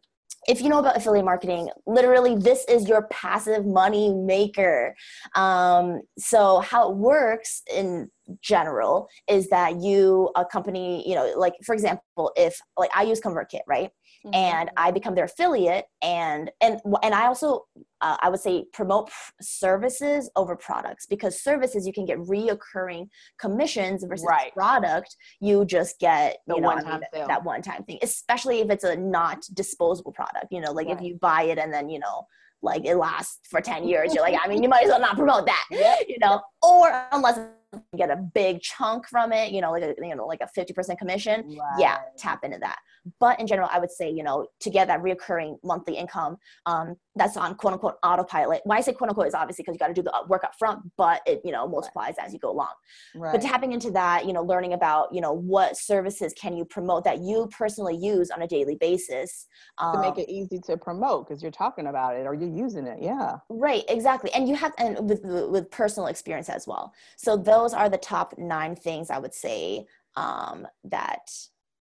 if 0.47 0.61
you 0.61 0.69
know 0.69 0.79
about 0.79 0.95
affiliate 0.95 1.25
marketing, 1.25 1.69
literally 1.85 2.35
this 2.35 2.63
is 2.69 2.87
your 2.87 3.07
passive 3.11 3.65
money 3.65 4.13
maker. 4.13 4.95
Um, 5.35 6.01
so 6.17 6.59
how 6.59 6.89
it 6.89 6.97
works 6.97 7.63
in 7.71 8.09
general 8.41 9.07
is 9.27 9.49
that 9.49 9.81
you 9.81 10.29
a 10.35 10.45
company, 10.45 11.07
you 11.07 11.15
know, 11.15 11.33
like 11.35 11.53
for 11.65 11.73
example, 11.73 12.31
if 12.35 12.57
like 12.77 12.91
I 12.95 13.03
use 13.03 13.19
ConvertKit, 13.19 13.61
right? 13.67 13.91
Mm-hmm. 14.25 14.33
and 14.33 14.69
I 14.77 14.91
become 14.91 15.15
their 15.15 15.25
affiliate 15.25 15.85
and 16.01 16.51
and 16.61 16.79
and 17.03 17.13
I 17.13 17.25
also 17.25 17.65
uh, 18.01 18.17
I 18.21 18.29
would 18.29 18.39
say 18.39 18.65
promote 18.73 19.09
services 19.41 20.29
over 20.35 20.55
products 20.55 21.05
because 21.05 21.41
services 21.41 21.87
you 21.87 21.93
can 21.93 22.05
get 22.05 22.19
reoccurring 22.19 23.09
commissions 23.39 24.03
versus 24.03 24.25
right. 24.27 24.53
product 24.53 25.15
you 25.39 25.65
just 25.65 25.99
get 25.99 26.37
the 26.47 26.55
you 26.55 26.61
know, 26.61 26.67
one 26.67 26.83
time 26.83 27.01
I 27.13 27.17
mean, 27.17 27.27
that 27.27 27.43
one 27.43 27.61
time 27.61 27.83
thing 27.83 27.99
especially 28.01 28.59
if 28.59 28.69
it's 28.69 28.83
a 28.83 28.95
not 28.95 29.45
disposable 29.53 30.11
product 30.11 30.47
you 30.51 30.61
know 30.61 30.71
like 30.71 30.87
right. 30.87 30.97
if 30.97 31.01
you 31.01 31.15
buy 31.15 31.43
it 31.43 31.57
and 31.57 31.73
then 31.73 31.89
you 31.89 31.99
know 31.99 32.27
like 32.61 32.85
it 32.85 32.95
lasts 32.95 33.39
for 33.49 33.61
10 33.61 33.87
years 33.87 34.13
you're 34.13 34.23
like 34.23 34.39
i 34.43 34.47
mean 34.47 34.63
you 34.63 34.69
might 34.69 34.83
as 34.83 34.89
well 34.89 34.99
not 34.99 35.15
promote 35.15 35.45
that 35.45 35.65
yep. 35.71 35.99
you 36.07 36.17
know 36.19 36.41
or 36.63 37.05
unless 37.11 37.39
you 37.73 37.97
get 37.97 38.09
a 38.09 38.15
big 38.15 38.61
chunk 38.61 39.07
from 39.07 39.31
it, 39.31 39.51
you 39.51 39.61
know, 39.61 39.71
like 39.71 39.83
a, 39.83 39.93
you 40.01 40.15
know, 40.15 40.25
like 40.25 40.41
a 40.41 40.59
50% 40.59 40.97
commission, 40.97 41.41
right. 41.47 41.79
yeah, 41.79 41.97
tap 42.17 42.43
into 42.43 42.57
that. 42.59 42.77
But 43.19 43.39
in 43.39 43.47
general, 43.47 43.69
I 43.71 43.79
would 43.79 43.91
say, 43.91 44.09
you 44.09 44.23
know, 44.23 44.47
to 44.61 44.69
get 44.69 44.87
that 44.87 45.01
reoccurring 45.01 45.57
monthly 45.63 45.97
income, 45.97 46.37
um, 46.65 46.95
that's 47.15 47.35
on 47.37 47.55
quote 47.55 47.73
unquote 47.73 47.95
autopilot. 48.03 48.61
Why 48.63 48.77
I 48.77 48.81
say 48.81 48.93
quote 48.93 49.09
unquote 49.09 49.27
is 49.27 49.33
obviously 49.33 49.63
because 49.63 49.75
you 49.75 49.79
got 49.79 49.87
to 49.87 49.93
do 49.93 50.03
the 50.03 50.13
work 50.27 50.43
up 50.43 50.53
front, 50.57 50.79
but 50.97 51.21
it, 51.25 51.41
you 51.43 51.51
know, 51.51 51.67
multiplies 51.67 52.15
right. 52.17 52.27
as 52.27 52.33
you 52.33 52.39
go 52.39 52.51
along. 52.51 52.73
Right. 53.15 53.31
But 53.31 53.41
tapping 53.41 53.71
into 53.71 53.91
that, 53.91 54.25
you 54.25 54.33
know, 54.33 54.43
learning 54.43 54.73
about, 54.73 55.13
you 55.13 55.21
know, 55.21 55.33
what 55.33 55.77
services 55.77 56.33
can 56.33 56.55
you 56.55 56.65
promote 56.65 57.03
that 57.05 57.19
you 57.19 57.49
personally 57.57 57.95
use 57.95 58.29
on 58.31 58.41
a 58.41 58.47
daily 58.47 58.75
basis. 58.75 59.47
Um, 59.77 59.93
to 59.93 60.01
make 60.01 60.13
um, 60.13 60.19
it 60.19 60.29
easy 60.29 60.59
to 60.65 60.77
promote 60.77 61.27
because 61.27 61.41
you're 61.41 61.51
talking 61.51 61.87
about 61.87 62.15
it 62.15 62.25
or 62.25 62.33
you're 62.33 62.49
using 62.49 62.87
it. 62.87 62.99
Yeah. 63.01 63.37
Right. 63.49 63.83
Exactly. 63.89 64.31
And 64.33 64.47
you 64.47 64.55
have, 64.55 64.73
and 64.77 65.09
with, 65.09 65.21
with 65.23 65.71
personal 65.71 66.07
experience 66.07 66.49
as 66.49 66.67
well. 66.67 66.93
So 67.15 67.37
those 67.37 67.73
are 67.73 67.89
the 67.89 67.97
top 67.97 68.35
nine 68.37 68.75
things 68.75 69.09
I 69.09 69.17
would 69.19 69.33
say 69.33 69.85
um, 70.15 70.67
that 70.85 71.29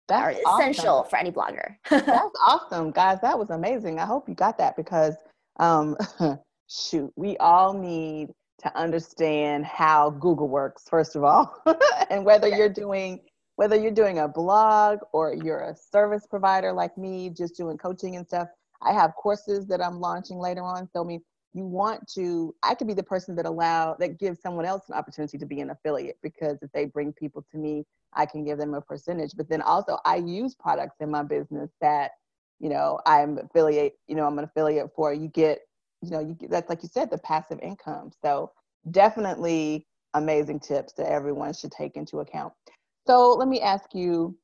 that's 0.09 0.39
essential 0.39 0.97
awesome. 0.97 1.11
for 1.11 1.17
any 1.17 1.31
blogger. 1.31 1.77
That's 1.91 2.35
awesome, 2.47 2.91
guys. 2.91 3.19
That 3.21 3.39
was 3.39 3.51
amazing. 3.51 3.99
I 3.99 4.07
hope 4.07 4.29
you 4.29 4.35
got 4.35 4.57
that 4.59 4.77
because, 4.77 5.15
um, 5.61 5.97
shoot, 6.69 7.13
we 7.15 7.37
all 7.37 7.75
need 7.75 8.29
to 8.63 8.77
understand 8.77 9.67
how 9.67 10.11
Google 10.11 10.49
works, 10.49 10.85
first 10.89 11.15
of 11.15 11.25
all, 11.25 11.63
and 12.11 12.25
whether 12.25 12.49
you're 12.49 12.69
doing 12.69 13.21
whether 13.57 13.75
you're 13.75 13.91
doing 13.91 14.21
a 14.21 14.29
blog 14.29 15.01
or 15.13 15.35
you're 15.35 15.63
a 15.63 15.75
service 15.75 16.25
provider 16.31 16.73
like 16.73 16.97
me, 16.97 17.29
just 17.29 17.57
doing 17.57 17.77
coaching 17.77 18.15
and 18.15 18.25
stuff. 18.25 18.47
I 18.81 18.93
have 18.93 19.17
courses 19.17 19.67
that 19.67 19.83
I'm 19.85 19.99
launching 19.99 20.39
later 20.39 20.63
on. 20.63 20.89
So, 20.93 21.03
I 21.03 21.05
mean, 21.05 21.21
you 21.55 21.65
want 21.65 22.07
to, 22.15 22.55
I 22.63 22.77
could 22.77 22.87
be 22.87 22.95
the 22.95 23.03
person 23.03 23.35
that 23.35 23.47
allow 23.47 23.97
that 23.99 24.21
gives 24.21 24.41
someone 24.41 24.65
else 24.65 24.85
an 24.89 24.95
opportunity 24.95 25.39
to 25.39 25.45
be 25.45 25.61
an 25.61 25.71
affiliate 25.71 26.19
because 26.23 26.59
if 26.63 26.71
they 26.73 26.85
bring 26.85 27.13
people 27.13 27.45
to 27.51 27.59
me 27.59 27.85
I 28.15 28.27
can 28.27 28.45
give 28.45 28.59
them 28.59 28.75
a 28.75 28.81
percentage. 28.81 29.33
But 29.37 29.49
then 29.49 29.63
also, 29.63 29.99
I 30.05 30.17
use 30.17 30.55
products 30.55 30.97
in 31.01 31.11
my 31.11 31.23
business 31.23 31.71
that, 31.81 32.13
you 32.61 32.69
know, 32.69 33.01
I'm 33.07 33.39
affiliate, 33.39 33.95
you 34.07 34.17
know, 34.17 34.27
I'm 34.27 34.39
an 34.39 34.45
affiliate 34.45 34.91
for. 34.95 35.13
You 35.13 35.29
get, 35.29 35.61
you 36.03 36.11
know, 36.11 36.21
you 36.21 36.35
get, 36.35 36.51
that's 36.51 36.69
like 36.69 36.83
you 36.83 36.89
said, 36.93 37.11
the 37.11 37.19
passive 37.19 37.61
income. 37.61 38.11
So 38.23 38.53
definitely 38.91 39.87
amazing 40.15 40.61
tips 40.61 40.95
that 40.95 41.11
everyone 41.11 41.53
should 41.53 41.73
take 41.73 41.97
into 41.97 42.21
account. 42.21 42.53
So 43.07 43.33
let 43.33 43.49
me 43.49 43.61
ask 43.61 43.95
you 43.95 44.37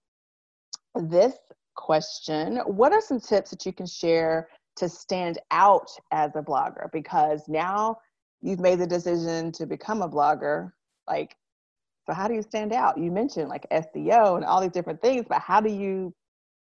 this 0.94 1.34
question 1.74 2.58
What 2.66 2.92
are 2.92 3.00
some 3.00 3.20
tips 3.20 3.50
that 3.50 3.66
you 3.66 3.72
can 3.72 3.86
share 3.86 4.48
to 4.76 4.88
stand 4.88 5.38
out 5.50 5.90
as 6.12 6.36
a 6.36 6.42
blogger? 6.42 6.90
Because 6.92 7.42
now 7.48 7.98
you've 8.42 8.60
made 8.60 8.78
the 8.78 8.86
decision 8.86 9.52
to 9.52 9.66
become 9.66 10.02
a 10.02 10.08
blogger. 10.08 10.72
Like, 11.08 11.36
so 12.06 12.12
how 12.12 12.28
do 12.28 12.34
you 12.34 12.42
stand 12.42 12.72
out? 12.72 12.98
You 12.98 13.10
mentioned 13.10 13.48
like 13.48 13.66
SEO 13.70 14.36
and 14.36 14.44
all 14.44 14.60
these 14.60 14.72
different 14.72 15.00
things, 15.00 15.24
but 15.28 15.40
how 15.40 15.60
do 15.60 15.70
you 15.70 16.14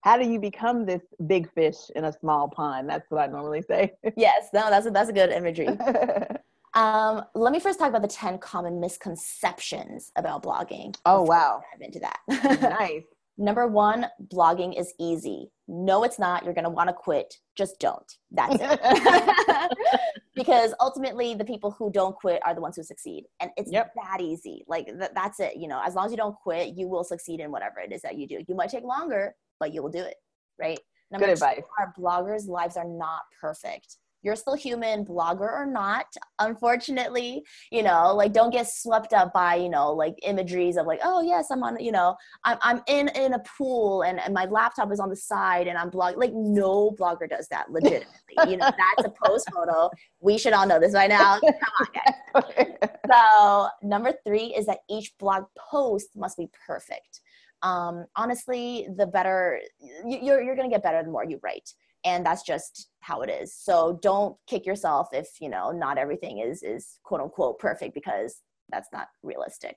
how 0.02 0.16
do 0.16 0.28
you 0.28 0.40
become 0.40 0.84
this 0.84 1.02
big 1.26 1.52
fish 1.52 1.76
in 1.94 2.04
a 2.04 2.12
small 2.12 2.48
pond? 2.48 2.88
That's 2.88 3.08
what 3.08 3.20
I 3.20 3.26
normally 3.28 3.62
say. 3.62 3.92
yes, 4.16 4.48
no, 4.52 4.68
that's 4.68 4.86
a, 4.86 4.90
that's 4.90 5.08
a 5.08 5.12
good 5.12 5.30
imagery. 5.30 5.68
um, 6.74 7.22
let 7.36 7.52
me 7.52 7.60
first 7.60 7.78
talk 7.78 7.88
about 7.88 8.02
the 8.02 8.08
10 8.08 8.38
common 8.38 8.80
misconceptions 8.80 10.10
about 10.16 10.42
blogging. 10.42 10.96
Oh, 11.06 11.22
wow. 11.22 11.62
Dive 11.72 11.86
into 11.86 12.00
that. 12.00 12.18
nice. 12.80 13.04
Number 13.38 13.66
one, 13.66 14.06
blogging 14.32 14.78
is 14.78 14.92
easy. 15.00 15.50
No, 15.66 16.04
it's 16.04 16.18
not. 16.18 16.44
You're 16.44 16.52
going 16.52 16.64
to 16.64 16.70
want 16.70 16.88
to 16.88 16.92
quit. 16.92 17.34
Just 17.56 17.80
don't. 17.80 18.12
That's 18.30 18.56
it. 18.60 19.70
because 20.34 20.74
ultimately, 20.80 21.34
the 21.34 21.44
people 21.44 21.70
who 21.70 21.90
don't 21.90 22.14
quit 22.14 22.42
are 22.44 22.54
the 22.54 22.60
ones 22.60 22.76
who 22.76 22.82
succeed. 22.82 23.24
And 23.40 23.50
it's 23.56 23.72
yep. 23.72 23.92
that 23.96 24.20
easy. 24.20 24.64
Like, 24.66 24.86
th- 24.86 25.12
that's 25.14 25.40
it. 25.40 25.56
You 25.56 25.68
know, 25.68 25.80
as 25.84 25.94
long 25.94 26.06
as 26.06 26.10
you 26.10 26.18
don't 26.18 26.36
quit, 26.42 26.76
you 26.76 26.88
will 26.88 27.04
succeed 27.04 27.40
in 27.40 27.50
whatever 27.50 27.80
it 27.80 27.92
is 27.92 28.02
that 28.02 28.18
you 28.18 28.28
do. 28.28 28.42
You 28.46 28.54
might 28.54 28.70
take 28.70 28.84
longer, 28.84 29.34
but 29.58 29.72
you 29.72 29.82
will 29.82 29.90
do 29.90 30.02
it. 30.02 30.16
Right. 30.58 30.78
Number 31.10 31.26
Good 31.26 31.38
two, 31.38 31.44
advice. 31.44 31.62
Our 31.80 31.94
bloggers' 31.98 32.48
lives 32.48 32.76
are 32.76 32.88
not 32.88 33.22
perfect 33.40 33.96
you're 34.22 34.36
still 34.36 34.54
human 34.54 35.04
blogger 35.04 35.40
or 35.40 35.66
not 35.66 36.06
unfortunately 36.38 37.42
you 37.70 37.82
know 37.82 38.14
like 38.14 38.32
don't 38.32 38.50
get 38.50 38.68
swept 38.68 39.12
up 39.12 39.32
by 39.32 39.54
you 39.54 39.68
know 39.68 39.92
like 39.92 40.14
imageries 40.22 40.76
of 40.76 40.86
like 40.86 41.00
oh 41.04 41.22
yes 41.22 41.50
i'm 41.50 41.62
on 41.62 41.78
you 41.78 41.92
know 41.92 42.14
i'm, 42.44 42.58
I'm 42.62 42.82
in 42.86 43.08
in 43.08 43.34
a 43.34 43.42
pool 43.58 44.02
and, 44.02 44.20
and 44.20 44.32
my 44.34 44.46
laptop 44.46 44.92
is 44.92 45.00
on 45.00 45.08
the 45.08 45.16
side 45.16 45.66
and 45.66 45.76
i'm 45.76 45.90
blogging 45.90 46.16
like 46.16 46.32
no 46.32 46.90
blogger 46.98 47.28
does 47.28 47.48
that 47.48 47.70
legitimately 47.70 48.06
you 48.48 48.56
know 48.56 48.70
that's 48.70 49.08
a 49.08 49.12
post 49.24 49.48
photo. 49.52 49.90
We 50.20 50.38
should 50.38 50.52
all 50.52 50.66
know 50.66 50.80
this 50.80 50.92
by 50.92 51.06
now. 51.06 51.40
Come 51.40 51.54
on 51.80 51.86
guys. 51.94 52.88
So 53.12 53.68
number 53.82 54.14
three 54.24 54.54
is 54.56 54.66
that 54.66 54.78
each 54.88 55.12
blog 55.18 55.44
post 55.70 56.10
must 56.16 56.38
be 56.38 56.48
perfect. 56.66 57.20
Um, 57.62 58.06
honestly 58.16 58.88
the 58.96 59.06
better 59.06 59.60
you're, 60.04 60.42
you're 60.42 60.56
going 60.56 60.68
to 60.68 60.74
get 60.74 60.82
better 60.82 61.02
the 61.04 61.10
more 61.10 61.24
you 61.24 61.38
write 61.44 61.70
and 62.04 62.24
that's 62.24 62.42
just 62.42 62.88
how 63.00 63.22
it 63.22 63.30
is 63.30 63.54
so 63.54 63.98
don't 64.02 64.36
kick 64.46 64.66
yourself 64.66 65.08
if 65.12 65.28
you 65.40 65.48
know 65.48 65.70
not 65.70 65.98
everything 65.98 66.38
is 66.38 66.62
is 66.62 66.98
quote 67.02 67.20
unquote 67.20 67.58
perfect 67.58 67.94
because 67.94 68.40
that's 68.70 68.88
not 68.92 69.08
realistic 69.22 69.76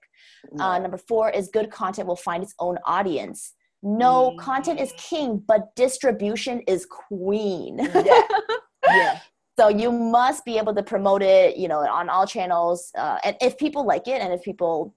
no. 0.53 0.63
uh, 0.63 0.79
number 0.79 0.97
four 0.97 1.29
is 1.29 1.49
good 1.51 1.69
content 1.71 2.07
will 2.07 2.15
find 2.15 2.43
its 2.43 2.53
own 2.59 2.77
audience 2.85 3.53
no 3.83 4.31
mm. 4.31 4.37
content 4.39 4.79
is 4.79 4.93
king 4.97 5.41
but 5.47 5.75
distribution 5.75 6.61
is 6.67 6.85
queen 6.85 7.77
yeah. 7.79 8.21
yeah. 8.89 9.19
so 9.59 9.67
you 9.67 9.91
must 9.91 10.45
be 10.45 10.57
able 10.57 10.73
to 10.73 10.83
promote 10.83 11.21
it 11.21 11.57
you 11.57 11.67
know 11.67 11.79
on 11.79 12.09
all 12.09 12.25
channels 12.25 12.91
uh, 12.97 13.17
and 13.23 13.35
if 13.41 13.57
people 13.57 13.85
like 13.85 14.07
it 14.07 14.21
and 14.21 14.33
if 14.33 14.41
people 14.43 14.93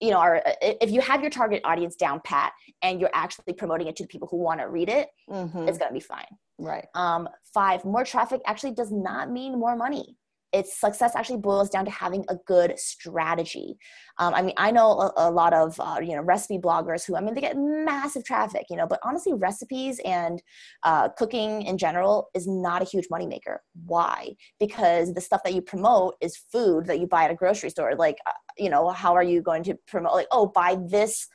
you 0.00 0.10
know 0.10 0.18
are 0.18 0.42
if 0.60 0.90
you 0.90 1.00
have 1.00 1.20
your 1.20 1.30
target 1.30 1.60
audience 1.64 1.96
down 1.96 2.20
pat 2.24 2.52
and 2.82 3.00
you're 3.00 3.10
actually 3.14 3.52
promoting 3.54 3.86
it 3.86 3.96
to 3.96 4.04
the 4.04 4.08
people 4.08 4.28
who 4.30 4.36
want 4.36 4.60
to 4.60 4.68
read 4.68 4.88
it 4.88 5.08
mm-hmm. 5.28 5.68
it's 5.68 5.78
going 5.78 5.90
to 5.90 5.94
be 5.94 6.00
fine 6.00 6.26
right 6.58 6.86
um, 6.94 7.28
five 7.54 7.84
more 7.84 8.04
traffic 8.04 8.40
actually 8.46 8.72
does 8.72 8.92
not 8.92 9.30
mean 9.30 9.58
more 9.58 9.76
money 9.76 10.16
its 10.52 10.80
success 10.80 11.14
actually 11.14 11.38
boils 11.38 11.68
down 11.68 11.84
to 11.84 11.90
having 11.90 12.24
a 12.28 12.36
good 12.46 12.78
strategy. 12.78 13.78
Um, 14.18 14.32
I 14.34 14.42
mean, 14.42 14.54
I 14.56 14.70
know 14.70 14.92
a, 14.92 15.12
a 15.16 15.30
lot 15.30 15.52
of 15.52 15.78
uh, 15.78 15.98
you 16.00 16.16
know 16.16 16.22
recipe 16.22 16.58
bloggers 16.58 17.04
who 17.06 17.16
I 17.16 17.20
mean 17.20 17.34
they 17.34 17.40
get 17.40 17.56
massive 17.56 18.24
traffic, 18.24 18.66
you 18.70 18.76
know, 18.76 18.86
but 18.86 19.00
honestly, 19.02 19.34
recipes 19.34 20.00
and 20.04 20.42
uh, 20.84 21.10
cooking 21.10 21.62
in 21.62 21.76
general 21.76 22.28
is 22.34 22.46
not 22.46 22.82
a 22.82 22.86
huge 22.86 23.08
moneymaker. 23.12 23.58
Why? 23.84 24.34
Because 24.58 25.12
the 25.12 25.20
stuff 25.20 25.42
that 25.44 25.54
you 25.54 25.60
promote 25.60 26.14
is 26.20 26.36
food 26.36 26.86
that 26.86 26.98
you 26.98 27.06
buy 27.06 27.24
at 27.24 27.30
a 27.30 27.34
grocery 27.34 27.70
store. 27.70 27.94
Like, 27.94 28.18
uh, 28.26 28.32
you 28.56 28.70
know, 28.70 28.88
how 28.90 29.14
are 29.14 29.22
you 29.22 29.42
going 29.42 29.64
to 29.64 29.74
promote? 29.86 30.14
Like, 30.14 30.28
oh, 30.30 30.46
buy 30.46 30.78
this 30.88 31.28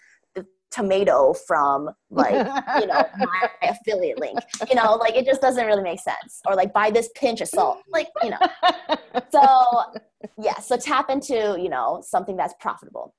tomato 0.74 1.34
from 1.34 1.89
like 2.09 2.34
you 2.82 2.88
know 2.88 3.05
my 3.19 3.49
affiliate 3.61 4.19
link. 4.19 4.39
You 4.67 4.76
know 4.76 4.95
like 4.95 5.15
it 5.15 5.26
just 5.26 5.41
doesn't 5.41 5.65
really 5.65 5.84
make 5.84 5.99
sense. 5.99 6.41
Or 6.45 6.55
like 6.55 6.74
buy 6.74 6.89
this 6.89 7.09
pinch 7.15 7.41
of 7.41 7.47
salt. 7.47 7.80
Like 7.89 8.07
you 8.24 8.32
know. 8.32 8.39
So 9.32 9.84
yeah 10.41 10.59
so 10.59 10.78
tap 10.78 11.09
into 11.09 11.57
you 11.59 11.69
know 11.69 12.01
something 12.05 12.36
that's 12.36 12.53
profitable. 12.59 13.13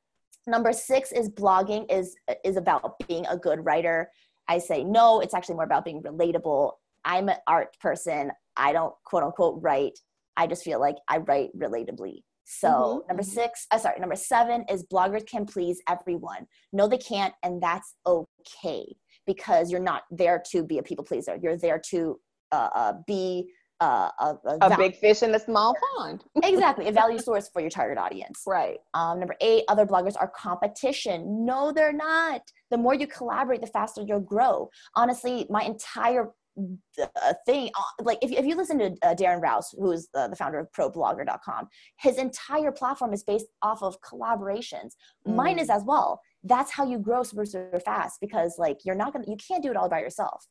Number 0.47 0.73
six 0.73 1.13
is 1.13 1.31
blogging 1.31 1.91
is 1.91 2.17
is 2.45 2.57
about 2.57 2.95
being 3.07 3.25
a 3.27 3.37
good 3.37 3.65
writer. 3.65 4.11
I 4.49 4.59
say 4.59 4.85
no 4.85 5.21
it's 5.21 5.35
actually 5.35 5.55
more 5.55 5.65
about 5.65 5.85
being 5.85 6.03
relatable. 6.03 6.73
I'm 7.05 7.29
an 7.29 7.37
art 7.47 7.79
person. 7.81 8.33
I 8.57 8.73
don't 8.73 8.95
quote 9.05 9.23
unquote 9.23 9.63
write. 9.63 9.99
I 10.37 10.49
just 10.49 10.65
feel 10.65 10.81
like 10.81 10.97
i 11.09 11.19
write 11.19 11.57
relatably 11.57 12.23
so 12.45 12.69
mm-hmm. 12.69 13.09
number 13.09 13.23
mm-hmm. 13.23 13.33
six, 13.33 13.67
uh, 13.71 13.79
sorry, 13.79 13.99
number 13.99 14.17
seven 14.17 14.65
is 14.69 14.85
bloggers 14.85 15.27
can 15.27 15.47
please 15.47 15.81
everyone. 15.89 16.47
No, 16.73 16.87
they 16.87 16.99
can't, 16.99 17.35
and 17.43 17.63
that's 17.63 17.95
okay 18.07 18.85
because 19.27 19.71
you're 19.71 19.81
not 19.81 20.03
there 20.11 20.43
to 20.51 20.63
be 20.63 20.79
a 20.79 20.83
people 20.83 21.05
pleaser. 21.05 21.39
You're 21.41 21.57
there 21.57 21.81
to 21.91 22.21
uh, 22.53 22.69
uh, 22.75 22.93
be 23.07 23.51
uh, 23.81 24.11
a, 24.21 24.37
a, 24.47 24.59
a 24.61 24.77
big 24.77 24.97
fish 24.97 25.23
in 25.23 25.35
a 25.35 25.39
small 25.39 25.75
pond. 25.97 26.25
exactly, 26.45 26.89
a 26.89 26.93
value 26.93 27.19
source 27.19 27.49
for 27.49 27.61
your 27.61 27.71
target 27.71 27.99
audience. 27.99 28.43
Right. 28.47 28.79
Um, 28.95 29.19
number 29.19 29.35
eight, 29.41 29.65
other 29.69 29.85
bloggers 29.85 30.17
are 30.19 30.29
competition. 30.29 31.45
No, 31.45 31.73
they're 31.73 31.93
not. 31.93 32.43
The 32.71 32.79
more 32.79 32.95
you 32.95 33.07
collaborate, 33.07 33.61
the 33.61 33.67
faster 33.67 34.03
you'll 34.07 34.21
grow. 34.21 34.71
Honestly, 34.95 35.47
my 35.51 35.63
entire 35.63 36.31
a 36.57 37.35
thing 37.47 37.71
uh, 37.77 38.03
like 38.03 38.19
if, 38.23 38.31
if 38.31 38.45
you 38.45 38.55
listen 38.55 38.79
to 38.79 38.87
uh, 39.03 39.15
Darren 39.15 39.43
Rowse 39.43 39.75
who's 39.79 40.09
the, 40.15 40.29
the 40.29 40.37
founder 40.37 40.59
of 40.59 40.71
problogger.com 40.73 41.69
his 41.99 42.19
entire 42.19 42.71
platform 42.71 43.13
is 43.13 43.25
based 43.25 43.47
off 43.63 43.83
of 43.83 44.01
collaborations 44.01 44.93
mm. 45.27 45.35
mine 45.35 45.59
is 45.59 45.69
mm. 45.69 45.77
as 45.77 45.83
well 45.85 46.21
that's 46.45 46.71
how 46.71 46.89
you 46.89 46.99
grow 46.99 47.23
super 47.23 47.45
super 47.45 47.81
fast 47.81 48.21
because 48.21 48.55
like 48.59 48.79
you're 48.85 48.95
not 48.95 49.13
gonna 49.13 49.25
you 49.27 49.37
can't 49.37 49.63
do 49.63 49.71
it 49.71 49.77
all 49.77 49.89
by 49.89 50.01
yourself 50.01 50.47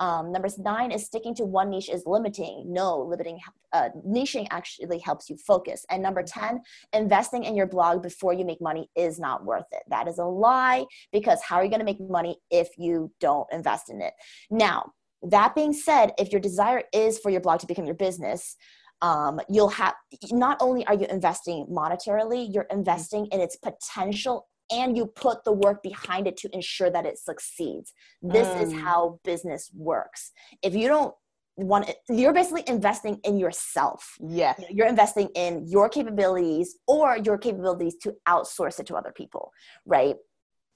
um, 0.00 0.32
number 0.32 0.48
nine 0.58 0.90
is 0.90 1.06
sticking 1.06 1.34
to 1.36 1.44
one 1.44 1.70
niche 1.70 1.88
is 1.88 2.04
limiting. 2.06 2.64
No, 2.66 2.98
limiting, 2.98 3.38
uh, 3.72 3.90
niching 4.06 4.46
actually 4.50 4.98
helps 4.98 5.30
you 5.30 5.36
focus. 5.36 5.86
And 5.90 6.02
number 6.02 6.22
10, 6.22 6.60
investing 6.92 7.44
in 7.44 7.54
your 7.54 7.66
blog 7.66 8.02
before 8.02 8.32
you 8.32 8.44
make 8.44 8.60
money 8.60 8.90
is 8.96 9.18
not 9.18 9.44
worth 9.44 9.66
it. 9.72 9.82
That 9.88 10.08
is 10.08 10.18
a 10.18 10.24
lie 10.24 10.84
because 11.12 11.40
how 11.42 11.56
are 11.56 11.64
you 11.64 11.70
going 11.70 11.80
to 11.80 11.84
make 11.84 12.00
money 12.00 12.38
if 12.50 12.68
you 12.76 13.12
don't 13.20 13.46
invest 13.52 13.90
in 13.90 14.00
it? 14.00 14.14
Now, 14.50 14.92
that 15.24 15.54
being 15.54 15.72
said, 15.72 16.12
if 16.18 16.32
your 16.32 16.40
desire 16.40 16.82
is 16.92 17.18
for 17.18 17.30
your 17.30 17.40
blog 17.40 17.60
to 17.60 17.66
become 17.66 17.86
your 17.86 17.94
business, 17.94 18.56
um, 19.02 19.40
you'll 19.48 19.68
have 19.68 19.94
not 20.30 20.56
only 20.60 20.86
are 20.86 20.94
you 20.94 21.06
investing 21.10 21.66
monetarily 21.70 22.46
you're 22.50 22.66
investing 22.70 23.26
in 23.26 23.40
its 23.40 23.56
potential 23.56 24.46
and 24.70 24.96
you 24.96 25.06
put 25.06 25.44
the 25.44 25.52
work 25.52 25.82
behind 25.82 26.26
it 26.26 26.36
to 26.38 26.48
ensure 26.54 26.88
that 26.90 27.04
it 27.04 27.18
succeeds. 27.18 27.92
This 28.22 28.48
mm. 28.48 28.62
is 28.62 28.72
how 28.72 29.20
business 29.22 29.70
works. 29.74 30.32
If 30.62 30.74
you 30.74 30.88
don't 30.88 31.14
want 31.56 31.90
you're 32.08 32.32
basically 32.32 32.64
investing 32.66 33.20
in 33.24 33.38
yourself. 33.38 34.16
Yeah. 34.20 34.54
you're 34.70 34.88
investing 34.88 35.28
in 35.34 35.66
your 35.68 35.88
capabilities 35.88 36.76
or 36.88 37.18
your 37.18 37.38
capabilities 37.38 37.96
to 38.02 38.14
outsource 38.26 38.80
it 38.80 38.86
to 38.86 38.96
other 38.96 39.12
people 39.14 39.52
right 39.86 40.16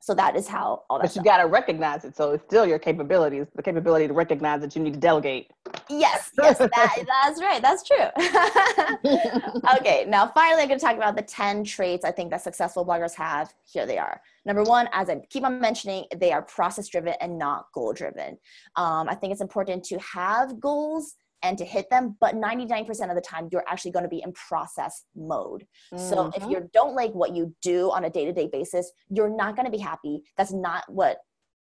so 0.01 0.15
that 0.15 0.37
is 0.37 0.47
how 0.47 0.85
all 0.89 0.99
that. 0.99 1.09
But 1.09 1.17
you 1.17 1.23
got 1.23 1.39
to 1.39 1.47
recognize 1.47 2.05
it. 2.05 2.17
So 2.17 2.33
it's 2.33 2.45
still 2.45 2.65
your 2.67 2.79
capabilities, 2.79 3.47
the 3.55 3.63
capability 3.63 4.07
to 4.07 4.15
recognize 4.15 4.61
that 4.61 4.77
you 4.77 4.83
need 4.83 4.95
to 4.95 5.01
delegate. 5.01 5.51
Yes, 5.91 6.31
yes, 6.41 6.59
that, 6.59 6.71
that's 7.07 7.41
right. 7.41 7.61
That's 7.61 7.83
true. 7.83 8.07
okay, 9.77 10.05
now 10.07 10.29
finally, 10.29 10.63
I'm 10.63 10.69
going 10.69 10.79
to 10.79 10.85
talk 10.85 10.97
about 10.97 11.17
the 11.17 11.23
10 11.23 11.65
traits 11.65 12.05
I 12.05 12.13
think 12.13 12.31
that 12.31 12.43
successful 12.43 12.87
bloggers 12.87 13.15
have. 13.15 13.53
Here 13.71 13.87
they 13.87 13.99
are. 13.99 14.21
Number 14.45 14.63
one, 14.63 14.89
as 14.93 15.11
I 15.11 15.21
keep 15.31 15.45
on 15.45 15.61
mentioning, 15.61 16.05
they 16.17 16.33
are 16.33 16.43
process 16.43 16.89
driven 16.89 17.15
and 17.21 17.39
not 17.39 17.67
goal 17.75 17.93
driven. 17.93 18.39
Um, 18.77 19.09
I 19.09 19.15
think 19.15 19.33
it's 19.33 19.43
important 19.43 19.85
to 19.85 19.99
have 19.99 20.61
goals 20.61 21.17
and 21.43 21.59
to 21.59 21.65
hit 21.65 21.89
them 21.91 22.17
but 22.21 22.35
99% 22.35 22.89
of 23.09 23.15
the 23.15 23.21
time 23.21 23.49
you're 23.53 23.65
actually 23.69 23.91
going 23.91 24.05
to 24.05 24.09
be 24.09 24.23
in 24.23 24.33
process 24.33 25.05
mode 25.15 25.67
mm-hmm. 25.93 26.03
so 26.03 26.27
if 26.29 26.43
mm-hmm. 26.43 26.51
you 26.51 26.71
don't 26.73 26.95
like 26.95 27.13
what 27.13 27.35
you 27.35 27.55
do 27.63 27.91
on 27.91 28.05
a 28.05 28.11
day-to-day 28.11 28.49
basis 28.51 28.91
you're 29.11 29.31
not 29.31 29.57
going 29.57 29.67
to 29.67 29.73
be 29.73 29.79
happy 29.79 30.23
that's 30.37 30.53
not 30.53 30.85
what 30.89 31.19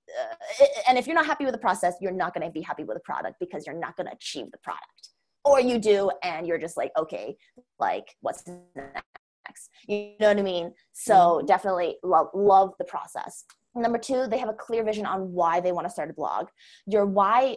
uh, 0.10 0.66
and 0.88 0.98
if 0.98 1.06
you're 1.06 1.16
not 1.16 1.26
happy 1.26 1.46
with 1.46 1.54
the 1.54 1.60
process 1.60 1.96
you're 2.02 2.12
not 2.12 2.34
going 2.34 2.46
to 2.46 2.52
be 2.52 2.62
happy 2.62 2.84
with 2.84 2.96
the 2.96 3.02
product 3.02 3.36
because 3.40 3.66
you're 3.66 3.78
not 3.78 3.96
going 3.96 4.08
to 4.08 4.14
achieve 4.14 4.50
the 4.52 4.58
product 4.60 5.10
or 5.46 5.60
you 5.60 5.78
do 5.78 6.12
and 6.24 6.48
you're 6.48 6.58
just 6.58 6.78
like 6.78 6.92
okay 6.98 7.36
like 7.80 8.16
what's 8.22 8.44
next 8.76 9.70
you 9.88 10.14
know 10.20 10.28
what 10.28 10.38
i 10.38 10.42
mean 10.42 10.74
so 10.94 11.14
mm-hmm. 11.14 11.46
definitely 11.46 11.98
love 12.04 12.28
love 12.34 12.74
the 12.80 12.86
process 12.86 13.46
number 13.76 13.98
two 13.98 14.28
they 14.28 14.38
have 14.38 14.50
a 14.50 14.54
clear 14.54 14.84
vision 14.84 15.06
on 15.06 15.32
why 15.32 15.60
they 15.60 15.72
want 15.72 15.86
to 15.86 15.92
start 15.92 16.10
a 16.10 16.14
blog 16.14 16.48
your 16.88 17.06
why 17.06 17.56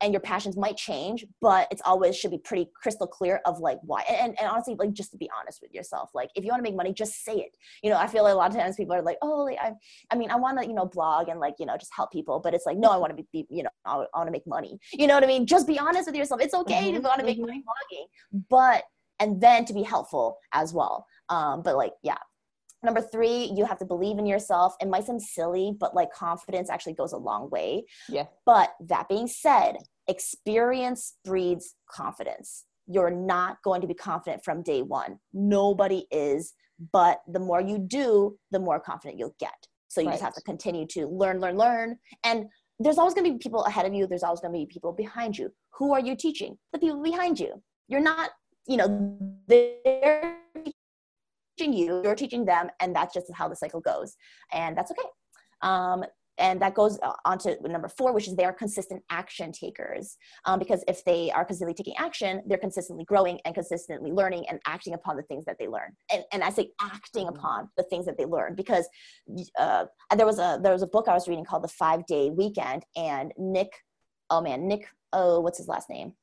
and 0.00 0.12
your 0.12 0.20
passions 0.20 0.56
might 0.56 0.76
change 0.76 1.24
but 1.40 1.66
it's 1.70 1.82
always 1.84 2.16
should 2.16 2.30
be 2.30 2.38
pretty 2.38 2.70
crystal 2.74 3.06
clear 3.06 3.40
of 3.46 3.58
like 3.58 3.78
why. 3.82 4.02
And, 4.08 4.38
and 4.38 4.48
honestly 4.48 4.76
like 4.78 4.92
just 4.92 5.10
to 5.12 5.16
be 5.16 5.28
honest 5.38 5.60
with 5.62 5.72
yourself 5.72 6.10
like 6.14 6.30
if 6.34 6.44
you 6.44 6.50
want 6.50 6.60
to 6.60 6.68
make 6.70 6.76
money 6.76 6.92
just 6.92 7.24
say 7.24 7.34
it. 7.34 7.56
You 7.82 7.90
know 7.90 7.96
i 7.96 8.06
feel 8.06 8.22
like 8.22 8.32
a 8.32 8.36
lot 8.36 8.50
of 8.50 8.56
times 8.56 8.76
people 8.76 8.94
are 8.94 9.02
like 9.02 9.18
oh 9.22 9.44
like, 9.44 9.58
I, 9.60 9.72
I 10.10 10.16
mean 10.16 10.30
i 10.30 10.36
want 10.36 10.60
to 10.60 10.66
you 10.66 10.74
know 10.74 10.86
blog 10.86 11.28
and 11.28 11.40
like 11.40 11.54
you 11.58 11.66
know 11.66 11.76
just 11.76 11.92
help 11.94 12.12
people 12.12 12.40
but 12.40 12.54
it's 12.54 12.66
like 12.66 12.78
no 12.78 12.90
i 12.90 12.96
want 12.96 13.16
to 13.16 13.24
be 13.32 13.46
you 13.50 13.62
know 13.62 13.70
i, 13.84 13.94
I 13.94 14.18
want 14.18 14.28
to 14.28 14.32
make 14.32 14.46
money. 14.46 14.78
You 14.92 15.06
know 15.06 15.14
what 15.14 15.24
i 15.24 15.26
mean? 15.26 15.46
Just 15.46 15.66
be 15.66 15.78
honest 15.78 16.06
with 16.06 16.16
yourself. 16.16 16.40
It's 16.40 16.54
okay 16.54 16.92
mm-hmm, 16.92 17.02
to 17.02 17.08
want 17.08 17.20
to 17.20 17.26
make 17.26 17.38
mm-hmm. 17.38 17.46
money 17.46 17.62
blogging 17.62 18.06
but 18.48 18.84
and 19.20 19.40
then 19.40 19.64
to 19.66 19.72
be 19.72 19.82
helpful 19.82 20.38
as 20.52 20.72
well. 20.72 21.06
Um 21.28 21.62
but 21.62 21.76
like 21.76 21.92
yeah 22.02 22.18
Number 22.84 23.00
three, 23.00 23.52
you 23.54 23.64
have 23.64 23.78
to 23.78 23.84
believe 23.84 24.18
in 24.18 24.26
yourself. 24.26 24.74
It 24.80 24.88
might 24.88 25.06
seem 25.06 25.20
silly, 25.20 25.72
but 25.78 25.94
like 25.94 26.12
confidence 26.12 26.68
actually 26.68 26.94
goes 26.94 27.12
a 27.12 27.16
long 27.16 27.48
way. 27.50 27.84
Yeah. 28.08 28.26
But 28.44 28.72
that 28.88 29.08
being 29.08 29.28
said, 29.28 29.76
experience 30.08 31.14
breeds 31.24 31.74
confidence. 31.88 32.64
You're 32.88 33.10
not 33.10 33.58
going 33.62 33.80
to 33.82 33.86
be 33.86 33.94
confident 33.94 34.44
from 34.44 34.62
day 34.62 34.82
one. 34.82 35.18
Nobody 35.32 36.06
is, 36.10 36.54
but 36.92 37.20
the 37.28 37.38
more 37.38 37.60
you 37.60 37.78
do, 37.78 38.36
the 38.50 38.58
more 38.58 38.80
confident 38.80 39.18
you'll 39.18 39.36
get. 39.38 39.54
So 39.86 40.00
you 40.00 40.08
right. 40.08 40.14
just 40.14 40.24
have 40.24 40.34
to 40.34 40.42
continue 40.42 40.86
to 40.88 41.06
learn, 41.06 41.38
learn, 41.38 41.56
learn. 41.56 41.98
And 42.24 42.46
there's 42.80 42.98
always 42.98 43.14
going 43.14 43.26
to 43.26 43.32
be 43.32 43.38
people 43.38 43.64
ahead 43.64 43.86
of 43.86 43.94
you. 43.94 44.06
There's 44.08 44.24
always 44.24 44.40
going 44.40 44.52
to 44.52 44.58
be 44.58 44.66
people 44.66 44.92
behind 44.92 45.38
you. 45.38 45.52
Who 45.74 45.92
are 45.94 46.00
you 46.00 46.16
teaching? 46.16 46.58
The 46.72 46.80
people 46.80 47.00
behind 47.02 47.38
you. 47.38 47.62
You're 47.86 48.00
not, 48.00 48.30
you 48.66 48.76
know, 48.76 49.16
they're 49.46 50.36
teaching 51.56 51.72
you, 51.72 52.02
you're 52.02 52.14
teaching 52.14 52.44
them, 52.44 52.68
and 52.80 52.94
that's 52.94 53.14
just 53.14 53.26
how 53.34 53.48
the 53.48 53.56
cycle 53.56 53.80
goes. 53.80 54.16
And 54.52 54.76
that's 54.76 54.90
okay. 54.90 55.08
Um, 55.62 56.04
and 56.38 56.60
that 56.62 56.74
goes 56.74 56.98
on 57.24 57.38
to 57.38 57.56
number 57.68 57.88
four, 57.88 58.12
which 58.12 58.26
is 58.26 58.34
they 58.34 58.44
are 58.44 58.52
consistent 58.52 59.02
action 59.10 59.52
takers. 59.52 60.16
Um, 60.44 60.58
because 60.58 60.82
if 60.88 61.04
they 61.04 61.30
are 61.30 61.44
consistently 61.44 61.74
taking 61.74 61.94
action, 61.98 62.42
they're 62.46 62.58
consistently 62.58 63.04
growing 63.04 63.38
and 63.44 63.54
consistently 63.54 64.12
learning 64.12 64.46
and 64.48 64.58
acting 64.66 64.94
upon 64.94 65.16
the 65.16 65.22
things 65.22 65.44
that 65.44 65.58
they 65.58 65.68
learn. 65.68 65.94
And, 66.10 66.24
and 66.32 66.42
I 66.42 66.50
say 66.50 66.70
acting 66.80 67.26
mm-hmm. 67.26 67.36
upon 67.36 67.68
the 67.76 67.84
things 67.84 68.06
that 68.06 68.16
they 68.16 68.24
learn 68.24 68.54
because 68.54 68.88
uh, 69.58 69.84
there 70.16 70.26
was 70.26 70.38
a 70.38 70.58
there 70.62 70.72
was 70.72 70.82
a 70.82 70.86
book 70.86 71.06
I 71.06 71.14
was 71.14 71.28
reading 71.28 71.44
called 71.44 71.64
The 71.64 71.68
Five 71.68 72.06
Day 72.06 72.30
Weekend, 72.30 72.84
and 72.96 73.32
Nik, 73.38 73.70
oh 74.30 74.40
man, 74.40 74.66
Nik, 74.66 74.88
oh 75.12 75.40
what's 75.40 75.58
his 75.58 75.68
last 75.68 75.90
name? 75.90 76.14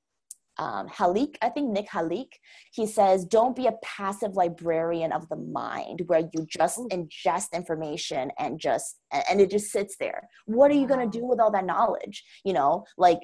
Um, 0.60 0.89
Halik, 0.89 1.38
I 1.41 1.47
think 1.47 1.72
Nik 1.72 1.88
Halik, 1.88 2.34
he 2.74 2.86
says, 2.86 3.24
don't 3.24 3.55
be 3.55 3.68
a 3.68 3.76
passive 3.82 4.36
librarian 4.36 5.14
of 5.14 5.28
the 5.30 5.38
mind 5.38 6.03
where 6.07 6.30
you 6.34 6.45
just 6.49 6.80
ingest 6.89 7.53
information 7.53 8.30
and 8.38 8.60
just, 8.60 8.97
and 9.30 9.39
it 9.39 9.49
just 9.49 9.72
sits 9.72 9.95
there. 9.97 10.28
What 10.45 10.70
are 10.70 10.76
you 10.76 10.86
going 10.86 11.10
to 11.10 11.18
do 11.18 11.26
with 11.26 11.39
all 11.39 11.49
that 11.51 11.66
knowledge? 11.66 12.26
You 12.43 12.51
know, 12.51 12.84
like 12.97 13.20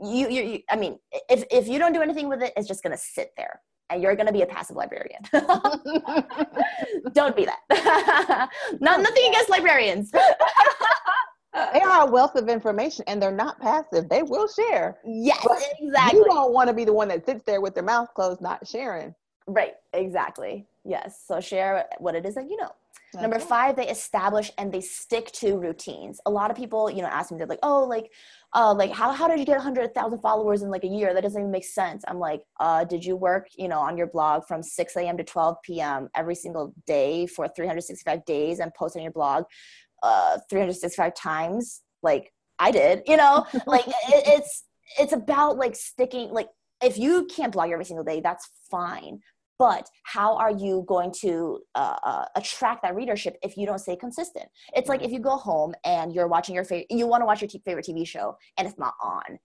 you, 0.00 0.30
you, 0.30 0.42
you, 0.42 0.60
I 0.70 0.76
mean, 0.76 0.98
if, 1.28 1.42
if 1.50 1.66
you 1.66 1.80
don't 1.80 1.92
do 1.92 2.02
anything 2.02 2.28
with 2.28 2.40
it, 2.40 2.52
it's 2.56 2.68
just 2.68 2.84
going 2.84 2.96
to 2.96 3.02
sit 3.02 3.30
there 3.36 3.60
and 3.90 4.00
you're 4.00 4.14
going 4.14 4.28
to 4.28 4.32
be 4.32 4.42
a 4.42 4.46
passive 4.46 4.76
librarian. 4.76 5.22
don't 7.12 7.34
be 7.34 7.46
that. 7.46 8.48
Not, 8.80 9.00
nothing 9.00 9.28
against 9.28 9.50
librarians 9.50 10.12
they 11.72 11.80
are 11.80 12.06
a 12.06 12.10
wealth 12.10 12.34
of 12.36 12.48
information 12.48 13.04
and 13.06 13.20
they're 13.20 13.32
not 13.32 13.60
passive. 13.60 14.08
They 14.08 14.22
will 14.22 14.48
share. 14.48 14.98
Yes, 15.04 15.44
but 15.46 15.62
exactly. 15.80 16.18
You 16.18 16.24
don't 16.24 16.52
want 16.52 16.68
to 16.68 16.74
be 16.74 16.84
the 16.84 16.92
one 16.92 17.08
that 17.08 17.24
sits 17.24 17.42
there 17.44 17.60
with 17.60 17.74
their 17.74 17.84
mouth 17.84 18.12
closed, 18.14 18.40
not 18.40 18.66
sharing. 18.66 19.14
Right, 19.46 19.74
exactly. 19.92 20.66
Yes. 20.84 21.22
So 21.26 21.40
share 21.40 21.86
what 21.98 22.14
it 22.14 22.26
is 22.26 22.34
that 22.34 22.48
you 22.50 22.56
know. 22.56 22.70
Okay. 23.14 23.22
Number 23.22 23.38
five, 23.38 23.76
they 23.76 23.88
establish 23.88 24.50
and 24.58 24.72
they 24.72 24.80
stick 24.80 25.30
to 25.32 25.56
routines. 25.56 26.20
A 26.26 26.30
lot 26.30 26.50
of 26.50 26.56
people, 26.56 26.90
you 26.90 27.02
know, 27.02 27.08
ask 27.08 27.30
me, 27.30 27.38
they're 27.38 27.46
like, 27.46 27.60
oh, 27.62 27.84
like, 27.84 28.10
uh, 28.54 28.74
like 28.74 28.90
how, 28.90 29.12
how 29.12 29.28
did 29.28 29.38
you 29.38 29.46
get 29.46 29.56
100,000 29.56 30.18
followers 30.18 30.62
in 30.62 30.70
like 30.70 30.84
a 30.84 30.88
year? 30.88 31.14
That 31.14 31.22
doesn't 31.22 31.40
even 31.40 31.50
make 31.50 31.64
sense. 31.64 32.04
I'm 32.08 32.18
like, 32.18 32.42
uh, 32.58 32.84
did 32.84 33.04
you 33.04 33.16
work, 33.16 33.46
you 33.56 33.68
know, 33.68 33.78
on 33.78 33.96
your 33.96 34.08
blog 34.08 34.44
from 34.46 34.62
6 34.62 34.96
a.m. 34.96 35.16
to 35.16 35.24
12 35.24 35.56
p.m. 35.62 36.08
every 36.16 36.34
single 36.34 36.74
day 36.86 37.26
for 37.26 37.48
365 37.48 38.24
days 38.24 38.58
and 38.58 38.74
post 38.74 38.96
on 38.96 39.02
your 39.02 39.12
blog? 39.12 39.44
Uh 40.02 40.38
365 40.50 41.14
times 41.14 41.82
like 42.02 42.32
i 42.58 42.70
did 42.70 43.02
you 43.06 43.16
know? 43.16 43.46
Like 43.66 43.86
it, 43.86 43.94
it's 44.08 44.64
it's 44.98 45.12
about 45.12 45.56
like 45.56 45.74
sticking 45.76 46.30
like 46.30 46.48
if 46.82 46.98
you 46.98 47.26
can't 47.26 47.52
blog 47.52 47.70
every 47.70 47.84
single 47.84 48.04
day 48.04 48.20
that's 48.20 48.48
fine. 48.70 49.20
But 49.58 49.88
how 50.04 50.36
are 50.36 50.50
you 50.50 50.84
going 50.86 51.12
to 51.22 51.60
uh, 51.74 51.96
uh, 52.04 52.24
attract 52.36 52.82
that 52.82 52.94
readership 52.94 53.38
if 53.42 53.56
you 53.56 53.64
don't 53.64 53.78
stay 53.78 53.96
consistent? 53.96 54.44
It's 54.74 54.86
like 54.86 55.02
if 55.02 55.10
you 55.10 55.18
go 55.18 55.38
home 55.38 55.74
and 55.82 56.12
you're 56.12 56.28
watching 56.28 56.54
your 56.54 56.64
favorite 56.64 56.88
you 56.90 57.06
want 57.06 57.22
to 57.22 57.26
watch 57.26 57.40
your 57.40 57.48
t- 57.48 57.62
favorite 57.64 57.86
tv 57.86 58.06
show 58.06 58.36
and 58.58 58.68
it's 58.68 58.78
not 58.78 58.94
on 59.02 59.38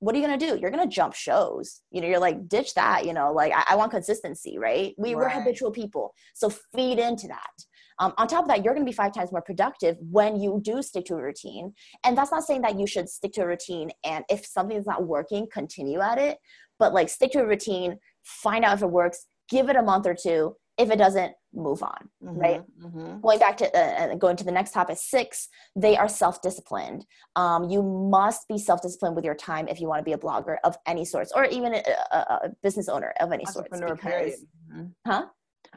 what 0.00 0.14
are 0.14 0.18
you 0.18 0.26
going 0.26 0.38
to 0.38 0.46
do? 0.46 0.58
You're 0.60 0.70
going 0.70 0.86
to 0.86 0.94
jump 0.94 1.14
shows. 1.14 1.80
You 1.90 2.00
know 2.00 2.08
you're 2.08 2.20
like 2.20 2.48
ditch 2.48 2.74
that 2.74 3.06
you 3.06 3.12
know? 3.12 3.32
Like 3.32 3.52
i, 3.54 3.64
I 3.70 3.76
want 3.76 3.90
consistency 3.90 4.58
right? 4.58 4.94
We, 4.98 5.14
right. 5.14 5.16
we're 5.16 5.28
habitual 5.28 5.72
people. 5.72 6.14
So 6.34 6.50
feed 6.74 6.98
into 6.98 7.26
that 7.28 7.64
um, 7.98 8.12
on 8.18 8.28
top 8.28 8.42
of 8.42 8.48
that, 8.48 8.64
you're 8.64 8.74
going 8.74 8.84
to 8.84 8.90
be 8.90 8.94
five 8.94 9.14
times 9.14 9.32
more 9.32 9.42
productive 9.42 9.96
when 10.00 10.40
you 10.40 10.60
do 10.62 10.82
stick 10.82 11.04
to 11.06 11.14
a 11.14 11.22
routine. 11.22 11.74
And 12.04 12.16
that's 12.16 12.30
not 12.30 12.44
saying 12.44 12.62
that 12.62 12.78
you 12.78 12.86
should 12.86 13.08
stick 13.08 13.32
to 13.34 13.42
a 13.42 13.46
routine 13.46 13.90
and 14.04 14.24
if 14.28 14.44
something 14.44 14.76
is 14.76 14.86
not 14.86 15.06
working, 15.06 15.46
continue 15.52 16.00
at 16.00 16.18
it. 16.18 16.38
But 16.78 16.92
like 16.92 17.08
stick 17.08 17.32
to 17.32 17.40
a 17.40 17.46
routine, 17.46 17.98
find 18.22 18.64
out 18.64 18.76
if 18.76 18.82
it 18.82 18.90
works, 18.90 19.26
give 19.48 19.68
it 19.68 19.76
a 19.76 19.82
month 19.82 20.06
or 20.06 20.14
two. 20.14 20.56
If 20.78 20.90
it 20.90 20.96
doesn't, 20.96 21.32
move 21.54 21.82
on. 21.82 22.10
Mm-hmm, 22.22 22.38
right. 22.38 22.62
Mm-hmm. 22.84 23.20
Going 23.20 23.38
back 23.38 23.56
to 23.56 23.74
uh, 23.74 24.12
uh, 24.12 24.14
going 24.16 24.36
to 24.36 24.44
the 24.44 24.52
next 24.52 24.72
topic, 24.72 24.98
six. 25.00 25.48
They 25.74 25.96
are 25.96 26.06
self-disciplined. 26.06 27.06
Um, 27.34 27.70
you 27.70 27.82
must 27.82 28.46
be 28.46 28.58
self-disciplined 28.58 29.16
with 29.16 29.24
your 29.24 29.34
time 29.34 29.68
if 29.68 29.80
you 29.80 29.88
want 29.88 30.00
to 30.00 30.04
be 30.04 30.12
a 30.12 30.18
blogger 30.18 30.56
of 30.64 30.76
any 30.86 31.06
sorts, 31.06 31.32
or 31.34 31.46
even 31.46 31.72
a, 31.72 31.82
a, 32.12 32.16
a 32.18 32.50
business 32.62 32.90
owner 32.90 33.14
of 33.20 33.32
any 33.32 33.46
sorts. 33.46 33.70
Because, 33.70 33.98
period. 33.98 34.34
Mm-hmm. 34.70 35.10
Huh? 35.10 35.26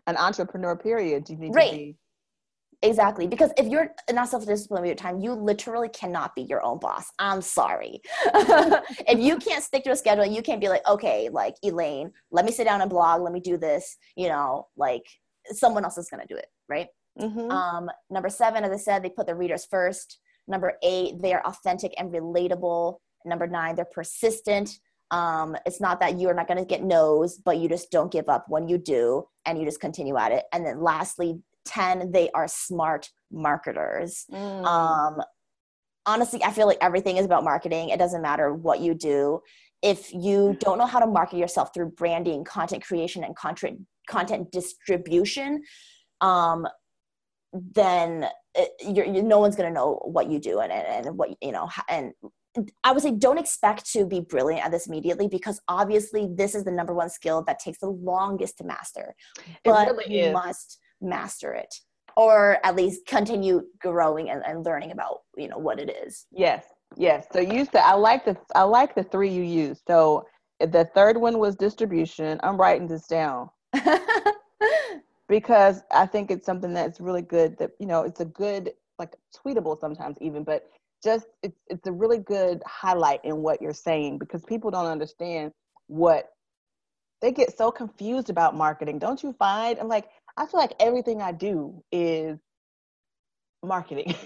An 0.06 0.18
entrepreneur 0.18 0.76
period. 0.76 1.30
You 1.30 1.38
need 1.38 1.56
right. 1.56 1.72
to 1.72 1.78
be 1.78 1.96
Exactly. 2.82 3.28
Because 3.28 3.52
if 3.58 3.68
you're 3.68 3.94
not 4.12 4.30
self 4.30 4.46
disciplined 4.46 4.84
with 4.84 4.90
your 4.90 4.96
time, 4.96 5.20
you 5.20 5.34
literally 5.34 5.90
cannot 5.90 6.34
be 6.34 6.44
your 6.44 6.64
own 6.64 6.80
boss. 6.80 7.12
I'm 7.20 7.42
sorry. 7.42 8.02
if 8.26 9.20
you 9.20 9.38
can't 9.38 9.64
stick 9.64 9.84
to 9.84 9.92
a 9.92 9.96
schedule, 9.96 10.26
you 10.26 10.42
can't 10.42 10.62
be 10.62 10.70
like, 10.70 10.88
okay, 10.88 11.30
like 11.30 11.56
Elaine, 11.64 12.12
let 12.32 12.46
me 12.46 12.52
sit 12.52 12.64
down 12.64 12.82
and 12.82 12.90
blog, 12.90 13.22
let 13.22 13.34
me 13.34 13.42
do 13.42 13.58
this, 13.58 13.98
you 14.16 14.30
know, 14.30 14.68
like 14.78 15.04
someone 15.52 15.84
else 15.84 15.98
is 15.98 16.10
going 16.10 16.26
to 16.26 16.34
do 16.34 16.38
it. 16.38 16.48
Right. 16.70 16.88
Mm-hmm. 17.20 17.52
Um, 17.52 17.90
number 18.10 18.30
seven, 18.30 18.64
as 18.64 18.72
I 18.72 18.78
said, 18.78 19.04
they 19.04 19.10
put 19.10 19.28
the 19.28 19.36
readers 19.36 19.66
first. 19.70 20.20
Number 20.48 20.74
eight, 20.82 21.22
they 21.22 21.34
are 21.34 21.46
authentic 21.46 21.94
and 21.98 22.12
relatable. 22.12 22.98
Number 23.26 23.46
nine, 23.46 23.76
they're 23.76 23.86
persistent. 23.86 24.80
Um, 25.12 25.58
it's 25.66 25.82
not 25.82 26.00
that 26.00 26.20
you're 26.20 26.34
not 26.34 26.48
going 26.48 26.60
to 26.60 26.66
get 26.66 26.84
no's, 26.84 27.38
but 27.38 27.58
you 27.58 27.68
just 27.68 27.92
don't 27.92 28.12
give 28.12 28.30
up 28.30 28.46
when 28.48 28.68
you 28.68 28.78
do 28.78 29.28
and 29.46 29.58
you 29.58 29.66
just 29.66 29.82
continue 29.82 30.18
at 30.18 30.32
it. 30.32 30.46
And 30.54 30.66
then 30.66 30.82
lastly, 30.82 31.42
10 31.70 32.12
they 32.12 32.30
are 32.32 32.48
smart 32.48 33.10
marketers 33.32 34.26
mm. 34.32 34.66
um 34.66 35.22
honestly 36.06 36.44
i 36.44 36.52
feel 36.52 36.68
like 36.68 36.78
everything 36.82 37.18
is 37.18 37.26
about 37.26 37.44
marketing 37.44 37.90
it 37.90 38.00
doesn't 38.00 38.22
matter 38.22 38.54
what 38.54 38.80
you 38.80 38.94
do 38.94 39.40
if 39.82 40.14
you 40.14 40.58
don't 40.60 40.78
know 40.78 40.86
how 40.86 41.00
to 41.00 41.08
market 41.08 41.38
yourself 41.38 41.74
through 41.74 41.92
branding, 41.92 42.44
content 42.44 42.86
creation, 42.86 43.24
and 43.24 43.36
content 43.36 43.80
content 44.10 44.52
distribution, 44.52 45.62
um, 46.22 46.68
then 47.54 48.28
it, 48.56 48.72
you're, 48.82 49.06
you, 49.06 49.22
no 49.22 49.40
one's 49.40 49.56
going 49.56 49.70
to 49.70 49.74
know 49.74 50.02
what 50.04 50.30
you 50.30 50.40
do 50.40 50.60
and, 50.60 50.72
and, 50.72 51.08
and 51.08 51.18
what 51.18 51.30
you 51.42 51.52
know 51.52 51.70
and 51.88 52.14
I 52.84 52.92
would 52.92 53.04
say 53.04 53.12
don't 53.12 53.38
expect 53.38 53.90
to 53.94 54.06
be 54.06 54.22
brilliant 54.22 54.66
at 54.66 54.72
this 54.72 54.88
immediately 54.88 55.28
because 55.28 55.62
obviously 55.68 56.28
this 56.34 56.56
is 56.56 56.64
the 56.66 56.72
number 56.72 56.94
one 56.94 57.10
skill 57.10 57.44
that 57.46 57.60
takes 57.60 57.80
the 57.80 57.90
longest 57.90 58.58
to 58.58 58.64
master. 58.64 59.16
But 59.64 59.88
really 59.88 60.26
you 60.26 60.32
must 60.32 60.80
master 61.02 61.54
it 61.54 61.74
or 62.18 62.58
at 62.66 62.76
least 62.76 63.06
continue 63.06 63.62
growing 63.80 64.30
and, 64.30 64.44
and 64.46 64.66
learning 64.66 64.92
about 64.92 65.20
you 65.38 65.48
know 65.48 65.58
what 65.58 65.80
it 65.80 65.90
is. 66.06 66.26
Yes, 66.32 66.66
yes. 66.98 67.28
So 67.32 67.40
you 67.40 67.66
said 67.66 67.82
I 67.84 67.96
like 67.96 68.26
the 68.26 68.38
I 68.56 68.64
like 68.64 68.96
the 68.96 69.04
three 69.04 69.30
you 69.30 69.44
used. 69.44 69.84
So 69.88 70.26
the 70.60 70.90
third 70.94 71.18
one 71.18 71.40
was 71.40 71.56
distribution. 71.56 72.40
I'm 72.44 72.58
writing 72.58 72.88
this 72.88 73.08
down. 73.08 73.50
because 75.30 75.84
I 75.92 76.06
think 76.08 76.32
it's 76.32 76.46
something 76.46 76.74
that's 76.74 77.00
really 77.00 77.22
good 77.22 77.58
that 77.60 77.72
you 77.80 77.86
know 77.86 78.02
it's 78.02 78.20
a 78.20 78.26
good 78.26 78.72
like 78.98 79.16
tweetable 79.34 79.80
sometimes 79.80 80.18
even 80.20 80.44
but 80.44 80.70
just 81.02 81.28
it's 81.44 81.62
it's 81.68 81.88
a 81.88 81.92
really 81.92 82.18
good 82.18 82.62
highlight 82.66 83.24
in 83.24 83.38
what 83.38 83.62
you're 83.62 83.74
saying 83.74 84.18
because 84.18 84.44
people 84.44 84.70
don't 84.70 84.88
understand 84.88 85.54
what 85.88 86.32
they 87.22 87.32
get 87.32 87.56
so 87.58 87.72
confused 87.72 88.30
about 88.30 88.56
marketing 88.56 89.00
don't 89.00 89.24
you 89.24 89.32
find 89.34 89.80
i'm 89.80 89.88
like 89.88 90.10
i 90.40 90.46
feel 90.46 90.60
like 90.60 90.74
everything 90.80 91.22
i 91.22 91.32
do 91.32 91.84
is 91.92 92.40
marketing 93.64 94.16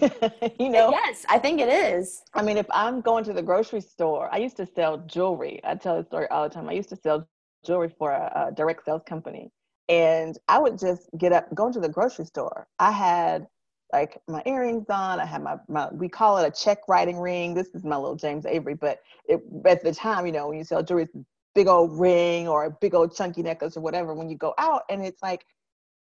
you 0.60 0.66
uh, 0.66 0.70
know 0.70 0.90
yes 0.90 1.26
i 1.28 1.38
think 1.38 1.60
it 1.60 1.68
is 1.68 2.22
i 2.34 2.42
mean 2.42 2.56
if 2.56 2.66
i'm 2.70 3.00
going 3.00 3.24
to 3.24 3.32
the 3.32 3.42
grocery 3.42 3.80
store 3.80 4.28
i 4.32 4.38
used 4.38 4.56
to 4.56 4.64
sell 4.64 4.98
jewelry 4.98 5.60
i 5.64 5.74
tell 5.74 5.96
the 5.96 6.04
story 6.04 6.26
all 6.28 6.48
the 6.48 6.54
time 6.54 6.68
i 6.68 6.72
used 6.72 6.88
to 6.88 6.96
sell 6.96 7.28
jewelry 7.66 7.92
for 7.98 8.12
a, 8.12 8.48
a 8.48 8.52
direct 8.54 8.84
sales 8.84 9.02
company 9.06 9.50
and 9.88 10.38
i 10.48 10.58
would 10.58 10.78
just 10.78 11.08
get 11.18 11.32
up 11.32 11.52
go 11.54 11.66
into 11.66 11.80
the 11.80 11.88
grocery 11.88 12.24
store 12.24 12.68
i 12.78 12.92
had 12.92 13.46
like 13.94 14.20
my 14.26 14.42
earrings 14.44 14.86
on. 14.90 15.20
I 15.20 15.24
had 15.24 15.42
my, 15.42 15.56
my 15.68 15.88
we 15.92 16.08
call 16.08 16.38
it 16.38 16.46
a 16.46 16.50
check 16.50 16.80
writing 16.88 17.18
ring. 17.18 17.54
This 17.54 17.68
is 17.68 17.84
my 17.84 17.96
little 17.96 18.16
James 18.16 18.44
Avery, 18.44 18.74
but 18.74 18.98
it, 19.26 19.40
at 19.64 19.84
the 19.84 19.94
time, 19.94 20.26
you 20.26 20.32
know, 20.32 20.48
when 20.48 20.58
you 20.58 20.64
sell 20.64 20.82
jewelry, 20.82 21.04
it's 21.04 21.14
a 21.14 21.24
big 21.54 21.68
old 21.68 21.98
ring 21.98 22.48
or 22.48 22.64
a 22.64 22.70
big 22.70 22.94
old 22.94 23.14
chunky 23.16 23.42
necklace 23.42 23.76
or 23.76 23.80
whatever. 23.80 24.12
When 24.12 24.28
you 24.28 24.36
go 24.36 24.52
out, 24.58 24.82
and 24.90 25.04
it's 25.04 25.22
like, 25.22 25.46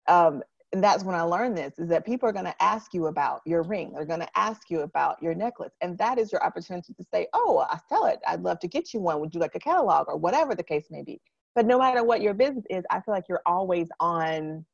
um, 0.09 0.43
and 0.71 0.83
that's 0.83 1.03
when 1.03 1.15
I 1.15 1.21
learned 1.21 1.57
this 1.57 1.79
is 1.79 1.87
that 1.89 2.05
people 2.05 2.29
are 2.29 2.33
going 2.33 2.45
to 2.45 2.61
ask 2.61 2.93
you 2.93 3.07
about 3.07 3.41
your 3.45 3.63
ring. 3.63 3.91
They're 3.93 4.05
going 4.05 4.19
to 4.19 4.37
ask 4.37 4.69
you 4.69 4.81
about 4.81 5.21
your 5.21 5.33
necklace, 5.33 5.73
and 5.81 5.97
that 5.97 6.19
is 6.19 6.31
your 6.31 6.43
opportunity 6.43 6.93
to 6.93 7.05
say, 7.13 7.27
"Oh, 7.33 7.65
I 7.69 7.79
sell 7.89 8.05
it. 8.05 8.19
I'd 8.27 8.43
love 8.43 8.59
to 8.59 8.67
get 8.67 8.93
you 8.93 8.99
one. 8.99 9.19
Would 9.19 9.33
you 9.33 9.39
like 9.39 9.55
a 9.55 9.59
catalog 9.59 10.07
or 10.07 10.17
whatever 10.17 10.53
the 10.55 10.63
case 10.63 10.85
may 10.91 11.01
be?" 11.01 11.21
But 11.55 11.65
no 11.65 11.79
matter 11.79 12.03
what 12.03 12.21
your 12.21 12.33
business 12.33 12.65
is, 12.69 12.83
I 12.89 13.01
feel 13.01 13.13
like 13.13 13.25
you're 13.27 13.41
always 13.45 13.89
on 13.99 14.65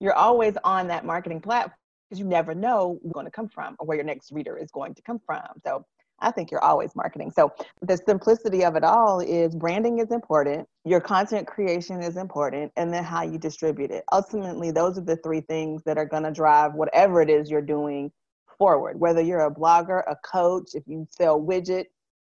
you're 0.00 0.14
always 0.14 0.54
on 0.62 0.88
that 0.88 1.04
marketing 1.04 1.40
platform 1.40 1.76
because 2.08 2.20
you 2.20 2.26
never 2.26 2.54
know 2.54 2.98
where 3.02 3.12
going 3.12 3.26
to 3.26 3.32
come 3.32 3.48
from 3.48 3.76
or 3.78 3.86
where 3.86 3.96
your 3.96 4.04
next 4.04 4.30
reader 4.30 4.56
is 4.56 4.70
going 4.70 4.94
to 4.94 5.02
come 5.02 5.18
from. 5.24 5.42
So 5.64 5.84
I 6.20 6.30
think 6.30 6.50
you're 6.50 6.64
always 6.64 6.96
marketing. 6.96 7.30
So 7.30 7.52
the 7.82 7.96
simplicity 7.96 8.64
of 8.64 8.76
it 8.76 8.84
all 8.84 9.20
is 9.20 9.54
branding 9.54 9.98
is 9.98 10.10
important, 10.10 10.66
your 10.84 11.00
content 11.00 11.46
creation 11.46 12.02
is 12.02 12.16
important, 12.16 12.72
and 12.76 12.92
then 12.92 13.04
how 13.04 13.22
you 13.22 13.38
distribute 13.38 13.90
it. 13.90 14.04
Ultimately, 14.12 14.70
those 14.70 14.96
are 14.98 15.02
the 15.02 15.16
three 15.16 15.42
things 15.42 15.82
that 15.84 15.98
are 15.98 16.06
going 16.06 16.22
to 16.22 16.30
drive 16.30 16.74
whatever 16.74 17.20
it 17.20 17.28
is 17.28 17.50
you're 17.50 17.60
doing 17.60 18.10
forward. 18.58 18.98
Whether 18.98 19.20
you're 19.20 19.46
a 19.46 19.54
blogger, 19.54 20.02
a 20.08 20.16
coach, 20.16 20.70
if 20.74 20.84
you 20.86 21.06
sell 21.10 21.40
widget, 21.40 21.84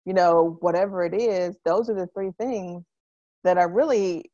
you 0.05 0.15
know, 0.15 0.57
whatever 0.61 1.05
it 1.05 1.15
is, 1.15 1.57
those 1.65 1.89
are 1.89 1.95
the 1.95 2.09
three 2.15 2.33
things 2.39 2.85
that 3.45 3.59
are 3.59 3.71
really 3.71 4.31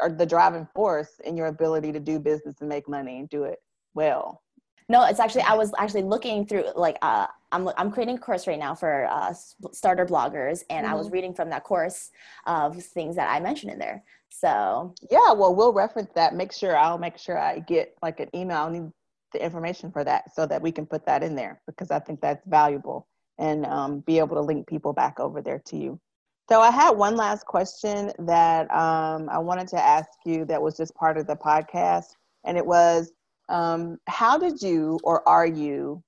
are 0.00 0.10
the 0.10 0.26
driving 0.26 0.66
force 0.74 1.20
in 1.24 1.36
your 1.36 1.46
ability 1.46 1.92
to 1.92 2.00
do 2.00 2.18
business 2.18 2.56
and 2.60 2.68
make 2.68 2.88
money 2.88 3.18
and 3.18 3.28
do 3.28 3.44
it 3.44 3.58
well. 3.94 4.42
No, 4.88 5.04
it's 5.04 5.18
actually 5.18 5.42
I 5.42 5.54
was 5.54 5.72
actually 5.78 6.04
looking 6.04 6.46
through 6.46 6.64
like 6.76 6.96
uh, 7.02 7.26
I'm 7.50 7.68
I'm 7.76 7.90
creating 7.90 8.16
a 8.16 8.20
course 8.20 8.46
right 8.46 8.58
now 8.58 8.74
for 8.74 9.06
uh, 9.06 9.32
starter 9.72 10.06
bloggers, 10.06 10.62
and 10.70 10.84
mm-hmm. 10.84 10.92
I 10.92 10.96
was 10.96 11.06
mm-hmm. 11.06 11.14
reading 11.14 11.34
from 11.34 11.50
that 11.50 11.64
course 11.64 12.10
of 12.46 12.80
things 12.82 13.16
that 13.16 13.28
I 13.28 13.40
mentioned 13.40 13.72
in 13.72 13.78
there. 13.78 14.04
So 14.28 14.94
yeah, 15.10 15.32
well, 15.32 15.54
we'll 15.54 15.72
reference 15.72 16.10
that. 16.14 16.34
Make 16.34 16.52
sure 16.52 16.76
I'll 16.76 16.98
make 16.98 17.18
sure 17.18 17.38
I 17.38 17.60
get 17.60 17.96
like 18.02 18.20
an 18.20 18.28
email. 18.34 18.58
I 18.58 18.70
need 18.70 18.92
the 19.32 19.44
information 19.44 19.90
for 19.90 20.04
that 20.04 20.34
so 20.34 20.46
that 20.46 20.62
we 20.62 20.70
can 20.70 20.86
put 20.86 21.04
that 21.06 21.22
in 21.22 21.34
there 21.34 21.60
because 21.66 21.90
I 21.90 21.98
think 21.98 22.20
that's 22.20 22.46
valuable 22.46 23.08
and 23.38 23.66
um, 23.66 24.00
be 24.00 24.18
able 24.18 24.36
to 24.36 24.40
link 24.40 24.66
people 24.66 24.92
back 24.92 25.18
over 25.18 25.42
there 25.42 25.60
to 25.66 25.76
you. 25.76 26.00
So 26.48 26.60
I 26.60 26.70
had 26.70 26.92
one 26.92 27.16
last 27.16 27.44
question 27.44 28.12
that 28.20 28.70
um, 28.70 29.28
I 29.28 29.38
wanted 29.38 29.66
to 29.68 29.82
ask 29.82 30.08
you 30.24 30.44
that 30.44 30.62
was 30.62 30.76
just 30.76 30.94
part 30.94 31.18
of 31.18 31.26
the 31.26 31.34
podcast, 31.34 32.14
and 32.44 32.56
it 32.56 32.64
was 32.64 33.10
um, 33.48 33.98
how 34.08 34.38
did 34.38 34.60
you, 34.62 34.98
or 35.04 35.26
are 35.28 35.46
you, 35.46 36.02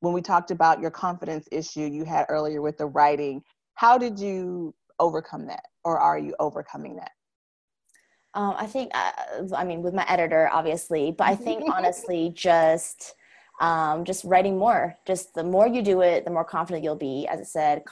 when 0.00 0.12
we 0.12 0.22
talked 0.22 0.50
about 0.50 0.80
your 0.80 0.90
confidence 0.90 1.48
issue 1.50 1.80
you 1.80 2.04
had 2.04 2.26
earlier 2.28 2.60
with 2.60 2.78
the 2.78 2.86
writing, 2.86 3.42
how 3.74 3.98
did 3.98 4.18
you 4.18 4.74
overcome 4.98 5.46
that, 5.46 5.64
or 5.84 5.98
are 5.98 6.18
you 6.18 6.34
overcoming 6.38 6.96
that? 6.96 7.10
Um, 8.34 8.54
I 8.58 8.66
think, 8.66 8.90
uh, 8.94 9.12
I 9.54 9.64
mean, 9.64 9.82
with 9.82 9.94
my 9.94 10.04
editor, 10.08 10.50
obviously, 10.52 11.10
but 11.10 11.26
I 11.26 11.34
think 11.34 11.64
honestly, 11.72 12.32
just 12.34 13.14
um, 13.60 14.04
just 14.04 14.24
writing 14.24 14.58
more. 14.58 14.94
Just 15.06 15.34
the 15.34 15.44
more 15.44 15.66
you 15.66 15.82
do 15.82 16.02
it, 16.02 16.24
the 16.24 16.30
more 16.30 16.44
confident 16.44 16.84
you'll 16.84 16.94
be. 16.94 17.26
As 17.26 17.40
I 17.40 17.44
said, 17.44 17.82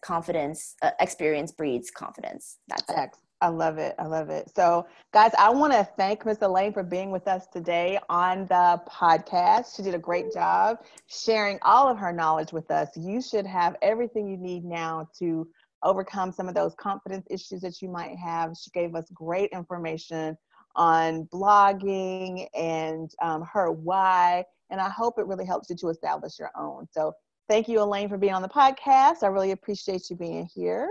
confidence, 0.00 0.76
uh, 0.82 0.92
experience 1.00 1.50
breeds 1.52 1.90
confidence. 1.90 2.58
That's 2.68 2.88
it. 2.90 3.10
I 3.40 3.48
love 3.48 3.78
it. 3.78 3.94
I 3.98 4.06
love 4.06 4.30
it. 4.30 4.50
So, 4.54 4.86
guys, 5.12 5.30
I 5.38 5.50
want 5.50 5.72
to 5.72 5.84
thank 5.96 6.26
Miss 6.26 6.42
Elaine 6.42 6.72
for 6.72 6.82
being 6.82 7.12
with 7.12 7.28
us 7.28 7.46
today 7.46 7.98
on 8.08 8.46
the 8.46 8.82
podcast. 8.90 9.76
She 9.76 9.82
did 9.82 9.94
a 9.94 9.98
great 9.98 10.32
job 10.32 10.78
sharing 11.06 11.58
all 11.62 11.88
of 11.88 11.98
her 11.98 12.12
knowledge 12.12 12.52
with 12.52 12.70
us. 12.72 12.88
You 12.96 13.22
should 13.22 13.46
have 13.46 13.76
everything 13.80 14.28
you 14.28 14.36
need 14.36 14.64
now 14.64 15.08
to 15.20 15.46
overcome 15.84 16.32
some 16.32 16.48
of 16.48 16.54
those 16.54 16.74
confidence 16.74 17.26
issues 17.30 17.60
that 17.60 17.80
you 17.80 17.88
might 17.88 18.16
have. 18.16 18.56
She 18.60 18.70
gave 18.70 18.96
us 18.96 19.08
great 19.14 19.50
information 19.52 20.36
on 20.74 21.26
blogging 21.32 22.48
and 22.56 23.08
um, 23.22 23.42
her 23.42 23.70
why. 23.70 24.44
And 24.70 24.80
I 24.80 24.88
hope 24.88 25.18
it 25.18 25.26
really 25.26 25.46
helps 25.46 25.70
you 25.70 25.76
to 25.76 25.88
establish 25.90 26.40
your 26.40 26.50
own. 26.56 26.88
So, 26.90 27.12
thank 27.48 27.68
you, 27.68 27.80
Elaine, 27.80 28.08
for 28.08 28.18
being 28.18 28.34
on 28.34 28.42
the 28.42 28.48
podcast. 28.48 29.22
I 29.22 29.28
really 29.28 29.52
appreciate 29.52 30.10
you 30.10 30.16
being 30.16 30.48
here. 30.52 30.88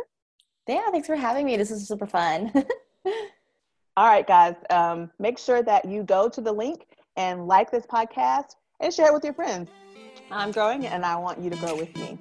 Yeah, 0.67 0.89
thanks 0.91 1.07
for 1.07 1.15
having 1.15 1.45
me. 1.45 1.57
This 1.57 1.71
is 1.71 1.87
super 1.87 2.05
fun. 2.05 2.51
All 3.97 4.05
right, 4.05 4.27
guys, 4.27 4.55
um, 4.69 5.09
make 5.17 5.39
sure 5.39 5.63
that 5.63 5.85
you 5.85 6.03
go 6.03 6.29
to 6.29 6.41
the 6.41 6.51
link 6.51 6.85
and 7.15 7.47
like 7.47 7.71
this 7.71 7.85
podcast 7.85 8.55
and 8.79 8.93
share 8.93 9.07
it 9.07 9.13
with 9.13 9.23
your 9.23 9.33
friends. 9.33 9.69
I'm 10.29 10.51
growing 10.51 10.85
and 10.85 11.05
I 11.05 11.15
want 11.15 11.39
you 11.39 11.49
to 11.49 11.55
grow 11.55 11.75
with 11.75 11.95
me. 11.95 12.17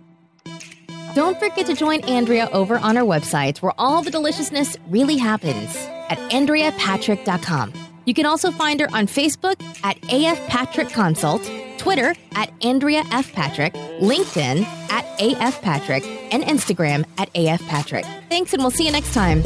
Don't 1.15 1.39
forget 1.39 1.67
to 1.67 1.75
join 1.75 2.01
Andrea 2.05 2.49
over 2.53 2.79
on 2.79 2.97
our 2.97 3.05
website 3.05 3.63
where 3.63 3.73
all 3.79 4.03
the 4.03 4.11
deliciousness 4.11 4.77
really 4.89 5.17
happens 5.17 5.75
at 6.09 6.19
AndreaPatrick.com. 6.31 7.73
You 8.05 8.15
can 8.15 8.27
also 8.27 8.51
find 8.51 8.81
her 8.81 8.89
on 8.95 9.07
Facebook 9.07 9.61
at 9.83 9.97
AF 10.13 10.47
Patrick 10.47 10.89
Consult 10.91 11.43
Twitter 11.87 12.17
at 12.33 12.53
Andrea 12.65 13.05
F. 13.13 13.33
Patrick, 13.33 13.73
LinkedIn 14.01 14.65
at 14.91 15.05
AF 15.21 15.63
Patrick, 15.63 16.05
and 16.33 16.43
Instagram 16.43 17.05
at 17.17 17.31
AF 17.37 17.63
Patrick. 17.69 18.05
Thanks, 18.29 18.53
and 18.53 18.61
we'll 18.61 18.73
see 18.73 18.87
you 18.87 18.91
next 18.91 19.15
time. 19.15 19.45